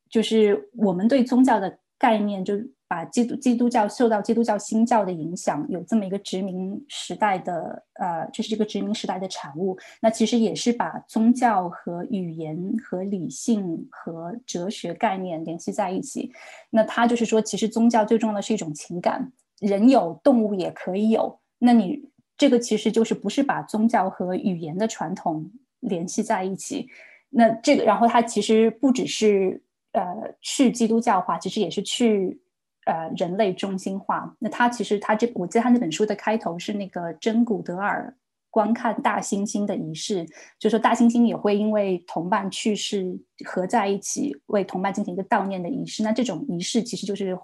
[0.10, 2.54] 就是我们对宗教的概念就。
[2.88, 9.78] 把基督基督教受到基督教新教的影响，有这么一个殖民时代的呃，这是这个殖民时代的产物。
[10.02, 16.32] 那其实也是把宗教和语言和理性和哲学概念联系在一起。
[16.70, 21.40] 那他就是说，其实宗教最重要的是一种情感，人有，动物也可以有。
[21.60, 25.52] 那你这个其实就是不是把宗教和语言的传统
[25.82, 26.88] 联系在一起？
[27.30, 29.62] 那这个，然后它其实不只是。
[29.94, 30.04] 呃
[30.42, 32.40] 去基督教化，其实也是去
[32.88, 34.36] 呃人类中心化。
[34.40, 38.16] 那他其实他这我记得他那本书的开头是那个真古德尔
[38.50, 40.26] 观看大猩猩的仪式，
[40.58, 46.02] 就说大猩猩也会因为同伴去世合在一起为同伴进行一个悼念的仪式。
[46.02, 47.38] 那这种仪式其实就是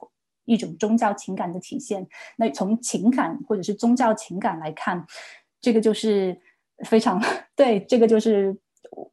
[0.46, 2.08] 一种宗教情感的体现。
[2.38, 5.06] 那从情感或者是宗教情感来看，
[5.62, 6.36] 这个就是
[6.86, 7.22] 非常
[7.56, 8.58] 对，这个就是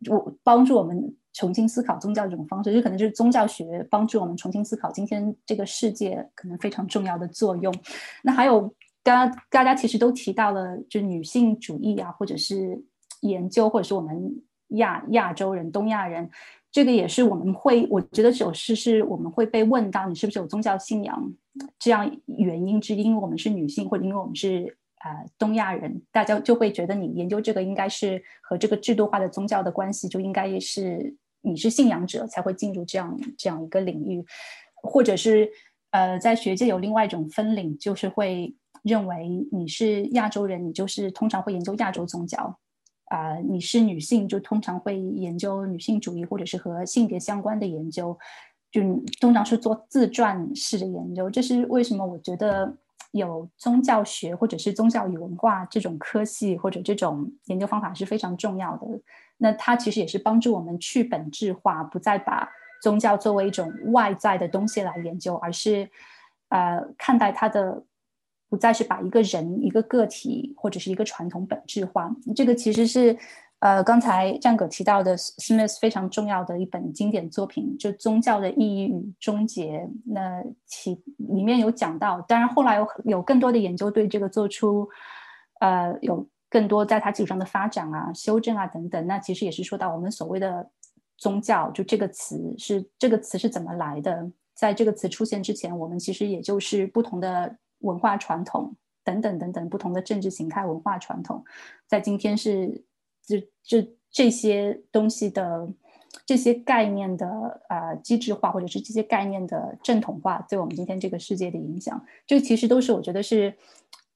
[0.08, 1.14] 我帮助我们。
[1.32, 7.72] 重新思考宗教这种方式，这可能就是宗教学帮助我们重新思考今天这个世界可能非常重要的作用。
[8.22, 12.82] 那还有，大家大家其实都提到了，就女性主义啊，或者是
[13.20, 16.28] 研究，或者是我们亚亚洲人、东亚人，
[16.72, 21.32] 这个也是我们会，我觉得有时是我们会被问到你是不是有宗教信仰
[21.78, 24.76] 这样原因之一，因为我们是女性，或者因为我们是。
[25.02, 34.22] 呃，东亚人，大家就会觉得你研究这个应该是和这个制度化的宗教的关系，就应该是你是信仰者才会进入这样这样一个领域，
[34.74, 35.48] 或者是
[35.92, 42.58] 呃，在学界有另外一种分领，就是会认为你是亚洲人，你就是通常会研究亚洲宗教
[43.06, 48.14] 啊，你是女性就通常会研究女性主义或者是和性别相关的研究，
[48.70, 48.82] 就
[49.18, 51.30] 通常是做自传式的研究。
[51.30, 52.04] 这是为什么？
[52.04, 52.76] 我觉得。
[53.12, 58.86] 有宗教学或者是宗教与文化这种科系或者这种研究方法是非常重要的。
[59.38, 62.48] 那它其实也是帮助我们去本质化，不再把
[62.82, 65.88] 宗教作为一种外在的东西来研究，而是
[66.48, 67.84] 呃看待它的，
[68.48, 72.10] 不再是把一个人、一个个体或者是一个传统本质化。
[72.34, 73.18] 这个其实是。
[73.60, 79.80] 呃，刚才战哥提到的 Smith 非常重要的一本经典作品，就《宗教的意义与终结》。
[80.06, 84.88] 那其里面有讲到，当然后来有有更多的研究对这个做出，
[85.60, 89.06] 呃，有更多在它基础上的发展啊、修正啊等等。
[89.06, 90.66] 那其实也是说到我们所谓的
[91.18, 94.26] 宗教，就这个词是这个词是怎么来的？
[94.54, 98.74] 在这个词出现之前，我们其实也就是不同的文化传统
[99.04, 101.44] 等等等等不同的政治形态文化传统，
[101.86, 102.82] 在今天是。
[103.38, 105.68] 就就这些东西的
[106.26, 107.26] 这些概念的
[107.68, 113.54] 啊机制化，或者是这些概念的正统化，对我们今天这个世界的影响，这其实都是我觉得是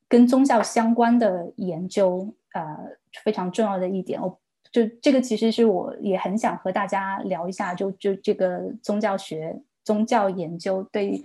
[0.09, 2.77] 跟宗教相关的研究呃
[3.23, 4.21] 非常重要的一点。
[4.21, 4.41] 我
[4.73, 11.23] 就这个其实是我也很想和大家聊一下，就就这个宗教学、宗教研究对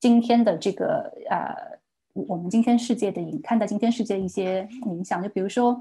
[0.00, 1.78] 今天的这个呃
[2.12, 5.80] 我们今天世界的影看待今天世界一些影响，就比如说。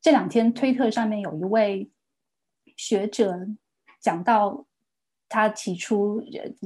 [0.00, 1.90] 这两天推特上面有一位
[2.76, 3.36] 学者
[4.00, 4.64] 讲到，
[5.28, 6.22] 他提出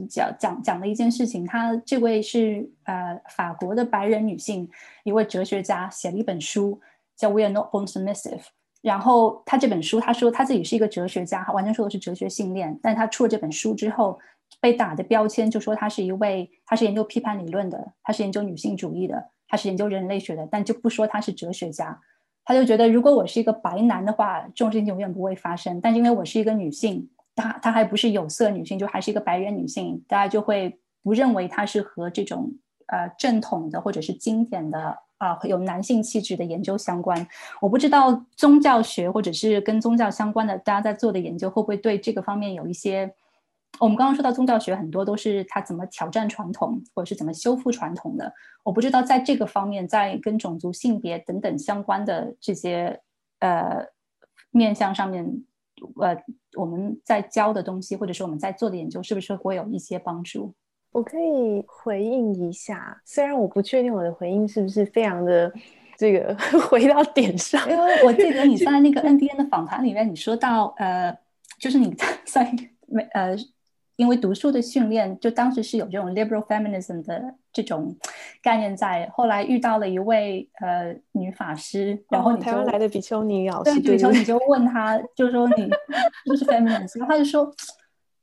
[0.08, 1.44] 讲讲讲了一件事情。
[1.44, 4.68] 他这位是呃法国的白人女性，
[5.04, 6.80] 一位哲学家，写了一本书
[7.16, 8.40] 叫《We Are Not Born Submissive》。
[8.82, 12.78] 然后他这本书，他说他自己是一个哲学家，他完全说的是哲学信念。
[12.82, 14.18] 但他出了这本书之后，
[14.60, 22.00] 被打的标签就说他是一位，他是研究批判理论的，他是研究女性主义的，他是研究人类学的，但就不说他是哲学家。
[22.44, 25.80] 他就觉得，如果我是一个白男的话，这种事情永远不会发生。
[25.80, 32.52] 但是因为我是一个女性，她她还不是有色女性，就还是一个白人女性，大家就会不认为她是和这种
[32.86, 37.26] 呃正统的或者是经典的啊有男性气质的研究相关。
[37.60, 43.14] 我不知道宗教学或者是跟宗教相关的大家在做的研究会不会对这个方面有一些。
[43.80, 48.32] 我们刚刚说到宗教学，很多都是它怎么挑战传统，或者是怎么修复传统的。
[48.62, 53.00] 我不知道在这个方面，在跟种族、性别等等相关的这些
[53.40, 53.84] 呃
[54.50, 55.26] 面向上面，
[56.00, 56.16] 呃，
[56.54, 60.54] 我们在教的东西，或者是我们在做的研究，是不是会有一些帮助？
[60.92, 65.50] 我可以回应一下，虽然我不确定我的回应是不是非常的
[65.96, 66.36] 这个
[66.68, 71.18] 回到点上，因为我记得你 在那个 N D N 的访谈里面，你说到呃，
[71.58, 71.92] 就是你
[72.26, 72.48] 在
[72.86, 73.34] 没呃。
[74.02, 77.22] 因为读书的训练，就当时是有这种 liberal feminism 的
[77.52, 77.96] 这种
[78.42, 79.08] 概念在。
[79.14, 85.70] 后来遇到了一位呃女法师，然后你台湾来的比丘尼老师，对，比丘尼就问他，就说你
[86.26, 87.44] 就是 feminist，然后他就说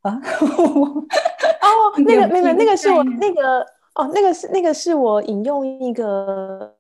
[0.02, 1.72] 啊， 哦，
[2.06, 3.66] 那个那个那个是我那个
[3.96, 6.76] 哦，那个是那个是我引用一个。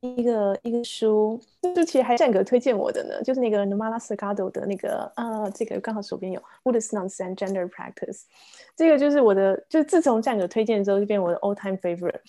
[0.00, 1.40] 一个一个书，
[1.74, 8.22] 就其实还战哥推荐我的呢，就是那个 Nomala Sagado 的那个啊，这个刚好手边有 Buddhist and Gender Practice，
[8.76, 12.20] 这个就是我的，就自从战哥推荐之后就变我的 all time favorite，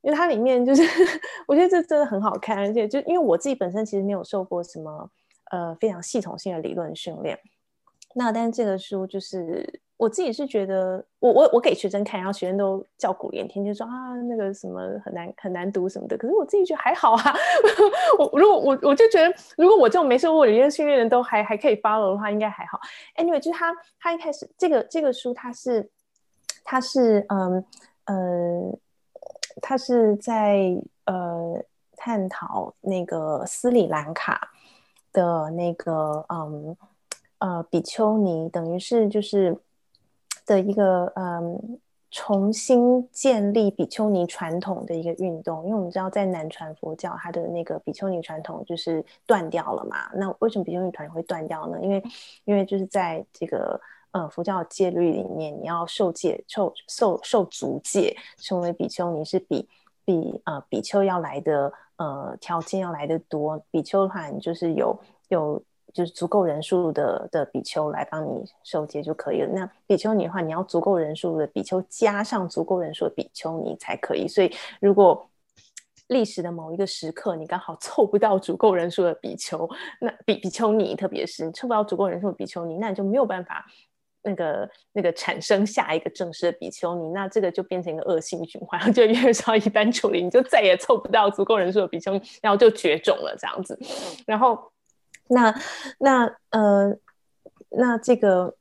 [0.00, 0.82] 因为它里面就是
[1.46, 5.10] 我觉得这真的很好看，而且就因为我自己本身其实没有受过什么
[5.50, 7.38] 呃非常系统性的理论训练，
[8.14, 16.16] 那但是这个书就是我自己是觉得，我我我给学生看，然后学生都叫苦连天，就说啊那个什么很难很难读什么的。
[16.16, 17.22] 可是我自己觉得还好啊。
[18.18, 22.78] 我如果我我就觉得，如果我这种没受过语言训练的都还还可以 follow 的话，应该还好。
[23.16, 25.90] Anyway，就是他他一开始这个这个书，他是
[26.64, 27.64] 他是嗯
[28.04, 28.78] 呃，
[29.62, 30.76] 他是在
[31.06, 31.62] 呃
[31.96, 34.50] 探讨那个斯里兰卡
[35.12, 36.76] 的那个嗯。
[37.38, 39.56] 呃，比丘尼等于是就是
[40.46, 41.78] 的一个嗯，
[42.10, 50.10] 重新建立比丘尼传统的一个运动，因为我们知道在南传佛教，它的那个比丘尼传统就是断掉了嘛。
[50.14, 51.78] 那为什么比丘尼传统会断掉呢？
[51.82, 52.02] 因为
[52.44, 53.78] 因为就是在这个
[54.12, 59.68] 呃佛教戒律里面，你要受戒受受受足戒，成为比丘尼是比
[60.04, 63.60] 比呃比丘要来的呃条件要来的多。
[63.70, 64.98] 比丘的话，你就是有
[65.28, 65.62] 有。
[65.94, 69.48] 就是足够人数的的比丘来帮你受戒就可以了。
[69.48, 74.26] 那比丘尼的话，你要足够人数的比丘加上足够人数的比丘尼才可以。
[74.26, 75.30] 所以，如果
[76.08, 83.64] 历史的某一个时刻你刚好凑不到足够人数的比丘，那比比丘尼，特别是你凑不到足够人数的比丘尼，那你就没有办法
[84.24, 87.08] 那个那个产生下一个正式的比丘尼。
[87.10, 93.78] 那这个就变成一个恶性循环， 就越少一般处理，你就再也凑不到足够人数的比丘尼，然后就绝种了这样子。
[94.26, 94.58] 然后。
[95.28, 95.54] 那
[95.98, 96.96] 那呃，
[97.70, 98.54] 那这个，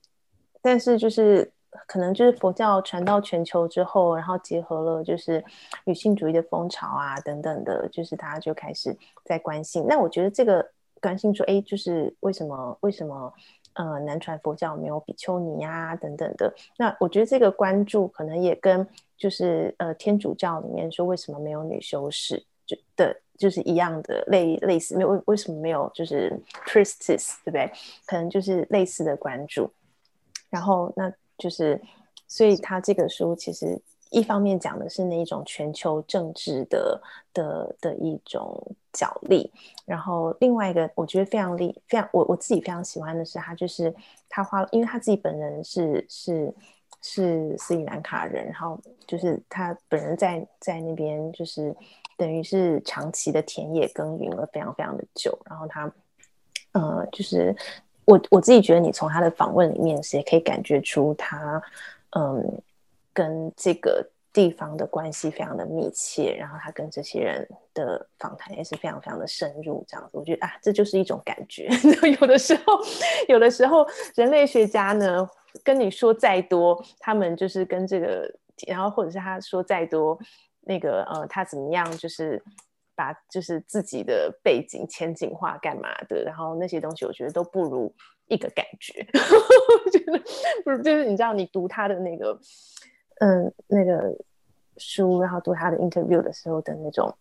[0.62, 1.52] 但是就是
[1.88, 5.44] 可能就是佛教传到全球之后，然后结合了就是
[5.86, 8.96] 女性主义的风潮啊等等的，就是大家就开始
[9.26, 9.86] 在关心。
[9.88, 10.66] 那我觉得这个
[11.02, 13.34] 关心说，哎，就是为什么为什么
[13.74, 16.54] 呃南传佛教没有比丘尼啊等等的？
[16.78, 18.88] 那我觉得这个关注可能也跟
[19.18, 23.20] 就是呃天主教里面说为什么没有女修士就的。
[23.44, 26.32] 就是一样的类类似，没有为什么没有就是
[26.66, 27.70] priestess 对不对？
[28.06, 29.70] 可能就是类似的关注。
[30.50, 31.82] 然后那就是，
[32.26, 33.78] 所以他这个书其实
[34.12, 37.02] 一方面讲的是那一种全球政治的
[37.34, 39.52] 的的一种角力，
[39.84, 43.94] 然后另外一个我觉得非常厉非常我我自己非常喜欢的是他就是
[44.30, 46.54] 他花，因为他自己本人是是
[47.02, 51.76] 是斯里兰卡人，然后就是他本人在在那边就是。
[52.24, 55.92] 等于是长期的田野耕耘了非常非常的久，然后他，
[56.72, 57.54] 呃，就是
[58.06, 61.62] 我我自己觉得，你从他的访问里面是也可以感觉出他，
[62.12, 62.62] 嗯，
[63.12, 71.68] 跟这个地方的关系非常的密切，然后他跟这些人的访谈也是非常非常的深入，这样子，我觉得啊，这就是一种感觉。
[72.22, 72.80] 有的时候，
[73.28, 73.86] 有的时候，
[74.16, 75.30] 人类学家呢
[75.62, 78.34] 跟你说再多，他们就是跟这个，
[78.66, 80.18] 然后或者是他说再多。
[80.66, 81.86] 那个呃，他怎么样？
[81.98, 82.42] 就是
[82.96, 86.24] 把就是自己的背景前景化干嘛的？
[86.24, 87.94] 然后那些东西，我觉得都不如
[88.28, 89.06] 一个感觉。
[89.14, 90.20] 我 觉得
[90.64, 92.40] 不是，就是你知道，你读他的那个
[93.20, 94.16] 嗯那个
[94.78, 97.14] 书，然后读他的 interview 的时候的那种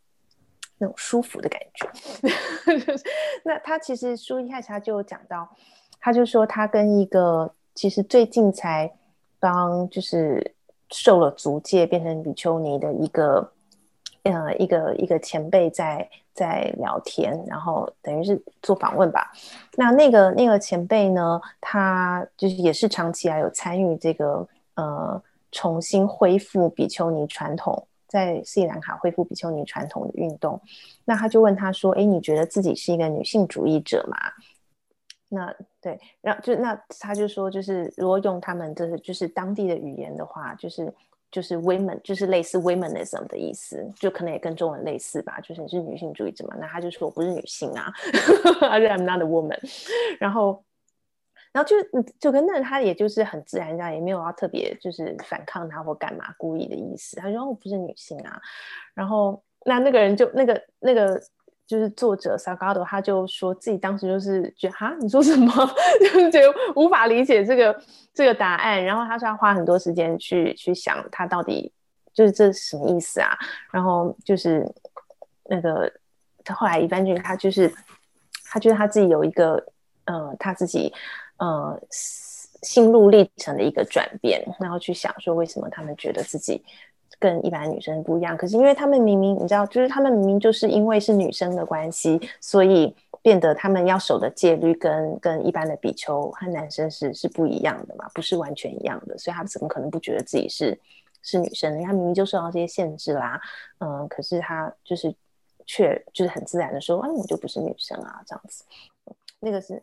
[0.78, 1.88] 那种舒服的感觉。
[3.44, 5.48] 那他其实书一开始他就讲到，
[6.00, 8.94] 他就说他跟一个其实最近才
[9.40, 10.54] 帮就是。
[10.92, 13.50] 受了足戒变成比丘尼的一个，
[14.22, 19.32] 呃，一个一个前辈在在聊天，然后等于是做访问吧。
[19.74, 25.20] 那那个那个前辈呢，他就是也是长期来有参与这个呃
[25.50, 30.60] 重新恢复比丘尼传统，在斯里兰卡恢复比丘尼传统的运动。
[31.04, 34.16] 那他就问他说：“哎，你觉得自己是一个女性主义者吗？”
[35.34, 40.92] 那对，然后就那他就说，就是如果用他们就是就是当地的语言的话，就是
[41.30, 46.54] 就是 women，就是类似 womenism 的意思，就可能也跟中文类似吧，就是你是女性主义者嘛。
[46.60, 47.90] 那他就说我不是女性啊，
[48.70, 49.58] 而且 I'm not a woman。
[50.20, 50.62] 然后，
[51.50, 51.76] 然后就
[52.20, 57.16] 就跟那他也就是很自然这样，也没有要特别就是反抗他或干嘛故意的意思。
[57.16, 58.38] 他说我不是女性啊。
[58.92, 61.18] 然后那那个人就那个那个。
[61.66, 65.50] 就是作者 Sagado，他就说自己当时就是觉得哈，你说什么，
[66.00, 67.82] 就是觉得无法理解这个
[68.12, 68.84] 这个答案。
[68.84, 71.72] 然后他说要花很多时间去去想他到底
[72.12, 73.30] 就是这是什么意思啊。
[73.70, 74.70] 然后就是
[75.44, 75.90] 那个
[76.44, 77.72] 他后来一般就他就是
[78.44, 79.64] 他觉得他自己有一个
[80.04, 80.92] 呃他自己
[81.38, 86.62] 呃心路历程的一个转变，然后去想说为什么他们觉得自己。
[87.22, 92.92] 跟一般女生不一样，可是因为他们明明你知道，就是他们明明就是因为是女生的关系，所以
[93.22, 100.76] 变得他们要守的戒律跟跟一般的比丘和男生是是不一样的嘛，不是完全一样的，所以他怎么可能不觉得自己是
[101.22, 101.84] 是女生呢？
[101.86, 103.40] 他明明就受到这些限制啦，
[103.78, 105.14] 嗯，可是他就是
[105.64, 108.64] 却就是很自然的说，啊，我就不是女生啊，这样子。
[109.38, 109.80] 那个是，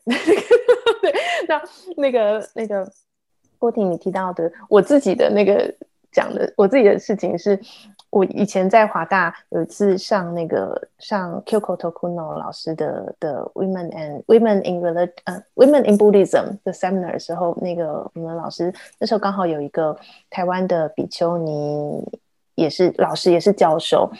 [1.02, 1.14] 对，
[1.48, 1.61] 那
[1.98, 2.90] 那个那个
[3.57, 5.74] 郭婷，你提到的我自己的那个
[6.11, 7.60] 讲的我自己的事情是。
[8.11, 19.95] 我以前在华大有一次上那个上 Kyoko Tokuno 老师的的 Women and Women in Rel 呃 Women in Buddhism 的 seminar 的时候，那个我们老师那时候刚好有一个
[20.31, 22.03] 台湾的比丘尼，
[22.56, 24.11] 也是老师也是教授，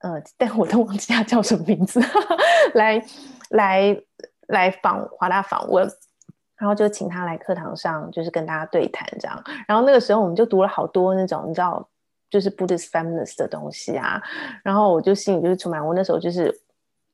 [0.00, 2.00] 呃，但我都忘记他叫什么名字，
[2.72, 3.04] 来
[3.50, 4.00] 来
[4.46, 5.86] 来访华大访问，
[6.58, 11.88] 然后就请他来课堂上，就是跟大家对谈这样，然后那个时候我们就读了好多那种你知道。
[12.28, 14.20] 就是 Buddhist feminist 的东西啊，
[14.64, 16.52] 然后我就心里就是充满，我那时候就是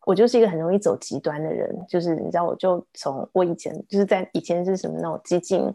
[0.07, 5.71] 我就是一个很容易走极端的人，就是你知道，我就从我以前就是在以前是什么那种激进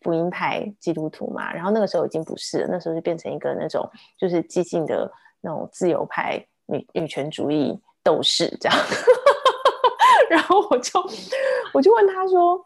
[0.00, 5.10] 福音派基督徒嘛，然后那个时候已经不是了，那时候就变成一个那种就是激进的
[5.40, 8.76] 那种自由派女女权主义斗士这样，
[10.28, 11.00] 然后我就
[11.72, 12.60] 我就问他说，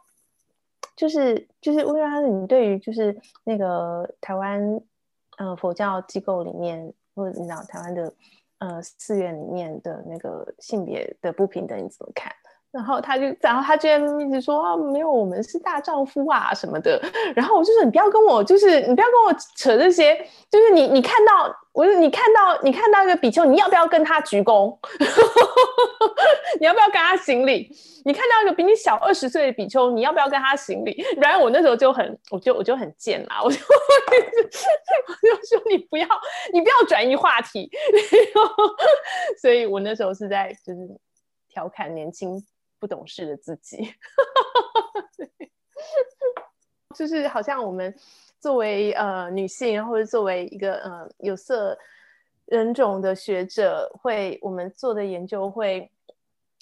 [0.98, 4.60] 就是就是乌拉你对于就是那个台湾。
[5.38, 8.12] 呃，佛教机构里面，或者你知道台湾的
[8.58, 12.34] 呃寺院里面的那个性别的不平等，你怎么看？
[12.70, 17.00] 然后他就，然后他居然一直说啊，没有，我们是大丈夫啊什么的。
[17.34, 20.14] 然后我就说，你不要跟我，就是你不要跟我扯这些，
[20.50, 24.76] 就是你你看到，我说你看到你看到一个比丘，你要不要跟他鞠躬？
[26.60, 27.70] 你要不要跟他行礼？
[28.04, 31.02] 你看到一个比你小二十岁的比丘，你要不要跟他行礼？
[31.16, 36.06] 然后我那时候就很，我就我就很贱啦，我就我就说你不要，
[36.52, 37.70] 你不要转移话题。
[39.40, 40.78] 所以我那时候是在就是
[41.48, 42.44] 调侃年轻。
[42.78, 43.92] 不懂事的自己，
[46.96, 47.94] 就是好像我们
[48.40, 51.78] 作为呃女性，或者作为一个呃有色
[52.46, 55.90] 人种的学者，会我们做的研究会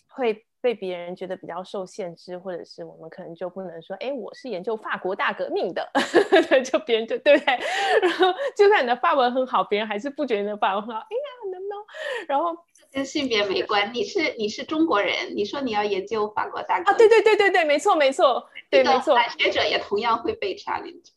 [0.09, 5.89] 会被别人觉得比较受限制，或者是我们可能就不能说，哎，我是研究法国大革命的，
[6.65, 7.59] 就别人就对不对？
[8.03, 11.01] 然后就算你的法文很好，别人还是不觉得你的法文很好。
[11.01, 11.79] 哎呀，能不能？
[12.27, 12.57] 然后。
[12.97, 16.97] 跟性别没关，你是你是中国人，你说你要研究法国大革命啊？
[16.97, 21.11] 对对对对对，没错没错，对没错，学者也同样会被 challenge。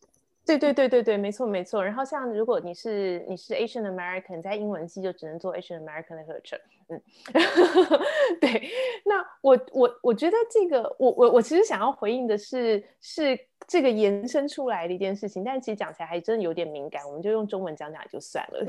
[0.46, 1.82] 对对对对对，没错没错。
[1.82, 6.60] 然后像如果你是你是 Asian American，在英文系就只能做 Asian American 的课程。
[6.90, 7.02] 嗯，
[8.42, 8.70] 对。
[9.06, 13.40] 那我我我觉得这个我我我其实想要回应的是是
[13.70, 18.66] 这个延伸出来的一件事情，但其实讲起来还真的有点敏感，我们就用中文讲讲就算了。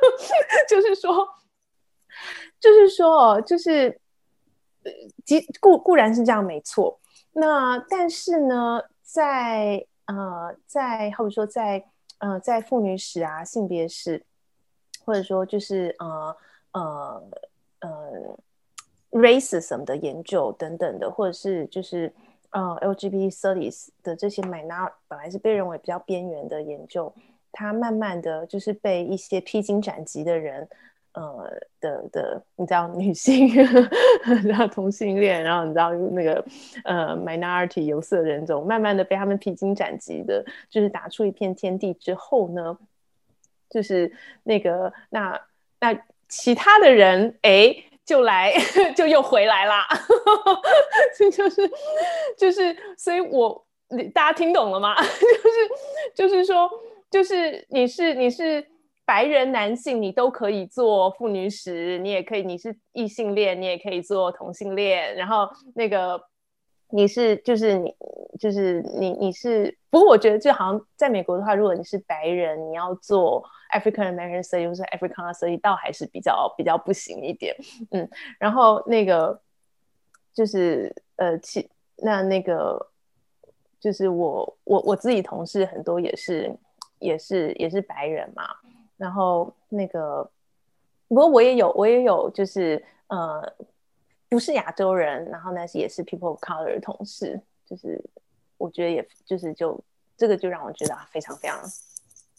[0.66, 1.28] 就是说。
[2.60, 4.00] 就是说，就是，
[4.84, 4.92] 呃，
[5.60, 6.98] 固固固然是这样，没错。
[7.32, 11.84] 那但是呢，在呃，在或者说在
[12.18, 14.24] 呃，在妇女史啊、性别史，
[15.04, 16.36] 或者说就是呃
[16.72, 17.22] 呃
[17.80, 18.38] 呃
[19.12, 22.12] ，racism 的研究等等的，或者是就是
[22.50, 27.14] 呃 LGBT studies 的这些 minor 本来是被认为比较边缘的研究，
[27.52, 30.68] 它慢慢的就是被一些披荆斩棘的人。
[31.18, 33.48] 呃的的，你知道女性，
[34.44, 36.44] 然后同性恋，然后你知道那个
[36.84, 42.78] 呃 minority 有色人种，慢慢的被他们披荆斩棘的，就是打出一片天地之后呢，
[43.68, 44.12] 就是
[44.44, 45.40] 那个那
[45.80, 48.52] 那其他的人哎就来
[48.96, 49.86] 就又回来啦，
[51.16, 51.70] 这 就是
[52.36, 53.66] 就是所以我
[54.14, 54.94] 大家听懂了吗？
[56.14, 56.70] 就是就是说
[57.10, 58.64] 就是你是你是。
[59.08, 65.16] 白人男性，你都可以做妇女史，你也可以，你是异性恋，你也可以做同性恋。
[65.16, 66.22] 然后那个
[66.90, 67.96] 你是，就是你，
[68.38, 69.74] 就是你，你是。
[69.88, 77.56] 不过我觉得，就好像在美国的话，如果你是白人，你要做 African American study 或是 African study，倒还是比较比较不行一点。
[77.92, 78.06] 嗯，
[78.38, 79.40] 然后那个
[80.34, 81.66] 就是呃，其
[81.96, 82.90] 那那个
[83.80, 86.54] 就是我我我自己同事很多也是
[86.98, 88.44] 也是也是白人嘛。
[88.98, 90.28] 然后那个，
[91.06, 93.40] 不过我也有，我也有，就是呃，
[94.28, 98.04] 不是亚洲人，然后呢是也是 people of color 的同事，就是
[98.56, 99.80] 我觉得也就是就
[100.16, 101.62] 这个就让我觉得非常非常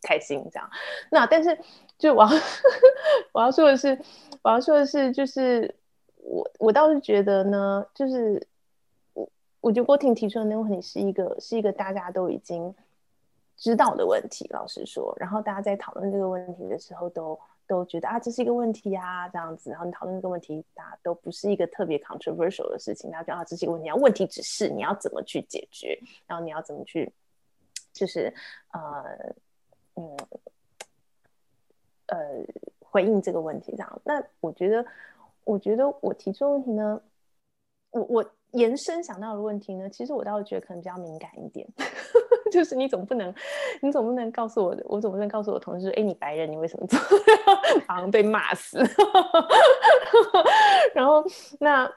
[0.04, 0.70] 开心这样。
[1.10, 1.58] 那但是
[1.98, 2.30] 就我要
[3.32, 3.98] 我要说的是，
[4.42, 5.74] 我要说的是，就是
[6.18, 8.46] 我我倒是觉得呢，就是
[9.14, 9.30] 我
[9.62, 12.76] 我觉得郭婷提出的那个问题是一个是一个大家都已经。
[13.60, 17.38] 知道的问题，老实说，然后大家在讨论这个问题的时候，都
[17.68, 19.70] 都觉得啊，这是一个问题啊，这样子。
[19.70, 23.12] 然后你讨论这个问题，大家都不是一个特别 controversial 的事情。
[23.12, 27.12] 大家觉得啊，这是一个问题啊，问题只是你要怎么去解决，然后你要怎么去，
[27.92, 28.34] 就是
[28.72, 29.04] 呃
[29.96, 30.18] 嗯
[32.08, 32.18] 呃
[32.80, 34.02] 回应这个问题这样。
[34.06, 34.86] 那我觉得，
[35.44, 37.02] 我觉得我提出问题呢，
[37.92, 41.68] 我我延伸想到的问题呢，其实我倒是觉得可能比较敏感一点，
[42.52, 43.34] 就是你总不能，
[43.82, 47.00] 你总不能告诉我，我总不能告诉我同事说，哎，你白人，你为什么做？
[47.88, 48.80] 好像被骂死。
[50.94, 51.24] 然后
[51.60, 51.92] 那，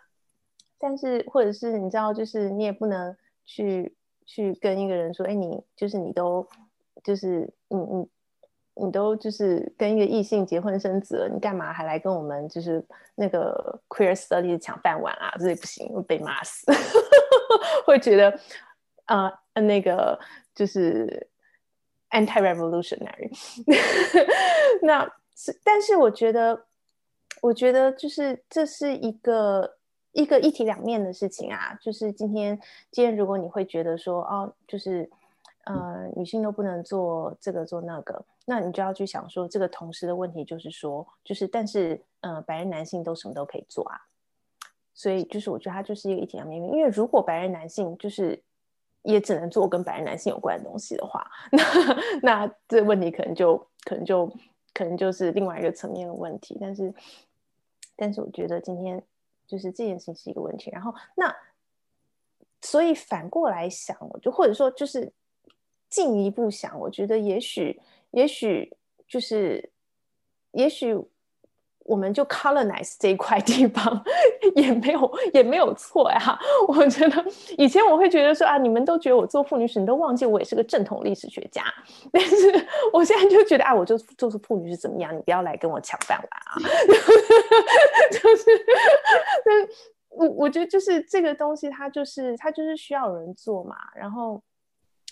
[0.79, 3.95] 但是或者是你知道，就是你也不能去
[4.27, 6.47] 去跟一个人说，哎，你就是你都
[7.03, 8.09] 就是你你。
[8.75, 12.83] 你都就是跟一个异性结婚生子了，你干嘛还来跟我们就是
[13.15, 15.31] 那个 queer study 抢饭碗啊？
[15.39, 16.73] 这也不行，被骂死。
[17.85, 18.35] 会觉得
[19.05, 20.19] 啊，那个
[20.55, 21.29] 就是
[22.11, 23.31] anti revolutionary。
[24.83, 26.67] 那是，但是我觉得，
[27.41, 29.79] 我觉得就是这是一个
[30.13, 31.75] 一个一体两面的事情啊。
[31.81, 32.61] 就是今天，
[32.91, 35.09] 今天如果你会觉得说，哦，就是
[35.65, 38.25] 呃，女性都不能做这个做那个。
[38.45, 43.97] 那你就要去想说，这个同时的问题就是说，就是但是，呃，白人男性都什么都可以做啊，
[44.93, 46.61] 所以就是我觉得它就是一个一体两面。
[46.61, 48.43] 因为如果白人男性就是
[49.03, 51.63] 也只能做跟白人男性有关的东西的话，那
[52.23, 54.27] 那这问题可能就可能就
[54.73, 56.57] 可能就是另外一个层面的问题。
[56.61, 56.95] 但是，
[57.97, 59.03] 但是我觉得今天
[59.47, 60.71] 就是这件事情是一个问题。
[60.71, 61.35] 然后，那
[62.61, 65.13] 所以反过来想，我就或者说就是
[65.89, 67.81] 进一步想，我觉得也许。
[68.13, 68.77] 也许
[69.09, 69.73] 就是，
[70.51, 70.95] 也许
[71.85, 74.05] 我们就 colonize 这一块地方
[74.55, 76.39] 也没有也没有错呀。
[76.69, 77.25] 我觉得
[77.59, 81.63] 以前我会觉得说啊，你们都觉得我做妇女史，你都忘记我也是个正统历史学家。
[82.13, 82.37] 但是
[82.93, 86.57] 我现在就觉得啊，我就做是妇女是怎么样，你不要来跟我抢饭碗啊。
[88.13, 88.51] 就是，
[90.11, 93.77] 我我觉得就是这个东西，它就是它就是需要人做嘛。
[93.95, 94.43] 然后，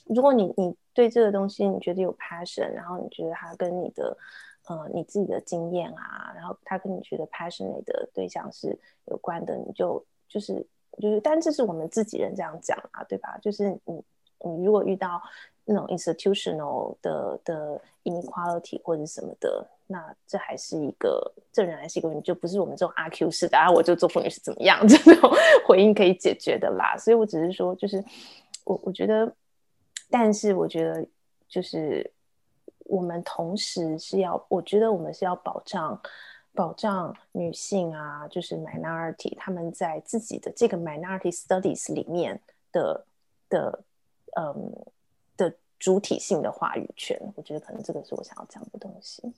[0.07, 0.75] 如果你你。
[0.93, 4.15] 对这个东西你觉得有 passion，然后你觉得它跟你的
[4.71, 10.65] 呃你自己的经验啊，然后他跟你觉得 passionate 的对象是有关的，你就就是
[11.01, 13.37] 就是，但这是我们自己人这样讲啊，对吧？
[13.43, 14.03] 就是你
[14.45, 15.21] 你如果遇到
[15.65, 25.31] 那种 institutional 的的 inequality 或者什么的，那这还是一个这仍然是一个问题，就不是我们这种阿 Q 式的啊，我就做妇女是怎么样这种
[25.67, 26.97] 回应可以解决的啦。
[26.97, 28.05] 所以我只是说，就是
[28.65, 29.31] 我我觉得。
[30.13, 31.07] 但是我觉得，
[31.47, 32.13] 就是
[32.91, 35.99] 我们同时是要，我觉得我们是要保障
[36.53, 42.41] 保障女性啊，就是 minority 他们在自己的这个 minority studies 里面
[42.73, 43.07] 的
[43.49, 43.85] 的
[44.37, 44.73] 嗯
[45.37, 47.17] 的主体性的话语权。
[47.37, 49.33] 我觉得可能这个是我想要讲的东西。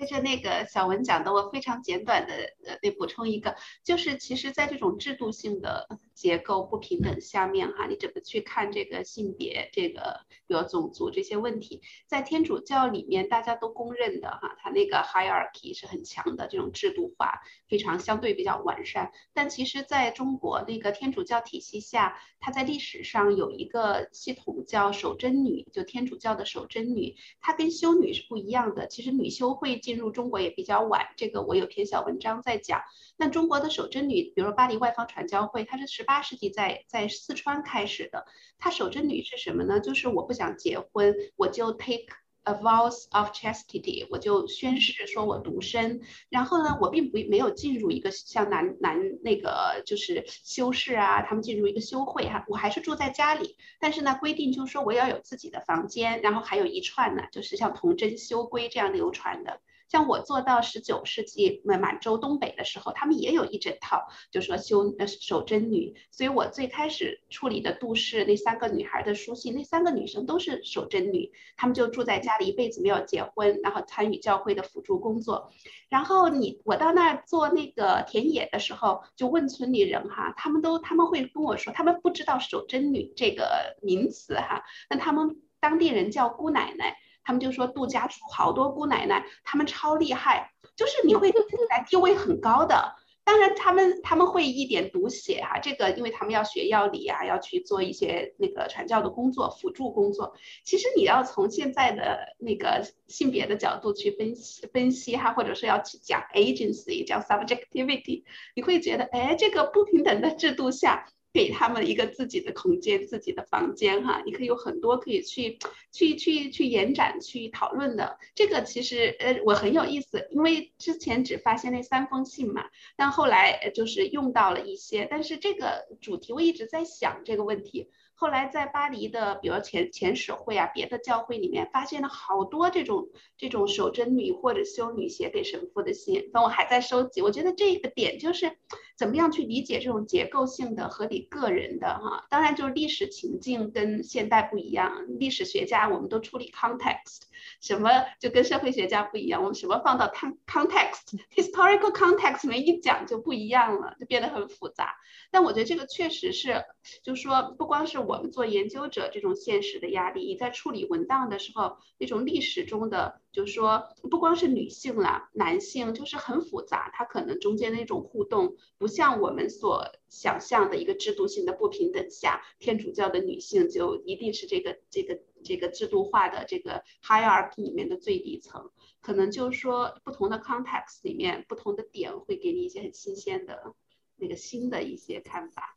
[0.00, 2.32] 接着那个小文讲的，我非常简短的
[2.64, 3.54] 呃，得补充一个，
[3.84, 19.12] 就是其实，在这种制度性的结构不平等下面哈，你怎么去看这个性别、这个比如种族这些问题，在天主教里面大家都公认的哈，它那个 hierarchy 是很强的，这种制度化非常相对比较完善。
[19.34, 28.86] 但其实在中国那个天主教体系下，它在历史上有一个系统叫守贞女，就天主教的守贞女，它跟修女是不一样的。
[28.86, 29.78] 其实女修会。
[29.90, 32.80] 进入中国也比较晚，这个我有篇小文章在讲。
[33.16, 38.24] 那中国的守贞女，比如说巴黎外方传教会，它是十八世纪在在四川开始的。
[38.56, 39.80] 它守贞女是什么呢？
[39.80, 42.06] 就是我不想结婚，我就 take
[42.44, 46.02] a vows of chastity，我就宣誓说我独身。
[46.28, 53.56] 然后呢，我并不没有进入一个像男男那个就是修士啊，他们进入一个修会哈，我还是住在家里。
[53.80, 59.60] 但是呢，规定就是说我要有自己的房间，然后还有一串呢，就是像童贞修规这样流传的。
[59.90, 65.96] 像我做到十九世纪满满洲东北的时候，他们也有一整套，就说修呃守贞女。
[66.12, 75.50] 所以我最开始处理的杜氏那三个女孩的书信，那三个女生都是守贞女，她们就住在家里一辈子没有结婚，然后参与教会的辅助工作。
[75.88, 86.96] 然后你我到那儿做那个田野的时候，就问村里人哈，他们都他们会跟我说，他们不知道守贞女这个名词哈，那他们当地人叫姑奶奶。
[87.22, 92.94] 他们就说杜家出好多姑奶奶，他们超厉害，就是你会听起来地位很高的。
[93.22, 100.34] 当然，他们他们会一点读写哈，这个因为他们要学药理啊，要去做一些那个传教的工作、辅助工作。
[100.64, 108.24] 其实你要从现在的那个性别的角度去分析分析哈，或者是要去讲 agency、讲 subjectivity，
[108.56, 111.06] 你会觉得哎，这个不平等的制度下。
[111.32, 115.58] 给他们一个自己的空间，自己的房间，哈，你可以有很多可以去
[115.92, 118.18] 去去去延展、去讨论的。
[118.34, 122.64] 这个其实呃，我很有意思，因为之前只发现那三封信嘛，
[122.96, 125.06] 但后来就是用到了一些。
[125.08, 127.90] 但是这个主题我一直在想这个问题。
[128.14, 133.08] 后来在巴黎的，比如前前使会啊，别的教会里面发现了好多这种
[133.38, 137.22] 这种守贞女或者修女写给神父的信，但我还在收集。
[137.22, 138.58] 我觉得这个点就是。
[139.00, 142.26] 怎么样去理解这种结构性的和你个人的哈？
[142.28, 145.06] 当然，就是历史情境跟现代不一样。
[145.18, 147.22] 历史学家我们都处理 context，
[147.62, 147.88] 什么
[148.20, 149.40] 就跟社会学家不一样。
[149.40, 154.94] 我们什么放到 con context historical context 里面一讲就不一样了，就变得很复杂。
[155.30, 156.62] 但我觉得这个确实是，
[157.02, 168.86] 就是说不光是我们做研究者这种现实的压力，你在处理文档的时候，那种历史中的，就说不光是女性啦，男性就是很复杂，它可能中间那种互动不。
[168.86, 178.70] 像我们所想象的一个制度性的不平等下，天主教的女性就一定是这个这个这个制度化的这个 hierarchy 里面的最底层。
[179.00, 183.74] 可能就是说，不同的 context 里面，不同的点会给你一些很新鲜的
[184.16, 185.76] 那个新的一些看法。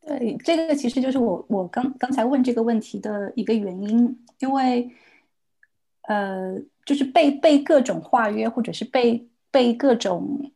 [0.00, 4.90] 对，这个其实就是我我刚刚才问这个问题的一个原因，因为
[6.08, 10.50] 呃，就是被被各种化约，或者是被被各种。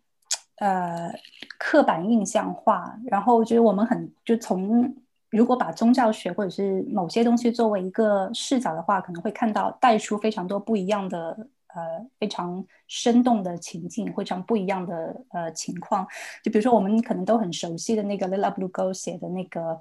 [0.57, 1.13] 呃，
[1.59, 4.95] 刻板印象化，然后就是我们很就从
[5.29, 11.37] 如果把宗教学或者是某些东西作为一个视角的话，可能会看到带出非常多不一样的
[11.75, 16.07] 呃非常生动的情境，非常不一样的呃情况。
[16.45, 19.81] 就比如说我们可能都很熟悉的那个 Lila Blue Go 写的那个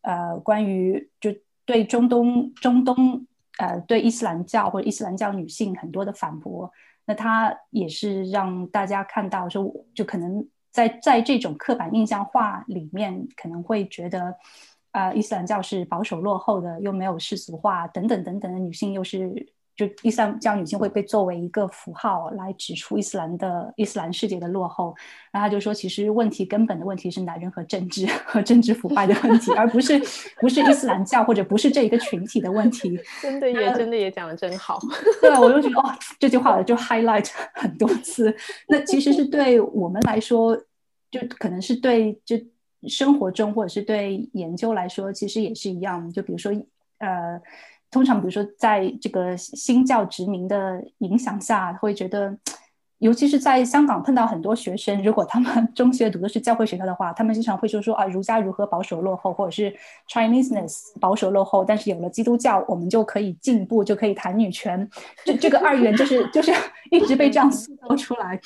[0.00, 1.30] 呃关于就
[1.66, 3.26] 对中东中东
[3.58, 6.70] 呃对伊斯兰教或者伊斯兰教女性很多的反驳。
[7.04, 14.34] 那他也是让大家看到，说就可能在在这种刻板印象化里面，可能会觉得，
[14.92, 19.52] 啊，伊斯兰教是保守落后的，又没有世俗化，等等等等的女性又是。
[19.74, 24.94] 就伊斯兰教女性会被作为一个符号来指出伊斯兰的伊斯兰世界的落后，
[25.30, 29.98] 然后他就说，其实问题根本的问题是男人和政治和政治腐败的问题，而不是
[30.40, 33.00] 不是伊斯兰教或者不是这一个群体的问题。
[33.22, 34.78] 真的也真的也讲的真好。
[35.22, 38.34] 对，我就觉得哦，这句话我就 highlight 很多次。
[38.68, 40.54] 那其实是对我们来说，
[41.10, 42.36] 就可能是对就
[42.88, 46.12] 生活中或者是对研究来说，其实也是一样。
[46.12, 46.52] 就比如说
[46.98, 47.40] 呃。
[47.92, 52.34] 通常，比如说，在这个新教殖民的影响下，会觉得，
[52.98, 59.72] 尤其是在香港碰到很多学生，如果他们 中学读的是教会学校的话，他们经常会说说啊，儒家如何保守落后，或者是
[60.08, 64.88] Chineseness 保守落后，但是有了基督教，我们就可以进步，就可以谈女权。
[65.24, 66.50] 这这个二元就是就是
[66.90, 68.40] 一直被这样塑造出来。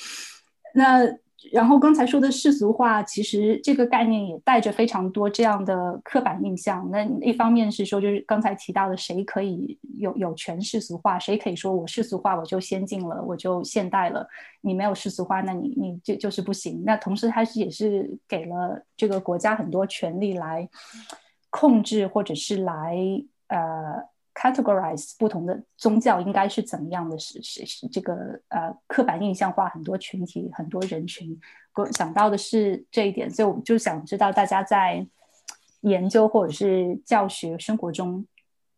[0.75, 1.07] 那。
[1.53, 6.89] 然后刚才说的世俗化，其实这个概念也带着非常多这样的刻板印象。
[6.91, 14.27] 那一方面是说，就是刚才提到的，谁可以有有权世俗化，谁可以说我世俗化我就先进了，我就现代了。
[14.61, 16.83] 你没有世俗化，那你你就就是不行。
[16.85, 20.69] 那同时，它是也是给了这个国家很多权利来
[21.51, 22.97] 控制，或者是来
[23.49, 24.16] 呃。
[24.39, 27.19] Categorize 不同的宗教应该是怎么样的？
[27.19, 28.15] 是是是这个
[28.49, 31.41] 呃刻板印象化很多群体很多人群，
[31.75, 35.07] 我想到的是这一点，所以我就想知道大家在
[35.81, 38.27] 研究或者是教学生活中，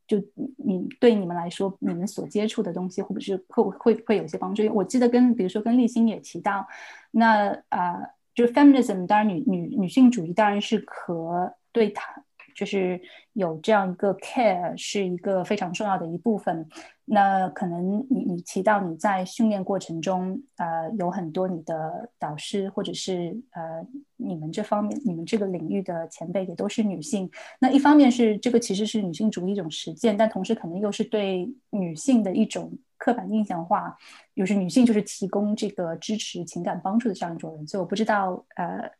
[0.07, 0.23] 就
[0.57, 4.63] 你对你们来说，你们所接触的东西会不会会会会有些帮助？
[4.73, 6.65] 我记得跟比如说跟立新也提到，
[7.11, 7.99] 那啊
[8.33, 12.23] 就是 feminism，当然女女女性主义当然是和对他。
[12.59, 13.01] 就是
[13.35, 16.69] 有这样一个 care 是一个非常重要的一部分。
[17.05, 23.87] 那可能你你提到你在训练过程中，呃，有很多你的导师或者是呃
[24.17, 27.31] 你们这方面你们这个领域的前辈也都是女性。
[27.61, 33.97] 那一方面是这个其实是女性主义一种实践，但同时可能又是对女性的一种刻板印象化，
[34.35, 37.67] 就是女性就是提供这个支持、情感帮助的这样一种人。
[37.67, 38.91] 所以我不知道呃。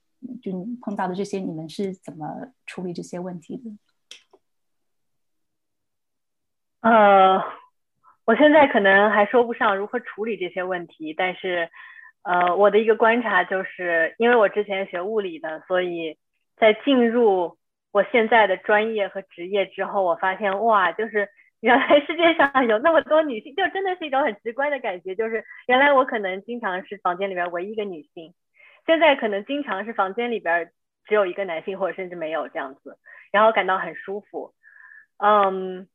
[0.43, 2.27] 就你碰到的这些，你们是怎么
[2.67, 3.71] 处理这些问题的？
[6.81, 7.43] 呃，
[8.25, 11.69] 我现在可能还说不上如何处理这些问题，但是，
[12.23, 16.19] 呃，我的一个观察就是，因为我之前学物理的，所以
[16.57, 17.59] 在进入
[17.91, 21.29] 我现在的专业和职业之后，我发现哇，就是
[21.61, 28.35] 原来世界上有那么多女性，就真的是一种很直观的感觉，就是原来我可能经常是房间里面唯一一个女性。
[28.89, 30.73] 现在可能经常是房间里边
[31.05, 32.99] 只有一个男性，或者甚至没有这样子，
[33.31, 34.55] 然后感到很舒服，
[35.19, 35.87] 嗯，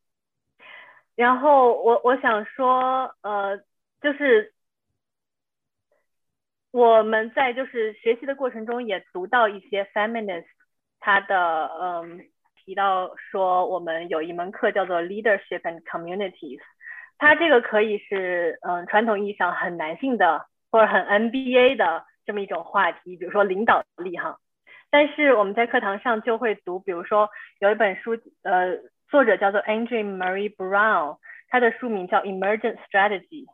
[1.16, 3.58] 然后我我想说，呃，
[4.00, 4.54] 就是
[6.70, 10.46] 我们在就是学习的过程中也读到一些 feminist，
[11.00, 12.22] 他的嗯
[12.64, 16.60] 提到说我们有一门课叫做 leadership and communities，
[17.18, 22.06] 它这个可以是嗯传统意义上很男性的或者很 NBA 的。
[22.26, 24.38] 这么一种话题，比如说领导力哈，
[24.90, 27.30] 但是我们在课堂上就会读，比如说
[27.60, 28.78] 有一本书，呃，
[29.10, 31.18] 作者叫做 Andrew Murray Brown，
[31.50, 33.46] 他的书名叫 Emergent Strategy，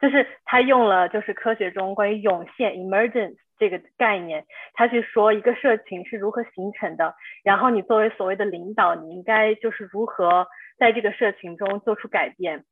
[0.00, 4.44] 就是他用了就是科学中关于涌现 emergence 这个概念，
[4.74, 10.46] 他去说一个社群是如何形成的，然后你作为所谓的领导，你应该就是如何
[10.78, 12.64] 在这个社群中做出改变，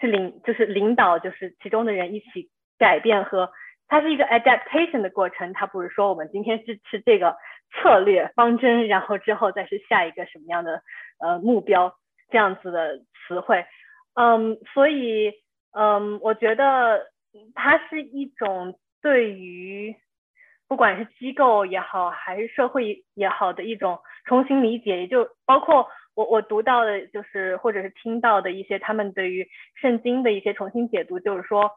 [0.00, 3.52] 去领就是领导就是其中的人一起改变和
[3.92, 7.36] 它是一个 adaptation 的过程，它不是说我们今天是是这个
[7.70, 10.82] 策略方针，然后之后再是下一个什么样的
[11.18, 11.94] 呃目标
[12.30, 13.66] 这样子的词汇，
[14.14, 15.34] 嗯，所以
[15.72, 17.06] 嗯，我觉得
[17.54, 19.94] 它是一种对于。
[20.68, 31.70] 不管是机构也好，还是社会也好的一种重新理解，也就包括我我读到的，就是或者是听到的一些他们对于圣经的一些重新解读，就是说，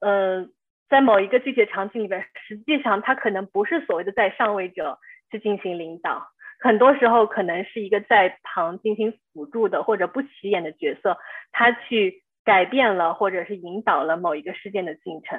[0.00, 0.48] 呃，
[0.90, 4.98] 在某一个具体的场景里边，实际上他可能不是所谓的在上位者
[5.30, 6.26] 去进行领导，
[6.58, 11.16] 很多时候可能是一个在旁进行辅助的或者不起眼的角色，
[11.52, 15.38] 他去改变了或者是引导了某一个事件的进程。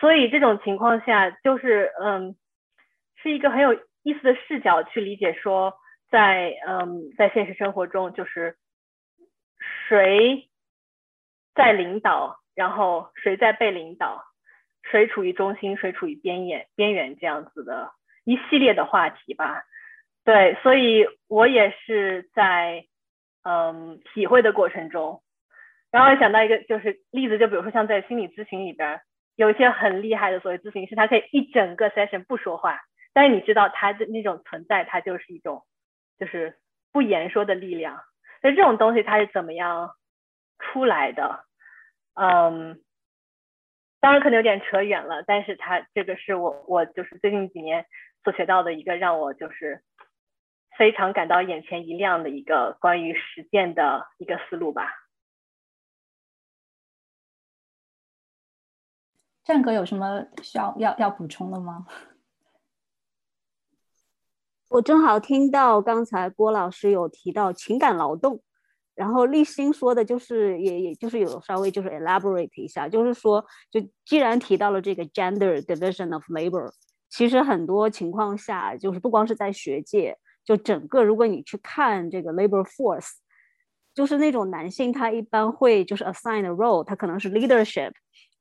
[0.00, 2.36] 所以这种情况下，就是嗯，
[3.22, 5.72] 是一个很有意思的视角去理解说，
[6.10, 8.56] 在嗯在现实生活中，就是
[9.88, 10.50] 谁
[11.54, 14.22] 在领导，然后谁在被领导，
[14.90, 17.92] 谁处于中心，谁处于边缘边缘这样子的
[18.24, 19.64] 一系列的话题吧。
[20.24, 22.86] 对，所以我也是在
[23.42, 25.22] 嗯体会的过程中，
[25.90, 29.00] 然后想到一个就是例子，就比如说像在心理咨询里边。
[29.36, 32.78] 有一些很厉害的所谓咨询师，他可以一整个 session 不说话，
[33.12, 35.64] 但是你知道他的那种存在，他就是一种
[36.20, 36.56] 就是
[36.92, 38.00] 不言说的力量。
[38.40, 39.90] 所以这种东西它是怎么样
[40.60, 41.44] 出来的？
[42.14, 42.80] 嗯，
[44.04, 47.86] 当然可能有点扯远了，但是他这个是我我就是最近几年
[48.22, 49.82] 所学到的一个让我就是
[50.76, 54.92] 非常感到眼前一亮的一个关于实践的一个思路吧。
[59.42, 61.86] 战哥有什么需要要要补充的吗？
[64.68, 68.42] 我正好听到刚才郭老师有提到情感劳动，
[68.94, 76.70] 然后立新说的就是也也就是有稍微就是 elaborate 一下，就是说就既然提到了这个 gender division of labor，
[77.10, 83.10] 其实很多情况下就是不光是在学界，就整个如果你去看这个 labor force，
[83.94, 87.92] 就是那种男性他一般会就是 assign a role，他可能是 leadership。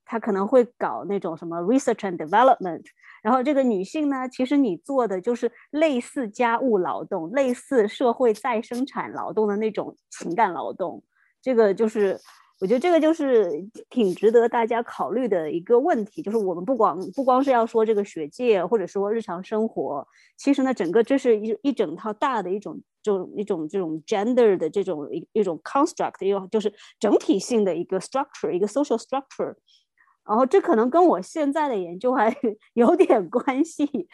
[0.05, 2.83] 他可能会搞那种什么 research and development，
[3.21, 11.03] 然后这个女性呢，其实你做的就是类似家务劳动、类似社会再生产劳动的那种情感劳动。
[11.41, 12.19] 这个就是，
[12.61, 13.51] 我觉得这个就是
[13.89, 16.21] 挺值得大家考虑的一个问题。
[16.21, 20.07] 就是我们不光不光是要说这个学界，或者说日常生活，
[20.37, 29.55] 其实呢，整个这是一一整套大的一种，就一种这种 gender 的这种一一种 construct，又就是整体性的一个 structure，一个 social structure。
[30.25, 32.35] 然后这可能跟我现在的研究还
[32.73, 34.07] 有点关系，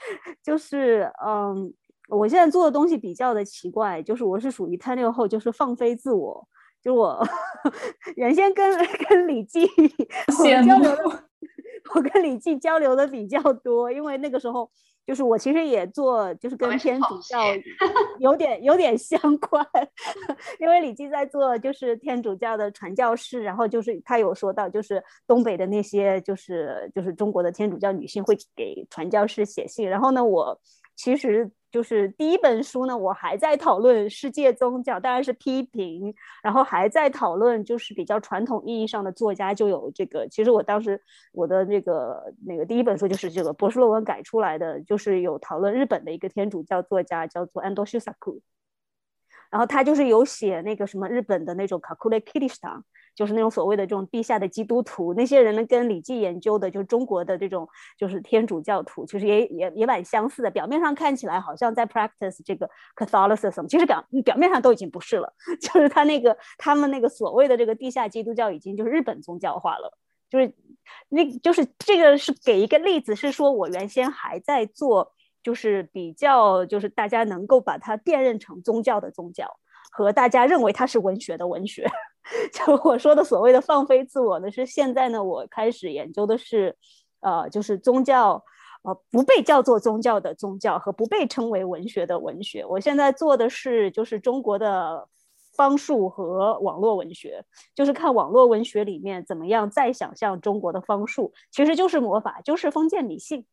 [0.44, 1.73] 就是嗯，
[2.10, 6.48] 我现在做的东西比较的奇怪，就是我是属于贪六后，就是放飞自我，
[6.81, 7.23] 就我
[8.18, 8.77] 原先跟
[9.10, 9.68] 跟李记
[10.44, 11.23] 交流的，
[11.95, 14.69] 我跟李记交流的比较多，因为那个时候。
[15.10, 17.40] 就是我其实也做，就是跟天主教
[18.22, 19.65] 有点有点相关，
[20.61, 30.61] 因为李记在做就是天主教的传教士，然后就是他有说到，就是东北的那些就是就是中国的天主教女性会给传教士写信，然后呢，我
[30.95, 31.49] 其实。
[31.72, 40.28] 就是第一本书呢，我还在讨论世界宗教，当然是批评，然后还在讨论就是比较传统意义上的作家就有这个。
[40.30, 41.00] 其实我当时
[41.32, 48.41] 我的那个那个第一本书就是这个博士论文改出来的，就是有讨论日本的一个天主教作家叫做安多修萨库，
[49.52, 52.84] 然后他就是有写那个什么日本的那种卡库雷基里斯塔。
[53.20, 57.68] 就是那种所谓的这种地下的基督徒，那些人呢，跟李记研究的，就是中国的这种
[57.98, 60.50] 就是天主教徒，其实也也也蛮相似的。
[60.50, 65.34] 表面上看起来好像在 practice 这个 Catholicism，其实表表面上都已经不是了。
[65.60, 69.98] 就是他那个他们那个所谓的这个地下基督教，已经就是日本宗教化了。
[70.30, 70.54] 就是
[71.10, 75.12] 那，就是这个是给一个例子，是说我原先还在做，
[75.44, 79.60] 就是比较就是大家能够把它辨认成宗教的宗教，
[79.91, 81.86] 和大家认为它是文学的文学。
[82.53, 86.76] 就我说的所谓的放飞自我呢，是现在呢，我开始研究的是，
[87.22, 88.43] 呃，就是宗教，
[88.84, 92.64] 呃，不被叫做宗教的宗教和不被称为文学的文学。
[92.65, 95.07] 我现在做的是，就是中国的
[95.56, 97.43] 方术和网络文学，
[97.73, 103.45] 就是看网络文学里面怎么样再想象中国的方术，其实就是魔法，就是封建迷信，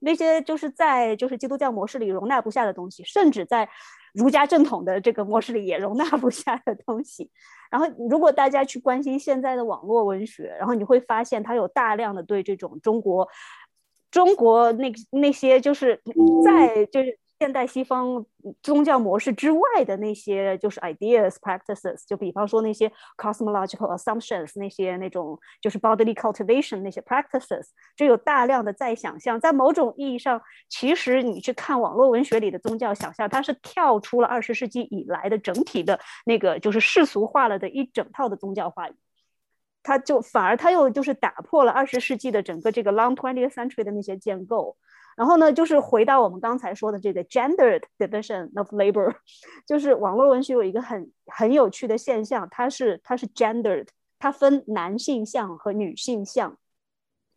[0.00, 3.70] 那些就是在就是基督教模式里容纳不下的东西，甚至在。
[4.14, 7.30] 儒家正统的这个模式里也容纳不下的东西，
[7.70, 13.28] 然后如果大家去关心现在的网络文学，然后你会发现它有大量的对这种中国
[14.10, 16.00] 中国那那些就是
[16.44, 18.26] 在就是现代西方
[18.62, 29.38] 宗教模式之外的那些就是 ideas practices，就比方说那些 cosmological assumptions 那些那种就是 bodily cultivation 那些 practices，就有大量的在想象。
[29.38, 38.94] 在某种意义上，其实你去看网络文学里的宗教想象，它是跳出了二十世纪以来的整体的那个就是世俗化了的一整套的宗教话语。
[39.84, 44.76] 它就反而它又就是打破了二十世纪的整个这个 long twentieth century 的那些建构。
[45.18, 49.12] 然后呢，就是回到我们刚才说的这个 gendered division of labor，
[49.66, 53.88] 就是网络文学有一个很很有趣的现象，它是它是 gendered，
[54.20, 56.56] 它分男性向和女性向，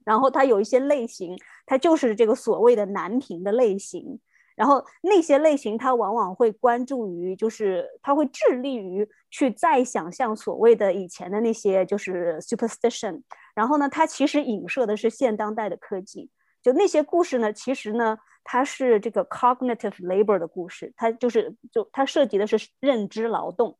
[0.06, 1.36] 然后它有一些类型，
[1.66, 4.20] 它就是这个所谓的男频的类型，
[4.56, 13.24] 然后那些类型它往往会关注于，就是它会致力于去再想象所谓的以前的那些就是 superstition，
[13.56, 16.30] 然后呢，它其实影射的是现当代的科技。
[16.62, 23.78] 就那些故事呢，其实呢，它是这个 cognitive labor 的故事，它就是就它涉及的是认知劳动。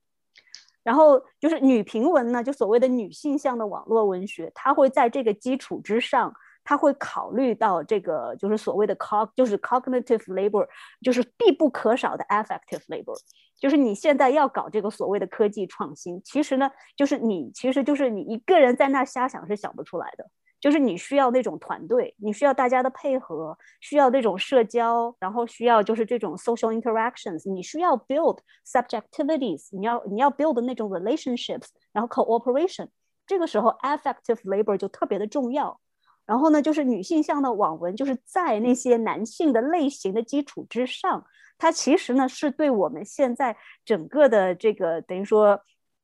[0.84, 6.34] 然后就是女频文呢，就所谓的女性向的网络文学，它会在这个基础之上，
[6.64, 10.68] 它会考虑到这个就是所谓的 cog 就是 cognitive labor，
[11.04, 13.16] 就是必不可少的 affective labor，
[13.60, 20.26] 就是你现在要搞这个所谓的科技创新，其实呢，就是你其实就是你一个人在那瞎想是想不出来的。
[20.62, 32.88] 就是你需要那种团队，你需要大家的配合，需要那种社交，然后需要就是这种 social interactions，你需要 build subjectivities，你要你要 build 那种 relationships，然后 cooperation，
[33.26, 35.82] 这个时候 affective labor 就特别的重要。
[36.28, 41.26] 然后呢，就是女性向的网文，就是在那些男性的类型的基础之上，
[41.58, 45.60] 它其实呢是对我们现在整个的这个等于说。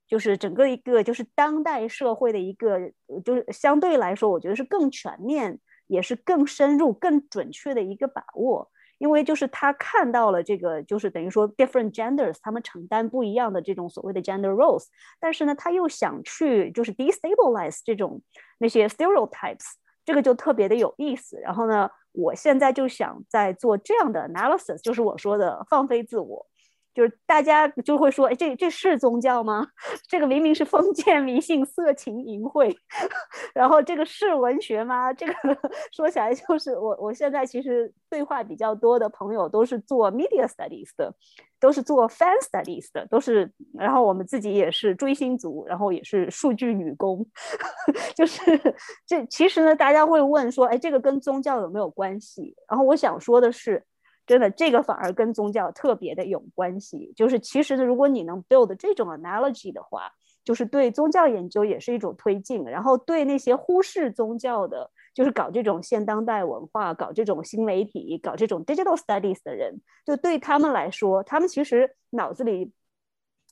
[0.07, 2.79] 就是整个一个就是当代社会的一个，
[3.25, 8.71] 就是相对来说，我觉得是更全面，也是更深入、更准确的一个把握。
[8.99, 14.85] 因为就是他看到了这个，就是等于说 different genders 他们承担不一样的这种所谓的 gender roles，
[15.19, 18.19] 但是呢，他又想去就是 destabilize 这种
[18.57, 19.65] 那些 stereotypes，
[20.03, 21.39] 这个就特别的有意思。
[21.41, 26.47] 然后呢，我现在就想在做这样的 analysis，就是我说的放飞自我。
[26.97, 29.67] 就是大家就会说，哎，这这是宗教吗？
[30.09, 32.75] 这个明明是封建迷信、色情淫秽，
[33.53, 35.13] 然后这个是文学吗？
[35.13, 35.33] 这个
[35.95, 41.13] 说起来就是我，我现在其实对话比较多的朋友都是做 media studies 的，
[41.59, 47.23] 都是做 fan studies 的，都是，然后我们自己也是追星族，然后也是数据女工，
[48.15, 48.41] 就是
[49.05, 52.55] 这其实呢，大家会问说，哎，这个跟宗教有没有关系？
[52.67, 53.83] 然后我想说的是。
[54.27, 57.13] 真的，这个反而跟宗教特别的有关系。
[57.15, 60.11] 就是其实，如果你能 build 这种 analogy 的话，
[60.43, 62.65] 就是对宗教研究也是一种推进。
[62.65, 72.73] 然后对那些忽视宗教的，就是搞这种现当代文化、搞这种新媒体、搞这种 digital studies 的人，就对他们来说，他们其实脑子里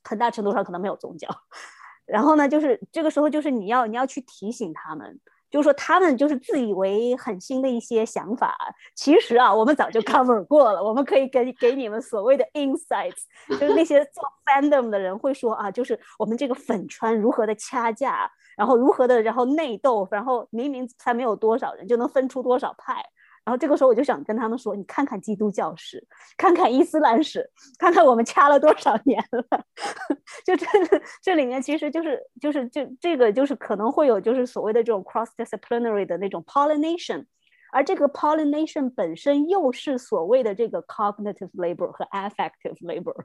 [0.03, 1.29] 很大程度上可能没有宗教。
[2.05, 5.21] 然后呢，就是这个时候，就是你要你要去提醒他们。
[5.55, 8.53] 就是说，他们就是自以为很新的一些想法，
[8.93, 10.83] 其实啊，我们早就 cover 过了。
[10.83, 13.23] 我们可以给给你们所谓的 insights，
[13.57, 23.01] 就是那些做 fandom 的人会说啊，就是我们这个粉圈如何的掐架，然后如何的，然后内斗，然后明明才没有多少人，就能分出多少派。
[23.45, 26.03] 然后这个时候我就想跟他们说，你看看基督教史，
[26.35, 27.47] 看看伊斯兰史，
[27.77, 29.65] 看看我们掐了多少年了。
[30.43, 30.65] 就这
[31.21, 37.25] 这里面其实就是就是这这个就是可能会有就是所谓的这种 cross disciplinary 的那种 pollination，
[37.71, 43.15] 而这个 pollination 本身又是所谓的这个 cognitive labor 和 affective labor。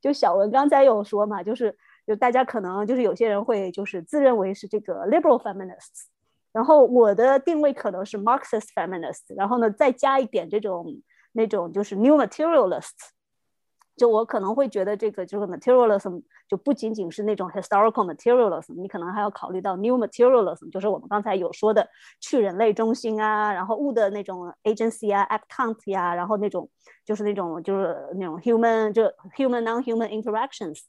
[0.00, 1.76] 就小文刚才有说嘛，就是
[2.06, 6.04] 就大家可能就是有些人会就是自认为是这个 liberal feminists。
[6.54, 10.86] 然后我的定位可能是 Marxist feminist，然后呢再加一点这种
[11.32, 13.10] 那种就是 new materialists，
[13.96, 21.88] 就我可能会觉得这个就是 materialism 就不仅仅是那种 historical materialism，你可能还要考虑到 new materialism，就是我们刚才有说的
[22.20, 26.70] 去人类中心啊，然后物的那种 agency 啊，actant 呀，然后那种
[27.04, 29.02] 就是那种就是那种 human 就
[29.36, 30.82] human non-human interactions，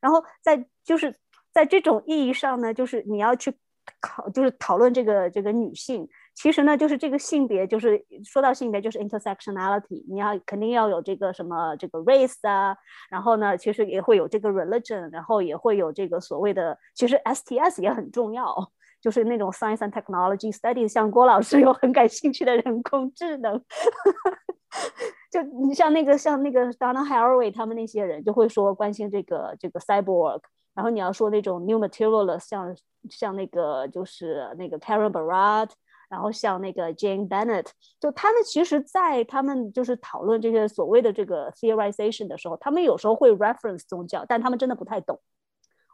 [0.00, 1.14] 然后在就是
[1.52, 3.56] 在这种意义上呢，就是你要去。
[4.00, 12.76] 考就是讨论这个这个女性，其实呢就是这个性别，就是说到性别就是 intersectionality，你要肯定要有这个什么这个 race 啊，
[13.10, 23.60] 然后呢其实也会有这个 religion，然后也会有这个所谓的，其实 STS 也很重要，就是那种 science and technology studies，像郭老师有很感兴趣的人工智能，
[25.30, 30.40] 就你像那个像那个 Donna Haraway 他们那些人就会说关心这个这个 cyborg。
[30.74, 32.74] 然后你要说那种 new materialist，像
[33.10, 35.68] 像那个就是那个 Karen Barad，
[36.08, 37.66] 然后像那个 Jane Bennett，
[38.00, 45.20] 就他们其实，在他们就是讨论这些所谓的这个 theorization 的时候，他们有时候会 reference 宗教，但他们真的不太懂。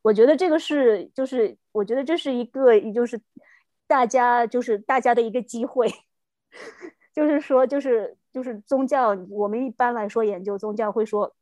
[0.03, 3.21] 我觉得这个是，就是我觉得这是一个，就是
[3.89, 5.89] 大家就是大家的一个机会，
[7.13, 11.35] 就是说，就是就是宗教，我们一般来说研究宗教会说。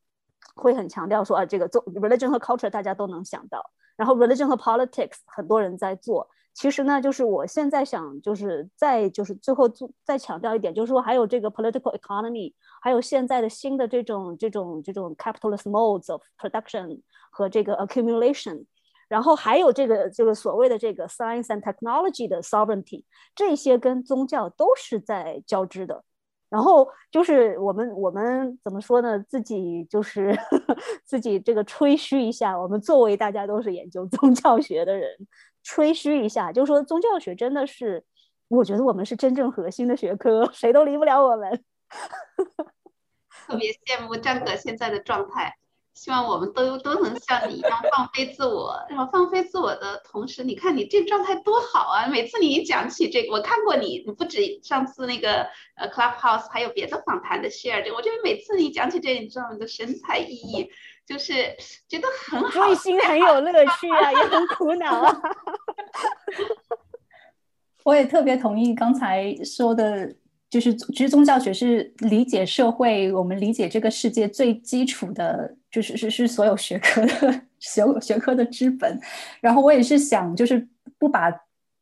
[0.57, 3.63] 会很强调说啊，这个做 religion 和 culture 大家都能想到，
[3.95, 6.29] 然后 religion 和 politics 很多人在做。
[6.55, 9.71] 其实呢，就是我现在想，就是再就是最后
[10.03, 18.65] 再强调一点，就是说还有这个 political economy，还有现在的新的这种这种这种 capitalist modes of production 和这个 accumulation，
[19.07, 23.05] 然后还有这个这个所谓的这个 science and technology 的 sovereignty，
[23.35, 26.03] 这些跟宗教都是在交织的。
[26.49, 29.19] 然后就是我们我们怎么说呢？
[29.29, 30.37] 自己就是
[31.05, 32.59] 自己这个吹嘘一下。
[32.59, 35.11] 我们作为大家都是研究宗教学的人，
[35.63, 38.05] 吹嘘一下，就说宗教学真的是，
[38.49, 41.65] 我觉得我们是真正核心的学科，谁都离不了我们。
[43.49, 45.57] 特别羡慕张哥现在的状态。
[45.97, 52.07] 希望我们都都能像你一样放飞自我，然后放飞自我的同时，你看你这状态多好啊！
[52.07, 60.69] 每次你一讲起这个，我看过你，你不止上次那个呃 Clubhouse，还有别的访谈的 share 这，我觉得每次你讲起这，你知道你的神采奕奕，
[61.07, 61.33] 就是
[61.89, 65.21] 觉得很好，内心很有乐趣啊，也很苦恼啊。
[67.85, 70.15] 我也特别同意刚才说的。
[70.49, 78.99] 就是其实宗教学是理解社会，我们理解这个世界最基础的，就是是是所有学科的 学学科的之本。
[79.41, 80.67] 然后我也是想，就是
[80.99, 81.31] 不把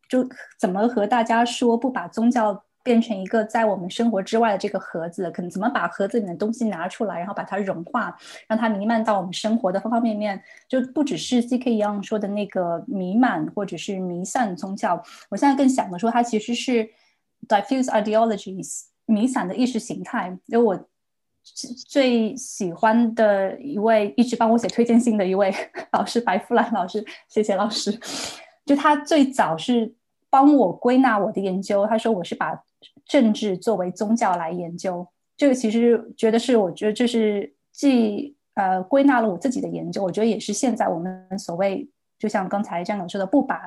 [0.09, 0.27] 就
[0.59, 8.16] 怎么和大家说，不把宗教变成一个在我们生活之外的这个盒子，可能怎么把盒子里面的东西拿出来，然后把它融化，
[8.49, 15.03] 让它弥漫到我们生活的方方面面，就不只是 C K 一样说的那个弥漫或者是弥散宗教。
[15.28, 16.89] 我现在更想的说，它其实是。
[17.47, 20.89] Diffuse ideologies 弥散的意识形态，因为我
[21.89, 25.55] 最喜欢的一位一直帮我写推荐信的一位
[25.93, 27.99] 老师白富兰老师，谢谢老师。
[28.65, 29.95] 就他最早是
[30.31, 32.59] 帮我归纳我的研究，他说我是把
[33.05, 35.07] 政治作为宗教来研究。
[35.37, 41.87] 这个其实觉得是，我觉得这是既呃归纳了我自己的研究，我觉得也是现在我们所谓
[42.19, 43.61] 就像刚才张老师的不把。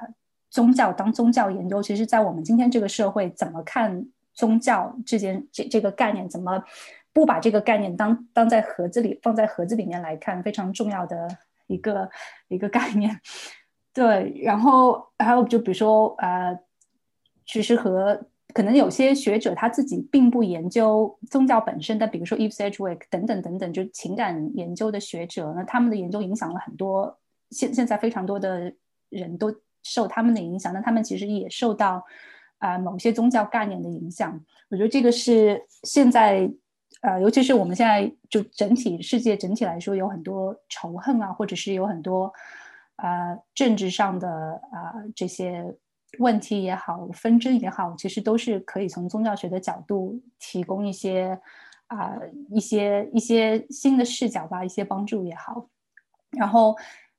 [0.49, 6.63] 宗教当宗教研究，其实，在我们今天这个社会，怎么看宗教这件这这个概念，怎么
[7.11, 11.27] 不把这个概念当当在盒子里放在盒子里面来看，非常重要的
[11.67, 12.09] 一个
[12.47, 13.19] 一个概念。
[13.93, 16.57] 对，然后还有就比如说，呃，
[17.45, 27.19] 其实和可能有些学者他自己并不研究宗教本身，但比如说 Eve Sedgwick 等等等等，就情感研究的学者，那他们的研究影响了很多
[27.49, 28.71] 现现在非常多的
[29.09, 29.53] 人都。
[29.87, 32.03] 受他们的影响，那他们其实也受到
[32.57, 34.39] 啊某些宗教概念的影响。
[34.69, 36.51] 我觉得这个是现在
[37.01, 42.33] 呃，尤其是我们现在就整体世界整体来说有很多仇恨啊，或者是有很多
[42.97, 44.29] 啊政治上的
[44.71, 45.73] 啊这些
[46.19, 51.39] 问题也好，纷争也好，其实都是可以从宗教学的角度提供一些
[51.87, 52.17] 啊
[52.49, 55.69] 一些一些新的视角吧，一些帮助也好，
[56.31, 56.75] 然后。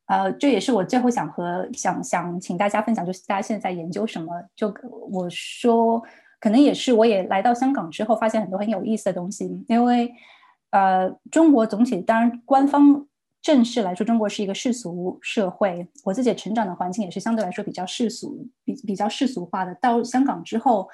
[0.08, 4.32] 呃，这也是我最后想和想想请大家分享，就是大家现在在研究什么？
[4.56, 4.74] 就
[5.10, 6.02] 我说，
[6.40, 9.64] 可能也是我也来到香港之后，发现很多很有意思的东西。
[9.68, 10.10] 因为
[10.70, 13.06] 呃，中国总体当然官方
[13.42, 15.86] 正式来说，中国是一个世俗社会。
[16.04, 19.74] 我自己成长的环境也是相对来说比较世俗、比比较世俗化的。
[19.76, 20.88] 到香港之后。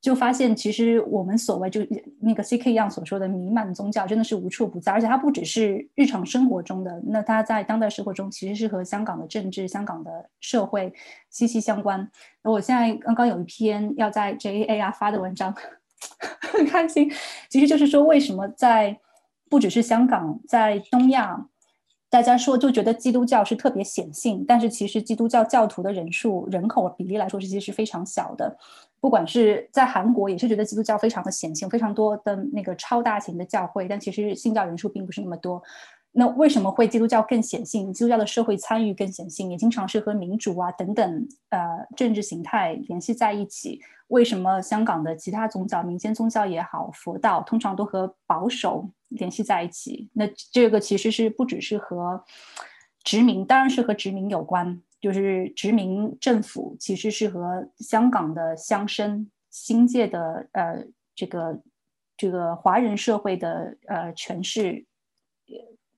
[0.00, 1.80] 就发现，其实我们所谓就
[2.20, 10.92] 那个 C K 样所说的弥漫宗教，真的是无处不在，而且它不只是日常生活中的，那它在当代生活中其实是和香港的政治、香港的社会
[11.30, 12.08] 息息相关。
[12.44, 15.52] 那我现在刚刚有一篇要在 J A R 发的文章，
[16.52, 17.10] 很开心，
[17.50, 18.96] 其实就是说为什么在
[19.50, 21.48] 不只是香港，在东亚，
[22.08, 28.56] 大家说就觉得基督教是特别显性，但是其实基督教教徒的人数、人口比例来说，其实是非常小的。
[29.00, 35.62] 不管是在韩国，也是觉得基督教非常的显性，非常多的那个超大型的教会，但其实信教人数并不是那么多。
[36.10, 37.92] 那为什么会基督教更显性？
[37.92, 41.60] 基督教的社会参与更显性，也经常是和民主啊等等呃
[41.96, 43.80] 政治形态联系在一起。
[44.08, 50.08] 为什么香港的其他宗教、民间宗教也好，佛道通常都和保守联系在一起？
[50.14, 52.24] 那这个其实是不只是和
[53.04, 54.82] 殖民，当然是和殖民有关。
[55.00, 60.84] 就是殖民政府其实是和香港的乡绅、新界的呃
[61.14, 61.60] 这个
[62.16, 64.84] 这个华人社会的呃权势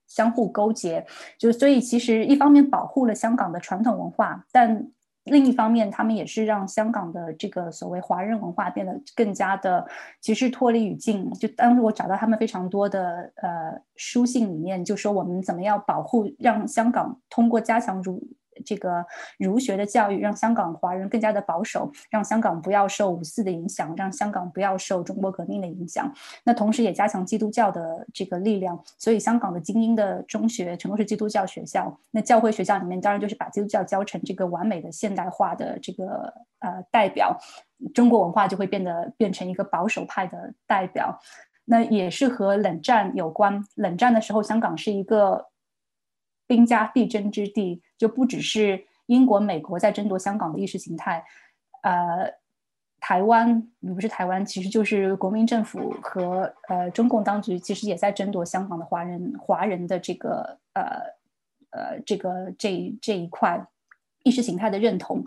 [0.07, 1.07] 相互勾结，
[1.39, 4.91] 就所以其实一方面保护了香港的传统文化，但
[5.25, 9.87] 另一方面他们也是让香港的这个所谓华人文化变得更加的
[10.21, 11.31] 其实脱离语境。
[11.35, 18.21] 就当时我找到他们非常多的呃书信里面，就说我们怎么样保护，让香港通过加强儒。
[18.65, 19.05] 这个
[19.39, 26.13] 儒学的教育让香港华人更加的保守，让香港不要受五四的影响，让香港不要受中国革命的影响。
[26.45, 31.99] 那同时也加强基督教的这个力量，所以香港的精英的中学全都是基督教学校。
[32.11, 37.39] 那教会学校里面当然就是把基督教教成这个完美的现代化的这个呃代表，
[37.95, 41.21] 中国文化就会变得变成一个保守派的代表。
[41.65, 43.65] 那也是和冷战有关。
[43.77, 45.47] 冷战的时候，香港是一个。
[46.47, 51.23] 兵家必争之地，就不只是英国、美国在争夺香港的意识形态，
[51.83, 52.33] 呃，
[52.99, 53.61] 台湾
[53.95, 60.83] 不是台湾，其实就是国民政府和呃中共当局，其实也在争夺香港的华人华人的这个呃
[61.73, 63.63] 呃这个这这一块
[64.23, 65.23] 意识形态的认同，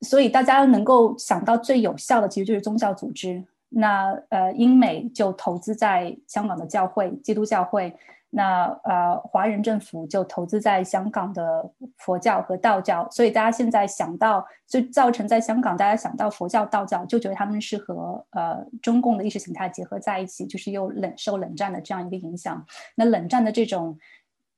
[0.00, 3.44] 所以大家能够想到最有效的，其实就是宗教组织。
[3.68, 7.94] 那呃，英美就投资在香港的教会，基督教会。
[8.30, 22.62] 那呃，华人政府就投资在香港的佛教和道教，所以大家现在想到，就造成在香港大家想到佛教、道教，就觉得他们是和呃中共的意识形态结合在一起，就是又冷受冷战的这样一个影响。
[22.96, 23.98] 那冷战的这种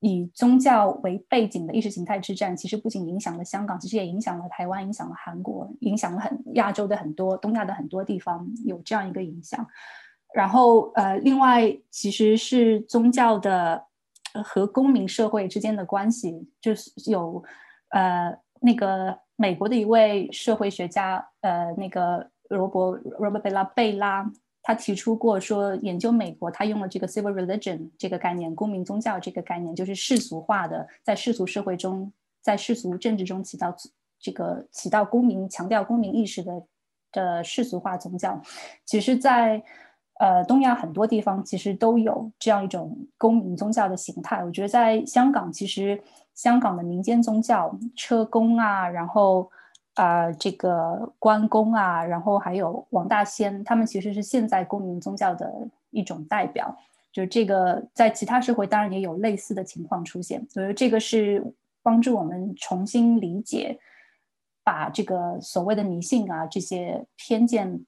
[0.00, 9.64] 以宗教为背景的意识形态之战，其实不仅影响了香港，其实也影响了台湾，影响了韩国，影响了很亚洲的很多东亚的很多地方有这样一个影响。
[10.32, 13.84] 然后，呃，另外，其实是宗教的
[14.44, 17.42] 和公民社会之间的关系，就是有，
[17.88, 24.30] 呃，那个美国的一位社会学家，呃，那个罗伯 Robert 贝拉贝拉，
[24.62, 33.74] 他提出过说，研究美国，他用了这个 civil religion 这个概念，公民宗教这个概念，就是世俗化的，在世俗社会中，在世俗政治中起到
[34.20, 36.62] 这个起到公民强调公民意识的
[37.10, 38.40] 的世俗化宗教，
[38.84, 39.60] 其实，在
[40.20, 44.44] 呃，东亚很多地方其实都有这样一种公民宗教的形态。
[44.44, 45.98] 我觉得在香港，其实
[46.34, 49.50] 香港的民间宗教，车公啊，然后
[49.94, 55.50] 呃，这个关公啊，然后还有王大仙，他们其实是现在公民宗教的
[55.90, 56.76] 一种代表。
[57.10, 60.46] 就是这个，在其他社会当然也有类似的情况出现。
[60.50, 61.42] 所以这个是
[61.82, 63.78] 帮助我们重新理解，
[64.62, 67.86] 把这个所谓的迷信啊这些偏见。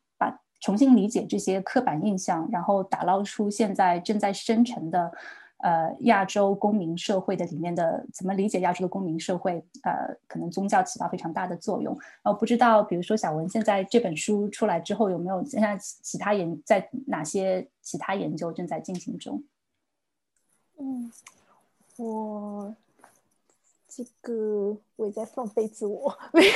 [0.62, 5.12] 重新理解这些刻板印象，然后打捞出现在正在生成的，
[5.59, 9.55] 呃，亚洲公民社会的里面的怎么理解亚洲的公民社会？
[9.82, 11.93] 呃，可能宗教起到非常大的作用。
[12.22, 19.43] 然后，不知道，比如说小文现在这本书出来之后，有没有现在其他研在哪些其他研究正在进行中？
[20.78, 21.10] 嗯，
[21.97, 22.72] 我
[23.89, 26.48] 这个我也在放飞自我，没有，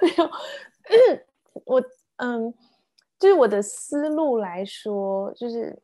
[0.00, 0.30] 没有。
[1.64, 1.82] 我
[2.16, 2.52] 嗯，
[3.18, 5.80] 就是我的思路来说，就是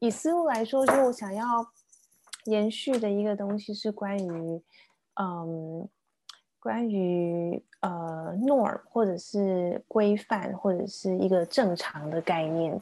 [0.00, 1.46] 以思路来说，就是我想要
[2.44, 4.62] 延续的一个东西是关于
[5.14, 5.88] 嗯，
[6.58, 12.80] 关于呃 norm 或者是规范或者是一个正常的概念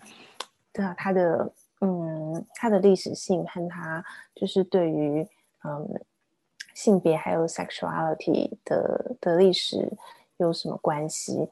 [0.72, 5.28] 对啊它的嗯它的历史性和它就是对于
[5.64, 6.04] 嗯
[6.74, 9.92] 性别还有 sexuality 的的历史。
[10.42, 11.48] 有什么关系？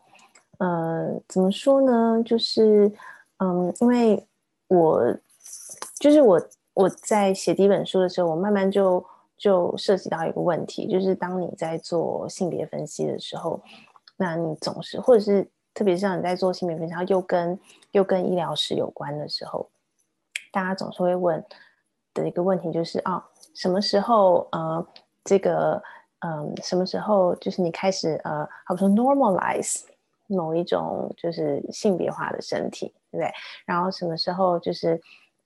[0.58, 2.22] 呃，怎么说呢？
[2.22, 2.92] 就是，
[3.38, 4.26] 嗯，因为
[4.68, 5.16] 我
[5.98, 6.38] 就是我
[6.74, 9.02] 我在写第一本书的时候，我慢慢就
[9.38, 13.58] 就涉及到一个问题，就是当你在做性别分析的时候，
[14.18, 17.58] 那你总是或者是特别是像你在做性别分析，然后又跟
[17.92, 19.70] 又跟医疗史有关的时候，
[20.52, 21.42] 大家总是会问
[22.12, 24.86] 的一个问题就是啊，什么时候呃
[25.24, 25.82] 这个。
[26.20, 29.82] 嗯，什么时候就是你开始呃，好比说 normalize
[30.26, 33.32] 某一种就是性别化的身体，对不对？
[33.66, 35.00] 然后什么时候就是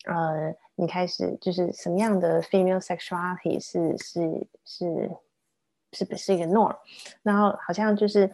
[0.07, 5.11] 呃，你开始就是什么样的 female sexuality 是是是
[5.93, 6.77] 是不是一个 norm？
[7.23, 8.31] 然后好像就是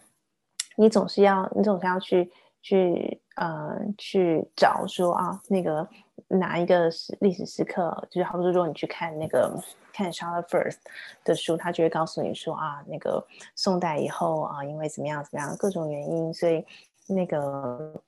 [0.76, 5.88] 你总是要你总是要去去呃去找说啊那个。
[6.32, 6.88] 哪一个
[7.18, 8.06] 历史时刻？
[8.08, 9.52] 就是好比说，如果你去看那个
[9.92, 10.76] 看 Charlotte First
[11.24, 13.26] 的书，他就会告诉你说啊，那个
[13.56, 16.64] 宋代以后啊，因为怎么样怎么样各种原因，所以
[17.08, 18.00] 那个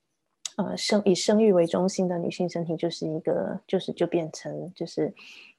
[0.56, 5.12] 呃生以生育为中心的女性身体就是一个就是就变成就是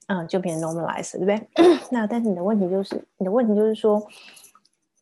[0.08, 1.48] 嗯就变 normalize，对不对？
[1.92, 4.02] 那但是你的问题就是你的问题就是说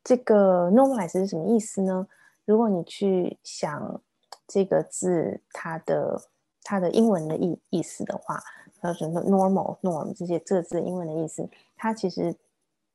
[0.04, 2.08] 这个 normalize 是什么意思呢？
[2.52, 4.02] 如果你去想
[4.48, 6.22] 这个字它的。
[6.64, 8.40] 它的英文的意意思的话，
[8.82, 12.36] 呃什么 normal norm 这些这个字英文的意思，它其实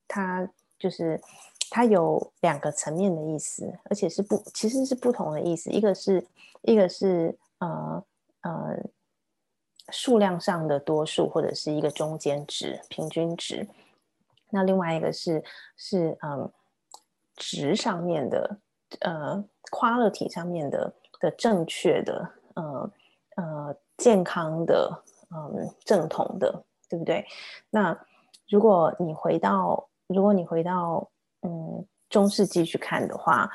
[0.07, 1.21] 它就是
[1.69, 6.25] 它有两个层面的意思，而且是不其实是不同的意思，一个是
[6.63, 8.05] 一个是呃
[8.43, 8.79] 呃
[9.89, 13.69] 数量上的多数或者是一个中间值平均值，
[14.51, 15.43] 那另外一个是
[15.77, 16.49] 是嗯
[17.35, 18.61] 值上面的
[19.01, 22.91] 呃 quality 上面的的正确的呃
[23.37, 25.03] 呃健康的。
[25.29, 27.27] 嗯，正统的，对不对？
[27.69, 27.99] 那
[28.49, 31.11] 如果你回到，如果你回到，
[31.43, 33.51] 嗯，中世纪去看的话，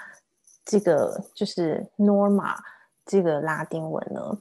[0.66, 2.58] 这个就是 norma
[3.06, 4.38] 这个拉丁文呢，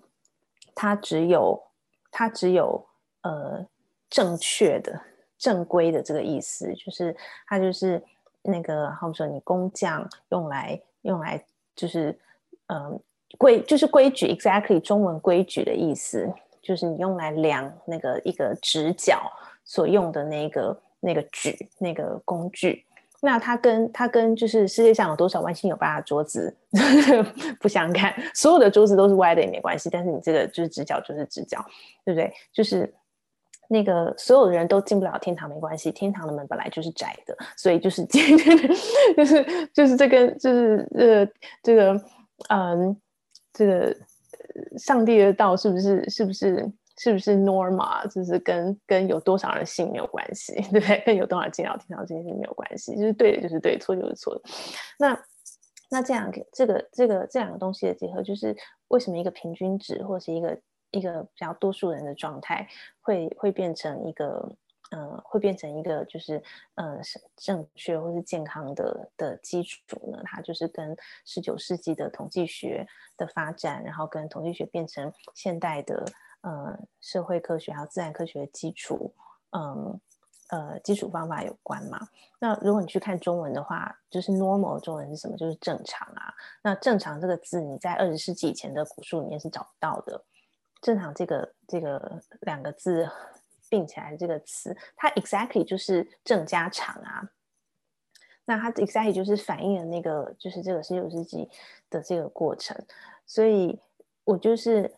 [0.75, 1.63] 它只有
[2.11, 2.85] 它只有
[3.23, 3.65] 呃
[4.09, 5.01] 正确的、
[5.39, 8.03] 正规的这个意思，就是它就是
[8.43, 11.43] 那个，好比说你工匠用来用来
[11.75, 12.19] 就是
[12.67, 13.01] 嗯
[13.39, 16.33] 规就是规矩，exactly 中文规矩的意思。
[16.63, 19.33] 就是你用来量那个一个直角
[19.65, 22.85] 所用的那个那个矩那个工具，
[23.23, 26.55] 那它跟它跟就是世界上有多少弯心有八的桌子
[27.59, 31.65] 不相干，所有的桌子都是歪的也没关系，但是你这个就是直角就是直角，
[32.05, 32.31] 对不对？
[32.53, 32.93] 就是
[33.71, 41.27] 那个所有的人都进不了天堂没关系，天堂的门本来就是窄的，所以就是就是就是这个就是呃
[41.63, 42.05] 这个
[42.49, 42.97] 嗯
[43.53, 43.97] 这个。
[44.79, 46.69] 上帝的道是不是是不是
[46.99, 48.05] 是不是 norma？
[48.13, 51.01] 就是跟跟有多少人信没有关系，对 不对？
[51.07, 54.43] 跟有多少人进到天堂这件事没有关系，就是对的就是对，错就是错的。
[54.99, 55.17] 那
[55.89, 58.55] 那这样这个这个这两个东西的结合，就是
[58.89, 60.59] 为什么一个平均值或是一个
[60.91, 62.69] 一个比较多数人的状态，
[63.01, 64.57] 会会变成一个。
[64.93, 66.43] 嗯，会变成一个就是
[66.75, 67.01] 嗯
[67.37, 69.79] 正确或是健康的的基础
[70.11, 70.21] 呢？
[70.25, 72.85] 它就是跟十九世纪的统计学
[73.17, 76.05] 的发展，然后跟统计学变成现代的
[76.41, 79.15] 嗯社会科学还有自然科学的基础，
[79.51, 80.01] 嗯
[80.49, 82.09] 呃基础方法有关嘛？
[82.41, 85.37] 那如果你去看中文的话，就是 normal 中文是什么？
[85.37, 86.35] 就是正常啊。
[86.65, 90.21] 那正常这个字，你在二十世纪以前的古书里面是找不到的。
[90.81, 93.09] 正常这个这个两个字。
[93.73, 97.31] 并起来这个词，它 exactly 就是正加长啊。
[98.45, 101.49] 那它 exactly 就是反映了那个，就是这个十九世纪
[101.89, 102.77] 的这个过程。
[103.25, 103.79] 所以
[104.25, 104.93] 我就是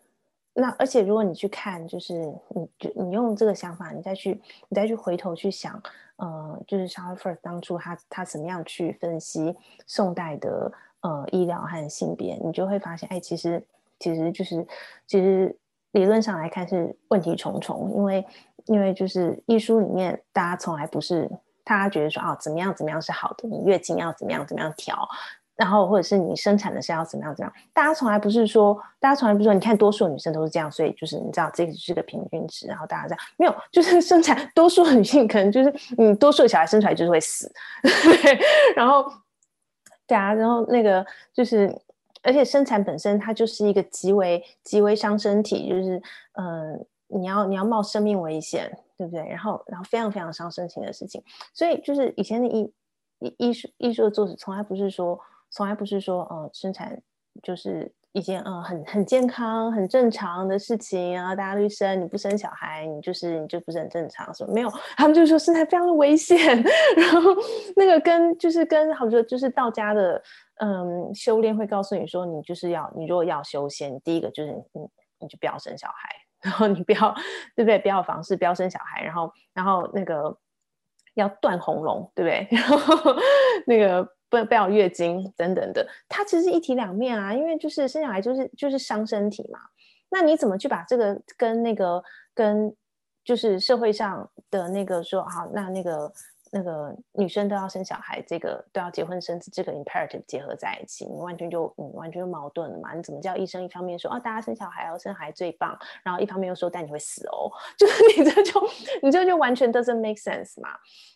[0.54, 2.14] 那，而且如果你去看，就是
[2.48, 4.40] 你就你用这个想法，你再去
[4.70, 5.78] 你再去回头去想，
[6.16, 9.54] 呃，就是 Charles First 当初他他怎么样去分析
[9.86, 13.62] 宋代的呃医疗和性别，你就会发现，哎，其实
[13.98, 14.66] 其实就是
[15.06, 15.54] 其实
[15.92, 18.26] 理论上来看是问题重重，因为。
[18.66, 21.28] 因为就是医书里面，大家从来不是
[21.64, 24.96] 大家觉得说啊，怎么样怎么样是好的，你月经要怎么样怎么样调，
[25.56, 37.52] 然后或者是你生产的是要怎么样怎么样，大家从来不是说，大家从来不是说，你看多数女生都是这样，所以就是你知道这个是个平均值，然后大家这样没有，就是生产多数女性可能就是你多数小孩生出来就是会死，
[38.76, 39.12] 然后
[40.06, 41.04] 对啊，然后那个
[41.34, 41.76] 就是
[42.22, 46.86] 而且生产本身它就是一个极为极为伤身体，就是嗯。
[47.14, 49.20] 你要你要冒生命危险，对不对？
[49.28, 51.22] 然后然后非常非常伤身体的事情，
[51.52, 52.72] 所以就是以前的艺
[53.18, 55.20] 艺艺术艺术的作者从来不是说
[55.50, 57.02] 从来不是说嗯生产
[57.42, 66.38] 就是一件嗯很很健康很正常的事情啊，大家都生你不生小孩你就是你就不是很正常什么没有，他们就说生产非常的危险，
[66.96, 67.30] 然后
[67.76, 70.22] 那个跟就是跟好说就是道家的
[70.60, 74.82] 嗯修炼会告诉你说你就是要你如果要修仙，第一个就是你
[75.20, 76.08] 你就不要生小孩。
[76.42, 77.14] 然后你不要，
[77.54, 77.78] 对不对？
[77.78, 80.36] 不要房事，不要生小孩，然后，然后那个
[81.14, 82.48] 要断喉咙，对不对？
[82.58, 83.14] 然后
[83.64, 87.32] 那个不不要月经等等的，它其实一体两面啊。
[87.32, 89.60] 因为就是生小孩就是就是伤身体嘛。
[90.10, 92.02] 那你怎么去把这个跟那个
[92.34, 92.74] 跟
[93.22, 96.10] 就是社会上的那个说好，那那个。
[96.54, 102.92] 那个女生都要生小孩，这个都要结婚生子，这个 imperative 结合在一起，你完全就嗯完全就矛盾了嘛？
[102.92, 105.74] 你怎么叫医生一方面说哦，大家生小孩哦，生孩最棒，
[106.04, 108.60] 然后一方面又说但你会死哦，就是你这就
[109.02, 110.68] 你这就完全 doesn't make sense 嘛？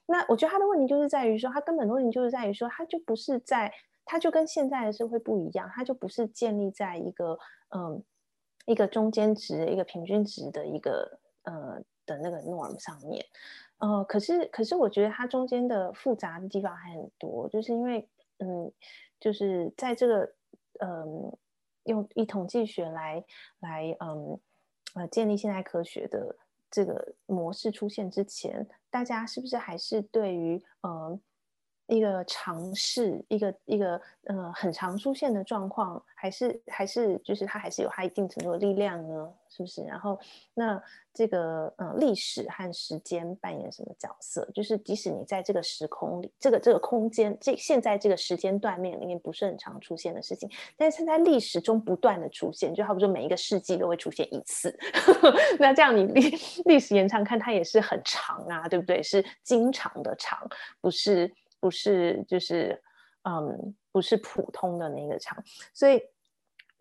[0.06, 3.70] 那我觉得他的问题就是在于说，他根本的问题就是在于说，他就不是在，
[4.06, 7.38] 他就跟现在的社会不一样，他就不是建立在一个
[7.74, 8.02] 嗯
[8.64, 13.22] 一个中间值、一个平均值的一个呃的那个 norm 上面。
[13.81, 18.09] 呃，可是，可是，我觉得它中间的复杂的地方还很多，就是因为，
[18.39, 18.73] 嗯，
[19.20, 20.35] 就是在这个，
[20.81, 21.36] 嗯，
[21.85, 23.23] 用以统计学来
[23.61, 24.40] 来，嗯，
[24.94, 26.36] 呃，建立现代科学的
[26.70, 31.20] 这个模式出现之前，大家是不是还是对于，嗯，
[31.86, 39.32] 一个尝试，一个一个呃很常出现的状况，还是还是就是它还是有它一定程度的力量呢？
[39.48, 39.82] 是不是？
[39.84, 40.18] 然后
[40.52, 40.82] 那
[41.14, 44.46] 这个呃历史和时间扮演什么角色？
[44.52, 54.76] 就是即使你在这个时空里，这个这个空间，这现在这个时间段面里面不是很常出现的事情，但是它在历史中不断的出现，就好比说每一个世纪都会出现一次。
[55.58, 59.02] 那这样你历历史延长看，它也是很长啊，对不对？
[59.02, 60.38] 是经常的长，
[60.80, 61.32] 不是。
[61.66, 62.80] 不是，就是，
[63.24, 65.43] 嗯，不是普通的那个场，
[65.74, 66.01] 所以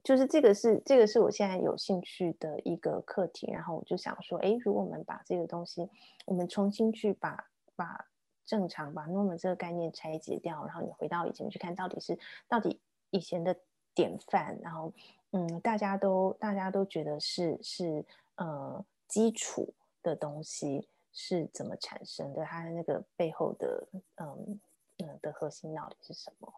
[0.04, 3.52] 就是这个是这个是我现在有兴趣的一个课题。
[3.52, 5.90] 然后我就想说，哎，如果我们把这个东西，
[6.28, 8.06] 我们重新去把把
[8.46, 12.16] 正常把 norm 这个概念拆解掉，然后你回到以前去看到底是
[12.48, 12.80] 到底
[13.10, 13.58] 以前的
[13.96, 14.94] 典范，然后
[15.32, 18.06] 嗯，大家都大家都觉得是是
[18.36, 20.88] 呃基础的东西。
[21.18, 22.44] 是怎么产生的？
[22.44, 23.88] 它的那个背后的，
[24.18, 24.60] 嗯
[25.00, 26.54] 嗯的核心到底是什么？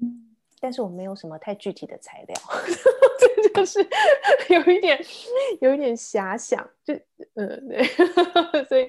[0.00, 2.36] 嗯，但是我没有什么太具体的材料，
[3.18, 3.78] 这就是
[4.48, 4.98] 有一点
[5.60, 6.94] 有一点遐想，就
[7.34, 7.84] 嗯对，
[8.68, 8.88] 所以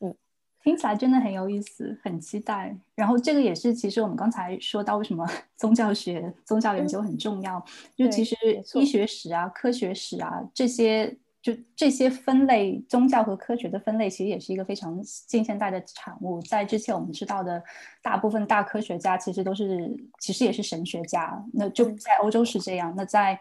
[0.00, 0.14] 嗯，
[0.62, 2.76] 听起来真的很有意思，很期待。
[2.94, 7.64] 然后这个也是，其实我们刚才说到为什么宗教学、宗教研究很重要，
[7.96, 8.36] 就其实
[8.74, 11.16] 医学史啊、科学史啊这些。
[11.46, 16.42] 就这些分类，宗教和科学的分类，其实也是一个非常近现代的产物。
[16.42, 17.62] 在之前我们知道的
[18.02, 21.40] 大部分大科学家，其实都是其实也是神学家。
[21.52, 22.92] 那就在欧洲是这样。
[22.96, 23.38] 那在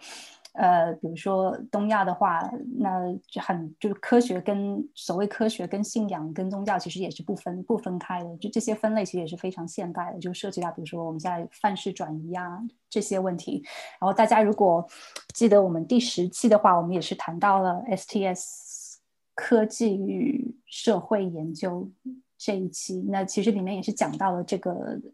[0.57, 8.38] 呃，比如说东亚的话，那就很就是科学跟所谓科学跟信仰跟宗教其实也是不分不分开的。
[8.38, 13.61] 就这些分类其实也是非常现代的，就涉及到比如说我们现在范式转移啊这些问题。
[13.99, 14.88] 然后大家如果
[15.34, 18.95] 记得我们第十期的话，我们也是谈到了 STS
[19.36, 21.91] 科技与社会研究
[22.38, 23.02] 这一期。
[23.10, 24.72] 那其实里面也是讲到了这个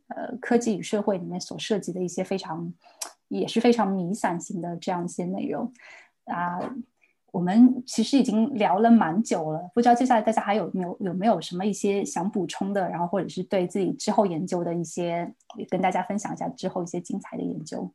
[0.10, 2.72] 呃科技与社会里面所涉及的一些非常。
[3.32, 5.72] 也是非常弥散型的这样一些内容
[6.26, 6.60] 啊，
[7.32, 15.34] 我们其实已经聊了蛮久了，不知道接下来大家还有没有有没有什么一些想补充的，然后或者是对自己之后研究的一些，
[15.70, 17.90] 跟大家分享一下之后一些精彩的研究。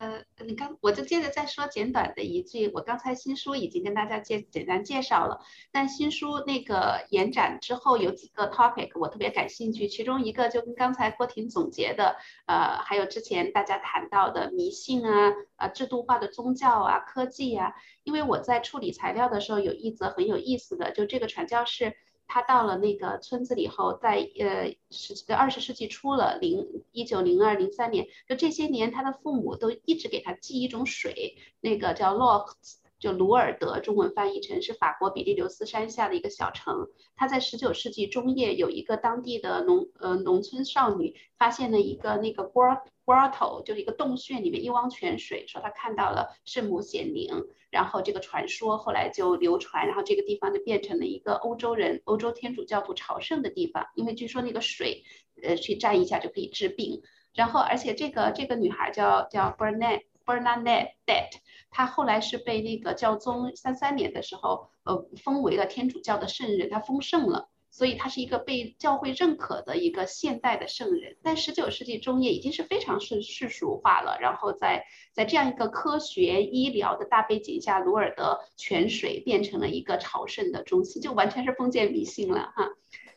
[0.00, 12.16] 呃，你刚我就接着再说简短的一句，我刚才新书已经跟大家介简单介绍了，但新书那个延展之后有几个 topic 我特别感兴趣，其中一个就跟刚才郭婷总结的，
[12.46, 21.94] 呃，还有之前大家谈到的迷信啊，呃，制度化的宗教啊，科技啊，因为我在处理材料的时候有一则很有意思的，就这个传教士。
[22.32, 36.86] 他到了那个村子里后，在呃十二十世纪初了，零一九零二零三年，就这些年，他的父母都一直给他寄一种水，那个叫 Locks 就鲁尔德，中文翻译成是法国比利牛斯山下的一个小城。
[37.16, 47.46] 他在十九世纪中叶，有一个当地的农呃农村少女发现了一个那个 grotto，就是一个洞穴里面一汪泉水，说她看到了圣母显灵。
[47.70, 55.04] 然后这个传说后来就流传，然后这个地方就变成了一个欧洲人、欧洲天主教徒朝圣的地方，因为据说那个水，
[55.42, 57.00] 呃，去沾一下就可以治病。
[57.32, 61.30] 然后，而且这个这个女孩叫叫 Bernadette Bernadette，
[61.70, 67.48] 他后来是被那个教宗三三年的时候，呃，封为了天主教的圣人，他封圣了。
[67.72, 74.18] 所以他是一个被教会认可的一个现代的圣人，在十九世纪中叶已经是非常世世俗化了。
[74.20, 82.68] 然后在在这样一个科学医疗的大背景下，鲁尔德泉水变成了一个朝圣的中心，就完全是封建迷信了哈。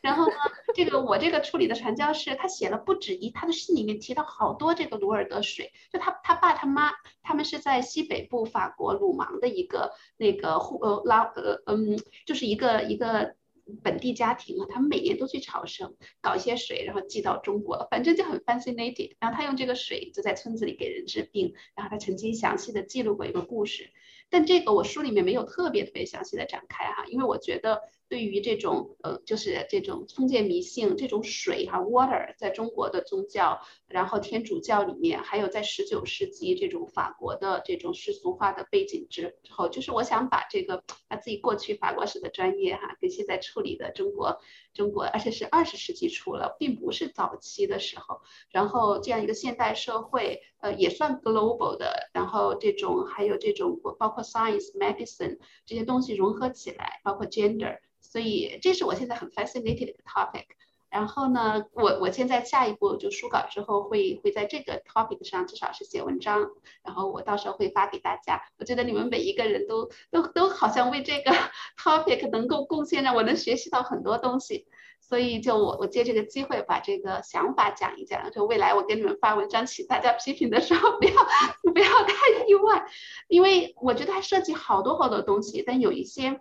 [0.04, 0.34] 然后呢，
[0.74, 13.34] 这个我这个处理的传教士，他写了不止一，他的信里面提到好多这个鲁尔德水，就他他爸他妈他们是在西北部法国鲁芒的一个那个户呃拉呃嗯，就是一个一个。
[13.82, 19.16] 本地家庭啊，他们每年都去朝圣，搞一些水，然后寄到中国，反正就很 fascinated。
[19.18, 23.88] 然后他用这个水就在村子里给人治病，然后他曾经详细的记录过一个故事，
[24.28, 27.80] 但这个我书里面没有特别特别详细的展开哈，因为我觉得。
[28.08, 44.38] 对于这种呃，就是这种封建迷信，这种水哈，water，在中国的宗教，然后天主教里面，还有在十九世纪这种法国的这种世俗化的背景之之后，就是我想把这个他自己过去法国史的专业哈，跟现在处理的中国
[44.74, 57.78] 中国，而且是二十世纪初了，并不是早期的时候，然后这样一个现代社会，呃，也算 global 的，然后这种还有这种包括 science、medicine 这些东西融合起来，包括 gender。
[58.14, 60.44] 所以这是我现在很 fascinated 的 topic。
[60.88, 66.48] 然后呢，我我现在下一步就书稿之后会会在这个 topic 上至少是写文章，
[66.84, 68.40] 然后我到时候会发给大家。
[68.56, 71.32] 我觉得你们每一个人都都都好像为这个
[71.76, 74.68] topic 能够贡献，让我能学习到很多东西。
[75.00, 81.12] 所以就我我借这个机会把这个想法讲一讲，就未来我给你们发文章，请大家批评的时候不要
[81.74, 82.14] 不要太
[82.46, 82.86] 意外，
[83.26, 86.40] 因为我觉得它涉及好多好多东西，但有一些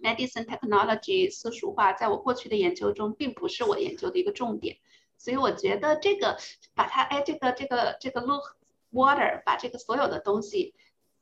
[0.00, 4.78] medicine technology 私塾化，在我过去的研究中并不是我研究的一个重点，
[5.16, 6.38] 所以我觉得这个
[6.74, 8.56] 把它哎这个这个这个 look
[8.92, 10.74] water 把这个所有的东西。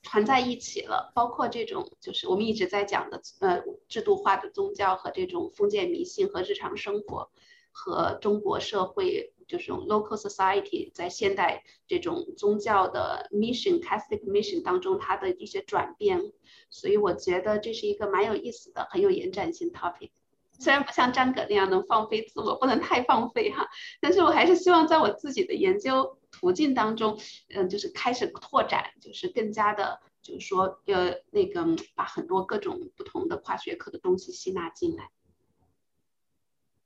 [0.03, 7.29] 传在一起了，包括这种就是我们一直在讲的，呃，制度化的宗教和这种封建迷信和日常生活，
[7.73, 16.33] 和中国社会就是用 local society 在现代这种宗教的 mission Catholic mission 当中它的一些转变，
[16.71, 20.11] 所以我觉得这是一个蛮有意思的、很有延展性 topic。
[20.59, 23.69] 虽然不像张葛那样能放飞自我，不能太放飞哈，
[24.01, 26.19] 但是我还是希望在我自己的研究。
[26.39, 27.19] 途径当中，
[27.49, 35.09] 嗯，就是开始拓展，就是更加的，就是说，呃，那个把很多各种不同的跨学科的东西吸纳进来。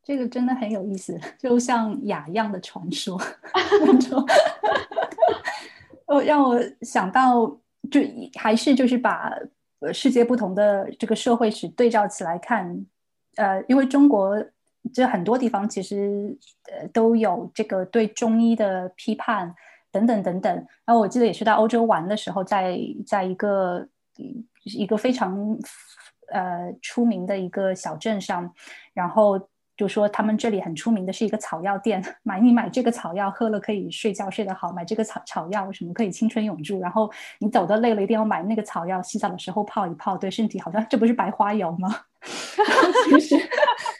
[0.03, 3.19] 这个真的很有意思，就像雅样的传说，
[6.07, 7.47] 哦，让我想到，
[7.91, 8.01] 就
[8.35, 9.33] 还是就是把
[9.93, 12.87] 世界不同的这个社会史对照起来看，
[13.37, 14.45] 呃，因为中国。
[14.95, 16.35] 这很多地方其实
[16.73, 19.55] 呃都有这个对中医的批判
[19.93, 20.57] 等等等等。
[20.87, 23.87] 然后我记得也是在欧洲玩的时候，在在一个
[24.65, 25.55] 一个非常
[26.33, 28.51] 呃出名的一个小镇上，
[28.95, 29.39] 然后
[29.81, 36.79] 就说他们这里很出名的是一个草药店， 买你买这个草药喝了可以睡觉睡得好，买这个草草药什么可以青春永驻。
[36.81, 41.89] 然后你走的累了一定要买那个草药，洗澡的时候泡一泡，对身体好像 这不是白花油吗？
[43.09, 43.37] 其实。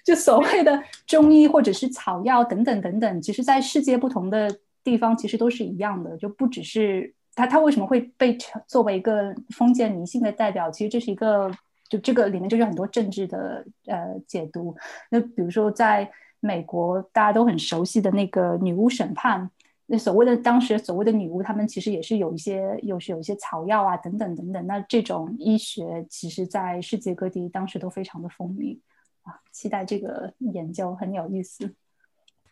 [0.05, 6.15] 就所谓的中医或者是草药等等等等，其实，在世界不同的地方，其实都是一样的。
[6.19, 8.37] 就不只是它，它为什么会被
[8.67, 10.71] 作为一个封建迷信的代表？
[10.71, 11.51] 其实这是一个，
[11.91, 14.75] 就这个里面就是很多政治的呃解读。
[15.11, 19.51] 那比如说，在美国，大家都很熟悉的那个女巫审判，
[19.85, 24.67] 那所谓的当时所谓的女巫，她们其实也是有一些，又是有一些草药啊等等等等。
[24.67, 28.79] 那这种医学，其实在世界各地当时都非常的风靡
[29.25, 29.39] 啊。
[29.53, 31.75] 期待这个研究很有意思。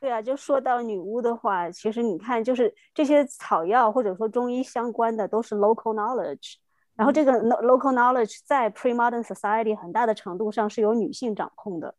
[0.00, 6.54] 对啊，就说到女巫的话，其实你看，就是这些草药或者说中医相关的都是 local knowledge，
[6.98, 11.94] 然后这个 local knowledge 在 pre-modern society 很大的程度上是由女性掌控的。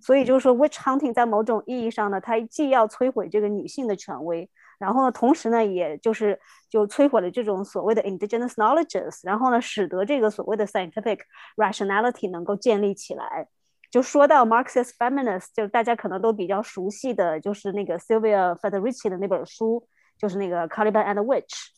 [0.00, 4.48] 所以就是说 witch hunting 在某种意义上呢，它既要摧毁这个女性的权威，
[4.78, 6.38] 然后呢，同时呢，也就是
[6.70, 11.20] 就摧毁了这种所谓的 indigenous knowledges，然后呢，使得这个所谓的 scientific
[11.56, 13.48] rationality 能够建立起来。
[13.90, 19.86] 就说到 Marxist feminist，就是大家可能都比较熟悉的就是那个 Sylvia Federici 的那本书，
[20.18, 21.68] 就是那个 Caliban and Witch。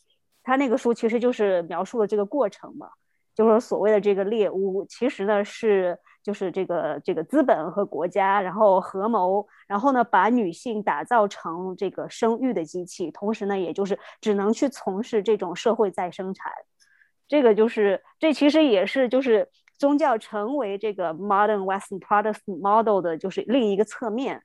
[0.49, 2.89] 他那个书其实就是描述了这个过程嘛，
[3.35, 16.51] 就是所谓的这个猎巫，其实呢是就是这个这个资本和国家，然后合谋，然后呢把女性打造成这个生育的机器，同时呢也就是只能去从事这种社会再生产。
[17.27, 19.47] 这个就是这其实也是就是。
[19.79, 24.43] 宗教成为这个 modern Western Protestant model 的就是另一个侧面，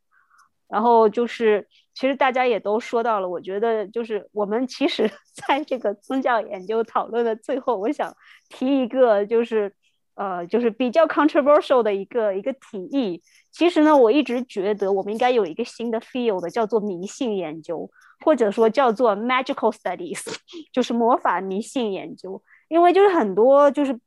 [0.68, 5.10] 然后就是其实大家也都说到了，我觉得就是我们其实
[5.46, 8.16] 在这个宗教研究讨论的最后，我想
[8.48, 9.72] 提一个就是
[10.14, 13.22] 呃就是比较 controversial 的一个一个提议。
[13.52, 17.88] 其实呢，我一直觉得我们应该有一个新的 field 叫做迷信研究，
[18.24, 20.24] 或者说叫做 magical studies，
[20.72, 23.98] 就是魔法迷信研究，因为就是很多就是。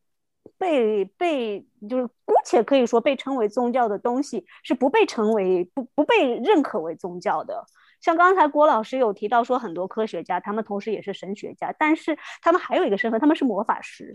[0.57, 7.63] 被被就是姑且可以说被称为宗教的东西是不被称为不不被认可为宗教的。
[8.01, 14.13] 像刚才郭老师有提到说，很多科学家他们同时也是神学家，但是他们还有一个身份，他们是魔法师，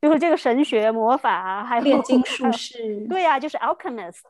[0.00, 3.06] 就是这个神学魔法还有炼金术士。
[3.08, 4.22] 对呀，就是 alchemist。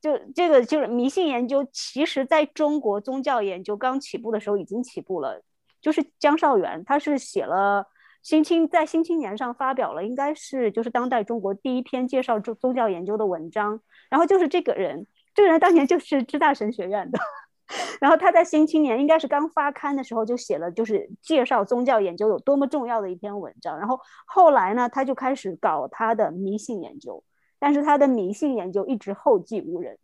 [0.00, 5.42] 就这个就是迷信研究，其实在中国宗教研究刚起步的时候已经起步了。
[5.80, 7.86] 就是江少元，他是写了。
[8.24, 13.78] 新青在《新青年》上发表了，应该是就是当代中国第一篇介绍宗宗教研究的文章。
[14.08, 17.18] 然后就是这个人，这个人当年就是知大神学院的。
[18.00, 23.78] 然后他在《新青年》应该是刚发刊的时候就写了，就是介绍宗教研究有多么重要的一篇文章。
[23.78, 27.22] 然后后来呢，他就开始搞他的迷信研究，
[27.58, 29.98] 但是他的迷信研究一直后继无人。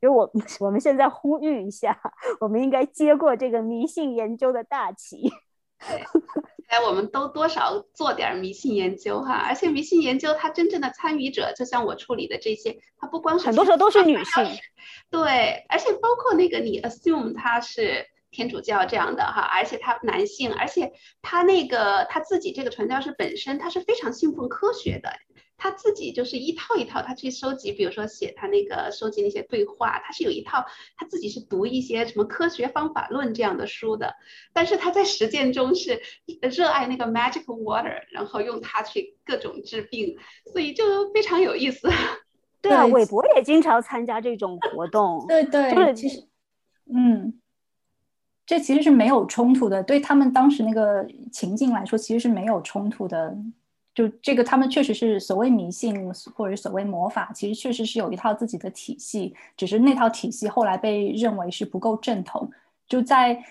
[0.00, 0.30] 所以我
[0.60, 2.00] 我们现在呼吁一下，
[2.40, 5.30] 我们应该接过这个迷信研究的大旗。
[6.66, 14.44] 哎，我们都多少做点迷信研究哈，而且迷信研究它真正的参与者，就像我处理的这些，它不光是很多时候都是女性，
[15.10, 25.10] 对，而且包括那个你 assume 他是天主教这样的哈，而且他男性，而且他那个他自己这个传教士本身他是非常信奉科学的，
[25.58, 30.64] 他自己就是一套一套，他去收集，比如说写他那个收集那些对话，他是有一套，
[30.96, 34.14] 他自己是读一些什么科学方法论这样的书的。
[34.52, 36.00] 但是他在实践中是
[36.42, 40.16] 热爱那个 magic water，然后用它去各种治病，
[40.52, 41.88] 所以就非常有意思。
[42.60, 45.24] 对啊，韦伯也经常参加这种活动。
[45.26, 46.26] 对对，就是其实，
[46.92, 47.40] 嗯，
[48.44, 49.82] 这其实是没有冲突的。
[49.82, 53.36] 对他们当时那个情境来说，其实是没有冲突的。
[53.96, 62.50] 就这个，他们确实是所谓迷信或者所谓魔法，其实确实是有一套自己的体系，只是那套体系后来被认为是不够正统。
[62.86, 63.42] 就在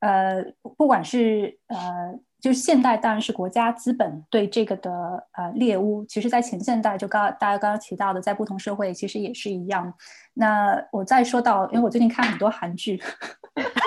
[0.00, 0.44] 呃，
[0.76, 4.90] 不管是呃，就是现代当然是国家资本对这个的
[5.30, 9.94] 呃猎巫，其实在前现代就刚大家刚刚提到的，在不同社会其实也是一样。
[10.34, 13.00] 那我再说到，因为我最近看很多韩剧。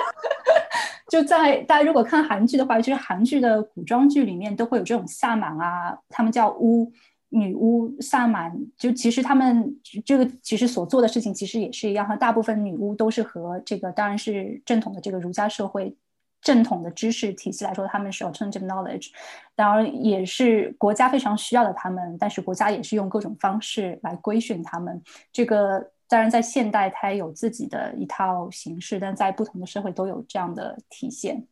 [1.08, 6.92] 就在大家如果看韩剧的话，就是韩剧的古装剧里面都会有这种萨满啊，他们叫巫
[7.30, 8.54] 女巫萨满。
[8.76, 15.96] 就其实他们这个其实所做的事情其实也是一样，哈，大部分女巫都是和这个当然是正统的这个儒家社会
[16.42, 19.08] 正统的知识体系来说，他们是 alternative knowledge，
[19.56, 25.90] 当然也是国家非常需要的他们，但是国家也是用各种方式来规训他们这个。
[26.08, 31.46] 当然，在现代它有自己的一套形式，但在不同的社会都有这样的体现。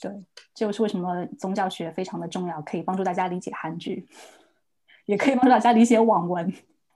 [0.00, 0.10] 对，
[0.54, 4.08] 这就是为什么宗教学非常的重要，可以帮助大家理解韩剧，
[5.04, 6.50] 也可以帮助大家理解网文。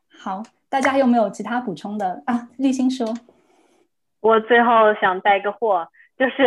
[0.09, 2.49] 好，大家还有没有其他补充的啊？
[2.57, 3.07] 立新说，
[4.20, 5.86] 我最后想带个货，
[6.17, 6.44] 就是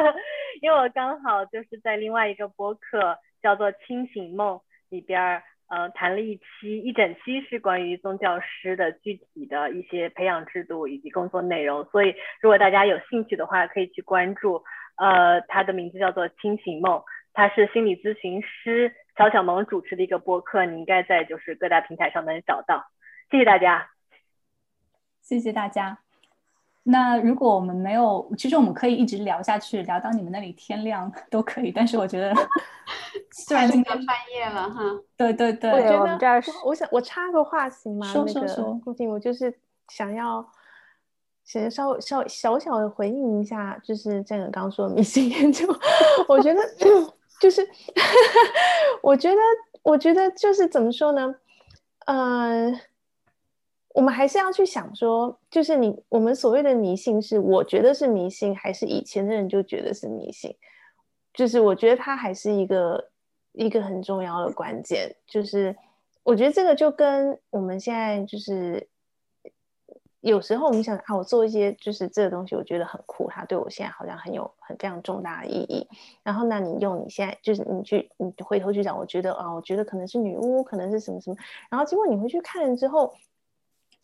[0.62, 4.56] 因为我刚好就是在另外一个播客叫做《清醒梦》
[4.88, 5.42] 里边儿。
[5.68, 14.62] 呃，谈了一期一整期是关于宗教师的具体的一些培养制度以及工作内容，所以如果大家有兴趣的话，可以去关注。
[14.96, 17.02] 呃，他的名字叫做清醒梦，
[17.34, 22.86] 他是心理咨询师小小萌主持的一个播客，你应该在就是各大平台上能找到。
[23.30, 23.90] 谢谢大家，
[25.20, 26.05] 谢谢大家。
[26.88, 31.72] 那如果我们没有，其实我们可以一直聊下去，聊到你们那里天亮 都可以。
[31.72, 32.32] 但是我觉得，
[33.34, 34.82] 虽然今天半夜了哈，
[35.16, 38.06] 对对对，我觉得这儿，我想我插个话行吗？
[38.12, 39.52] 说说说，顾静，我就是
[39.88, 40.46] 想要，
[41.44, 45.66] 先稍微稍微小小的回应一下，就是这个刚刚说的迷信研究，
[46.28, 46.60] 我觉得
[47.40, 47.68] 就是，
[49.02, 49.36] 我觉得
[49.82, 51.34] 我觉得就是怎么说呢？
[52.06, 52.78] 嗯。
[53.96, 60.54] 我们还是要去想说，就是你我们所谓的迷信，是我觉得是迷信，还是以前的人就觉得是迷信？
[61.32, 63.10] 就是我觉得它还是一个
[63.52, 65.16] 一个很重要的关键。
[65.26, 65.74] 就是
[66.24, 68.86] 我觉得这个就跟我们现在就是
[70.20, 75.88] 有时候我们想啊，我做一些就是这个东西，我觉得很酷，它对我现在好像很有很非常重大的意义。
[76.22, 81.36] 然后那你用你现在就是你去你回头去讲，我觉得啊，我觉得可能是女巫，可能是什么什么。
[81.70, 83.10] 然后结果你回去看了之后。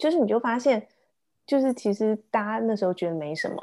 [0.03, 0.85] 就是你就发现，
[1.47, 3.57] 就是其实大家那时候觉得没什么，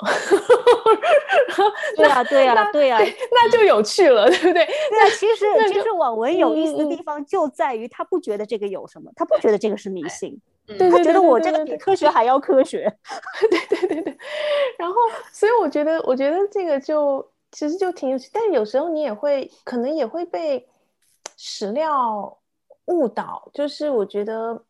[1.98, 2.98] 对啊，对啊，对啊，
[3.32, 4.66] 那就有趣了，对不对？
[4.90, 12.90] 那其实其实网文有意思的地方就在于，他不觉得这个有什么，他不觉得这个是迷信，他觉得我这个比科学还要科学，
[13.52, 14.18] 对对对对。
[14.78, 14.96] 然后，
[15.34, 20.66] 所以我觉得，我觉得这个就其实就挺有趣，但是有时候你也会可能也会被
[21.36, 22.38] 史料
[22.86, 24.64] 误导，就是我觉得。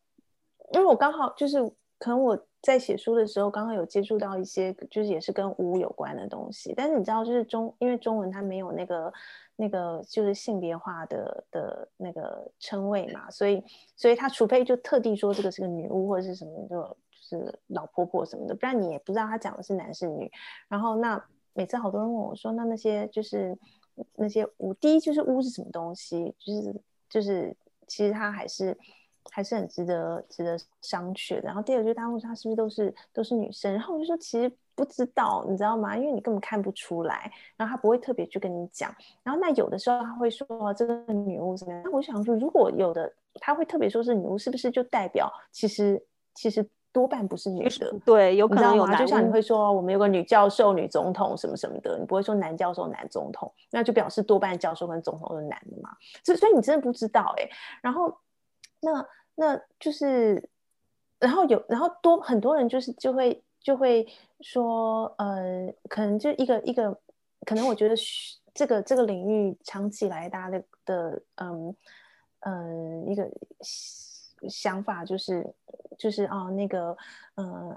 [0.72, 1.60] 因为我刚好就是
[1.98, 6.72] 可能我在写书的时候，刚好有接触到一些就是也是跟巫有关的东西。
[6.76, 9.12] 但是你知道，就是中因为中文它没有那个
[9.56, 13.62] 那个就是性别化的的那个称谓嘛，所以
[13.96, 20.30] 所以他除非就特地说这个是个女巫或者是什么，就就是老婆婆什么的，不然你也不知道他讲的是男是女。
[20.68, 21.22] 然后那
[21.54, 23.58] 每次好多人问我说，那那些就是
[24.14, 28.76] 那些巫，第一就是巫是什么东西，就是就是其实它还是。
[29.30, 31.42] 还是很值得值得商榷的。
[31.42, 35.96] 然后第二个就是他问他是不是都是都是女生，然后我就说其实不知道，你知道吗？
[35.96, 38.94] 因为你根本看不出来，然后他不会特别去跟你讲。
[39.22, 41.82] 然后那有的时候他会说这个女巫怎么样？
[41.84, 46.02] 那我想说，如果有的他会特别说是女巫，是不是就代表其实
[46.34, 47.94] 其实多半不是女的？
[48.04, 55.90] 对，有可能有就像你会说我们有个女教授、女总统什么什么的，你不会说男教授、男总统，那就表示多半教授跟总统都是男的嘛？
[56.24, 57.48] 所以所以你真的不知道哎。
[57.80, 58.12] 然后
[58.80, 59.06] 那。
[59.36, 60.50] 那就是，
[61.18, 64.06] 然后有，然后多很多人就是就会就会
[64.42, 66.94] 说，呃，可能就一个一个，
[67.46, 67.94] 可能我觉得
[68.52, 71.74] 这个这个领域长期以来大家的的嗯
[72.40, 73.30] 嗯一个
[74.46, 75.54] 想法就是
[75.96, 76.94] 就是啊那个
[77.36, 77.70] 嗯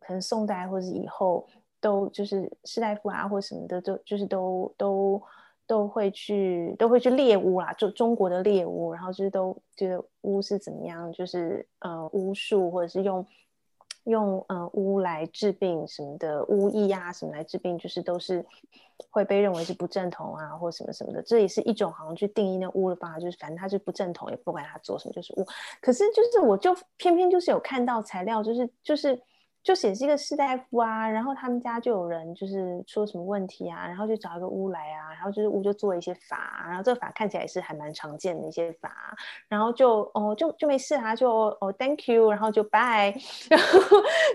[0.00, 1.46] 可能宋代或者以后
[1.80, 5.22] 都就是士大夫啊或什么的都就是都都
[5.66, 13.26] 都会去都会去猎巫啦，就中国的猎巫，然后就是都觉得巫是怎么样，就是呃巫术或者是用
[14.04, 18.44] 用呃巫来治病什么的巫医啊什么来治病，就是都是
[19.10, 25.46] 会被认为是不正统啊或什么什么的，这也是一种好像去定义那巫的方法，就是反正他是不正统，也不管他做什么就是巫。
[25.80, 29.20] 可是就是我就偏偏就是有看到材料，就是就是。
[29.66, 38.92] 就显示一个士大夫啊，然后他们家就有人就是出了什么问题啊，然后就找一个巫来啊，然后就是巫就做了一些法，然后这个法看起来是还蛮常见的一些法，
[39.48, 41.28] 然后就哦就就没事啊，就
[41.60, 43.12] 哦 thank you，然后就 bye，
[43.50, 43.80] 然后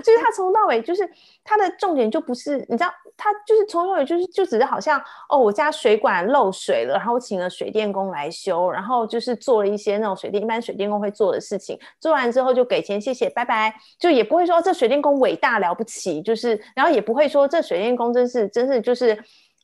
[0.04, 1.10] 就是他从头到尾就是
[1.46, 2.92] 他的重点就不是你知道。
[3.24, 19.18] 他就是从头到尾就是就只是好像哦，我家水管漏水了，然后我请了水电工来修，然后就是做了一些那种水电一般水电工会做的事情，做完之后就给钱，谢谢，拜拜，就也不会说这水电工伟大了不起，就是然后也不会说这水电工真是真是就是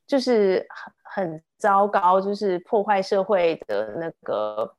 [0.08, 0.66] 就是
[1.04, 4.74] 很很糟糕，就是破坏社会的那个。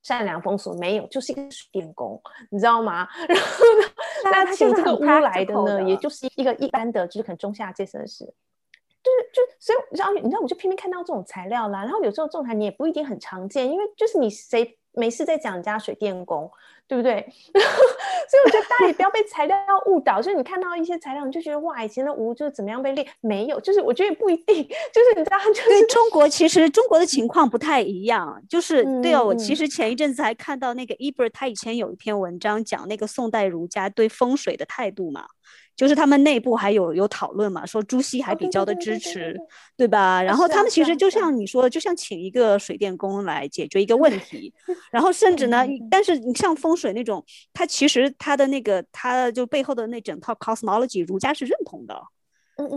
[0.00, 2.20] 善良风俗没有，就是一个水电工，
[2.50, 3.08] 你知道吗？
[3.26, 3.88] 然后呢，
[4.22, 11.82] 那他请这个屋来的呢，也就是一个一般的，就是可能中下阶层的事，就是就所以，然后你知道，我就偏偏看到这种材料啦。
[11.82, 16.50] 然后有时候这种材你也不一定很常见，因为就是你谁没事在讲人家水电工。
[16.88, 17.26] 对不对？
[17.54, 19.56] 所以我觉得大家也不要被材料
[19.86, 20.20] 误导。
[20.20, 23.06] 就是你看到一些材料，你就觉得哇，以前的吴就是怎么样被列？
[23.20, 24.62] 没有，就是我觉得不一定。
[24.92, 28.42] 就是你知道，就是中国其实中国的情况不太一样。
[28.46, 35.24] 就是对哦，我其实前一阵子还看到那个 Eber，他以前有一篇文章讲那个宋代儒家对风水的态度嘛。
[35.82, 39.36] 就是他们内部还有有讨论嘛，说朱熹还比较的支持，
[39.76, 40.22] 对吧？
[40.22, 44.54] 然后他们其实就像你说的，就像请一个水电工来解决一个问题，
[44.92, 52.00] 然后甚至呢，但是你像风水那种，它其实它的那个，它就背后的那整套 cosmology，儒家是认同的。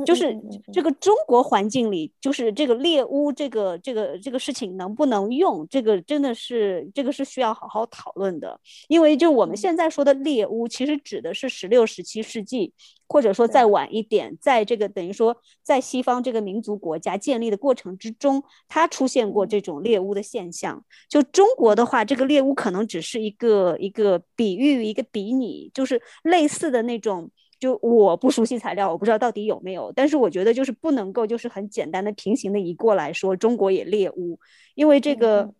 [0.06, 0.36] 就是
[0.72, 8.60] 这个中国环境里，就是这个猎巫这个这个这个事情能不能用，这个真的是这个是需要好好讨论的。
[8.88, 12.74] 因为就我们现在说的猎巫，其实指的是十六、十七世纪，
[13.08, 20.84] 或者说再晚一点，在这个等于说在西方这个民族国家建立的过程之中，它出现过这种猎巫的现象。
[21.10, 27.30] 就中国的话，这个猎巫可能只是一个一个比喻，一个比拟，就是类似的那种。
[27.66, 34.40] 就我不熟悉材料，我不知道到底有没有，但是我觉得就是不能够就是很简单的平行的移过来说中国也猎巫，
[34.76, 35.52] 因为这个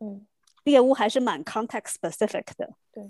[0.66, 2.70] 猎巫还是蛮 context specific 的。
[2.94, 3.04] 对，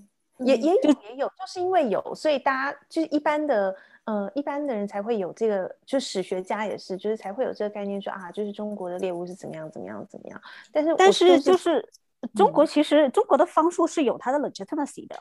[0.46, 3.76] 也也有也有，就是因为有，所以大家就是一般的
[4.06, 10.42] 呃一般的人才会有这个，就史学家也是，就是才会有这个概念说啊，就是中国的猎物是怎么样怎么样怎么样。
[10.72, 11.86] 但是但是就是
[12.34, 15.18] 中国其实中国的方术是有它的 legitimacy 的。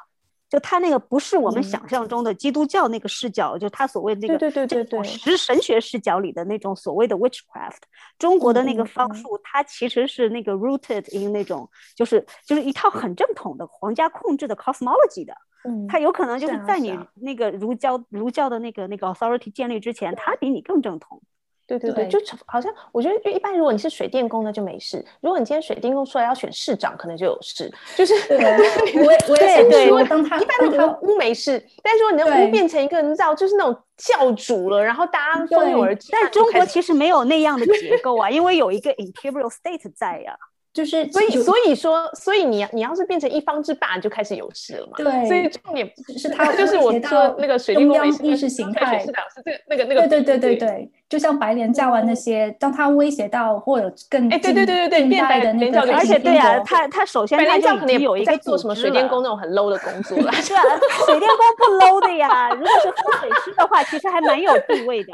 [0.50, 7.78] 就他那个不是我们想象中的基督教那个视角，就他所谓的那个对对对对对，是神学视角里的那种所谓的 witchcraft。
[8.18, 15.34] 中国的那个方术，它其实是那个 rooted in 那种，就是就是一套很正统的皇家控制的 cosmology 的。
[15.66, 21.20] 嗯，它有可能就是在你那个儒教儒教的那个那个 authority 建立之前，它比你更正统。
[21.66, 27.72] 对对对，就好像我觉得，就一般，如果你是水电工呢，就没事；如果你今天水电工出来要选市长，可能就有事。
[27.96, 36.08] 就是 我我也对说，当他一般的屋没事，但是说你的屋变成一个你知道，就是那种教主了，然后大家蜂拥而至。
[36.12, 40.36] 但中国其实没有那样的结构啊，因为有一个 imperial state 在呀。
[40.74, 44.94] 就是，所以所以说，所以你你要是变成一方之霸，就开始有事了嘛。
[44.96, 49.12] 对，所以重点是他 就是我说那个水电工意识形态是这
[49.68, 50.08] 那个那个。
[50.08, 60.32] 对对对对对，就像白莲教啊那些，当他威胁到或者更哎对对对对对，变代的那个，而且对啊，他他首先白莲教可能有一个做什么水电工那种很 low 的工作了。
[60.42, 60.62] 是啊，
[61.06, 62.48] 水电工不 low 的呀。
[62.50, 65.12] 如果是风水师的话，其实还蛮有地位的。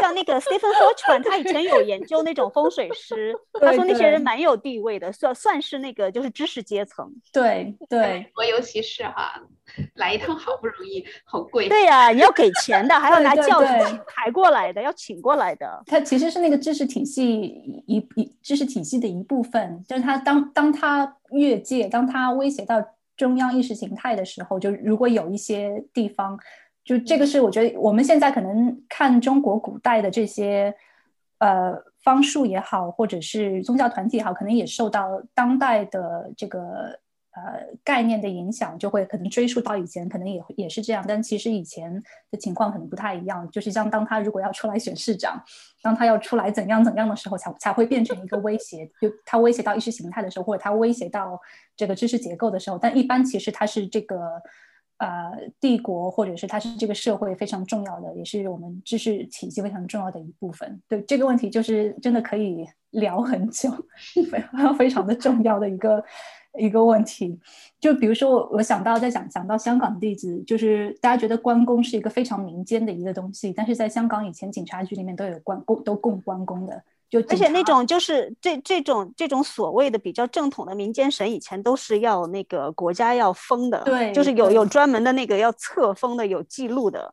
[0.00, 7.10] 像那个 Stephen Hodgman，他以前有研究那种风水师， 他说那些人蛮有地位的，算算是那个就是知识阶层。
[7.32, 9.40] 对对，我尤其是哈，
[9.96, 11.68] 来一趟好不容易，好贵。
[11.68, 13.66] 对呀，你要给钱的，还要拿教主
[14.06, 15.82] 抬过来的，要请过来的。
[15.86, 17.24] 它其实是那个知识体系
[17.86, 22.82] 一一知识体系的一部分，就是它当当他越界，当他威胁到
[23.16, 26.38] 中央意识形态的时候，就如果有一些地方。
[26.84, 30.74] 就这个是我觉得我们现在可能看中国古代的这些
[31.38, 36.98] 呃方术也好，或者是宗教团体也好，可能也受到当代的这个
[37.34, 41.04] 呃概念的影响，就会可能追溯到以前，可能也也是这样。
[41.06, 45.42] 但其实以前的情况可能不太一样，就是像当他如果要出来选市长，
[45.82, 48.86] 当他要出来怎样怎样的时候，才才会变成一个威胁。
[49.00, 51.40] 就他威胁到意识形态的时候，或者他威胁到
[51.76, 54.18] 这个知识结构的时候，但一般其实他是这个。
[54.98, 60.80] 呃帝国，或者是它是这个社会非常重要的，也是我们知识体系非常重要的一部分。
[60.86, 63.68] 对这个问题，就是真的可以聊很久，
[64.30, 64.40] 非
[64.78, 66.04] 非常的重要的一个
[66.58, 67.38] 一个问题。
[67.80, 76.82] 就比如说，我我想到在讲讲到香港例子，就是大家觉得关公是一个非常民间的一个东西，但是在香港以前警察局里面都有关公，都供关公的。
[77.10, 87.12] 就而且那种就是这这种这种所谓的比较正统的民间神，以前都是要那个国家要封的，对，就是有有专门的那个要册封的，有记录的，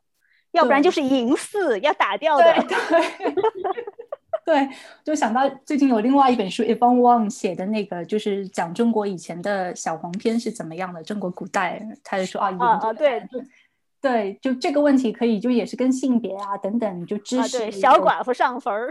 [0.52, 2.46] 要不然就是淫祀要打掉的。
[2.54, 3.36] 对，对，
[5.04, 13.22] 就想到最近有另外一本书 e v a n Wang 写的那个，就是讲中国以前的小黄片是怎么样的，中国古代，他就说啊，啊啊，对。
[14.02, 17.58] 对，就这个问题可以，就也是跟性别啊等等，就知识。
[17.58, 18.90] 对，小寡妇上坟儿。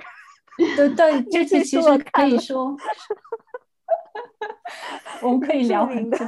[0.76, 2.76] 对对， 这些其实可以说，
[5.22, 6.18] 我们可以聊很多。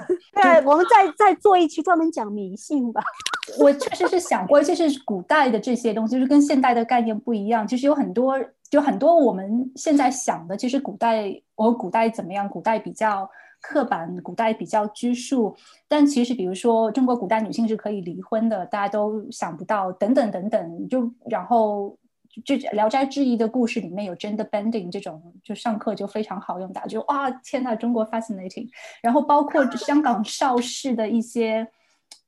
[0.40, 3.02] 对，我们再再做一期专门讲迷信吧。
[3.60, 7.68] 我确实是想过，就是古代的这些东西，就是跟现代的概念不一样。
[7.68, 8.38] 其实有很多，
[8.70, 12.48] 就很多我们现在想的，其实古代我古代怎么样？
[12.48, 13.28] 古代比较
[13.60, 15.54] 刻板，古代比较拘束。
[15.88, 20.88] 但其实，比如说中国古代女性是可以离婚的，大家都想不到，等等等等。
[20.88, 21.98] 就然后。
[22.44, 28.68] 就《聊斋志异》的故事里面有 gender bending 这种，就上课就非常好用，的就哇天呐，中国 fascinating。
[29.02, 31.66] 然后包括香港邵氏的一些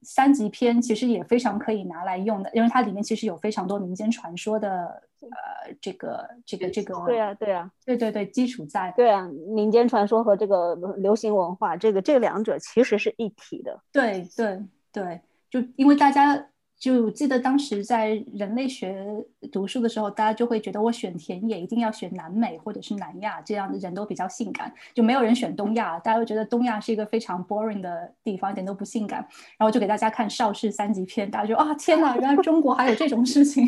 [0.02, 6.94] 三级片，其实也非常可以拿来用的，因为它里面其实有非常多民间传说的，呃，这个这个这个。
[7.06, 8.92] 对啊，对啊，对对对，基础在。
[8.96, 13.80] 对啊，民间传说和这个流行文化，这个这两者其实是一体的。
[13.92, 14.60] 对对
[14.92, 16.46] 对，就因为大家。
[16.82, 19.06] 就记得当时在人类学
[19.52, 25.96] 读书的时候，大家就会觉得我选田野一定要选南美或者是南亚，这样的人都比较性感，就没有人选东亚。
[26.00, 29.20] 大家会觉得东亚是一个非常 boring 的地方，一点都不性感。
[29.56, 33.64] 然后就给大家看邵氏三级片，大家就啊天哪，原来中国还有这种事情！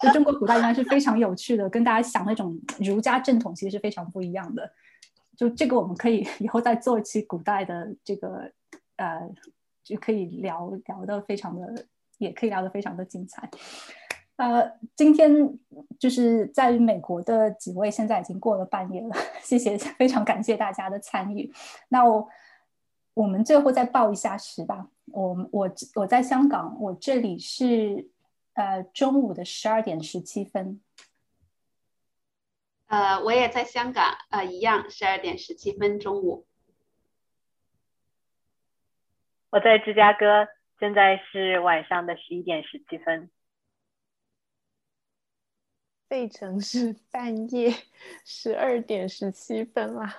[0.00, 4.68] 就中国古代原来是非常有趣的，跟大家想那种儒家正统其实是非常不一样的。
[5.36, 8.50] 就这个我们可以 以后再做一期古代的这个
[8.96, 9.30] 呃，
[9.84, 11.86] 就可以聊聊的非常的。
[12.22, 13.50] 也可以聊得非常的精彩。
[14.36, 15.58] 呃，今天
[16.00, 21.52] 就是在美国的几位，现在已经过了半夜了，谢谢，非常感谢大家的参与。
[21.88, 22.28] 那我
[23.14, 24.88] 我们最后再报一下时吧。
[25.06, 28.08] 我我我在香港，我这里是
[28.54, 30.80] 呃中午的十二点十七分。
[32.86, 36.46] 呃，我也在香港，呃，一样十二点十七分中午。
[39.50, 40.48] 我在芝加哥。
[40.82, 43.30] 现在是晚上的十一点十七分，
[46.08, 47.72] 费城是半夜
[48.26, 50.12] 十二点十七分啦。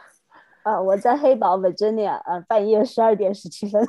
[0.61, 3.85] 啊，我在黑堡 Virginia，呃，半夜十二点十七分。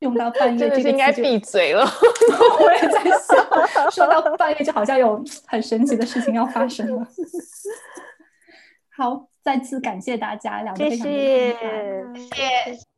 [0.00, 1.84] 用到半夜，这个应该闭嘴了。
[2.60, 7.06] 我也在想，说到半夜，就好像有很神奇的事情要发生了。
[8.96, 12.91] 好，再次感谢大家，两位非常谢谢谢。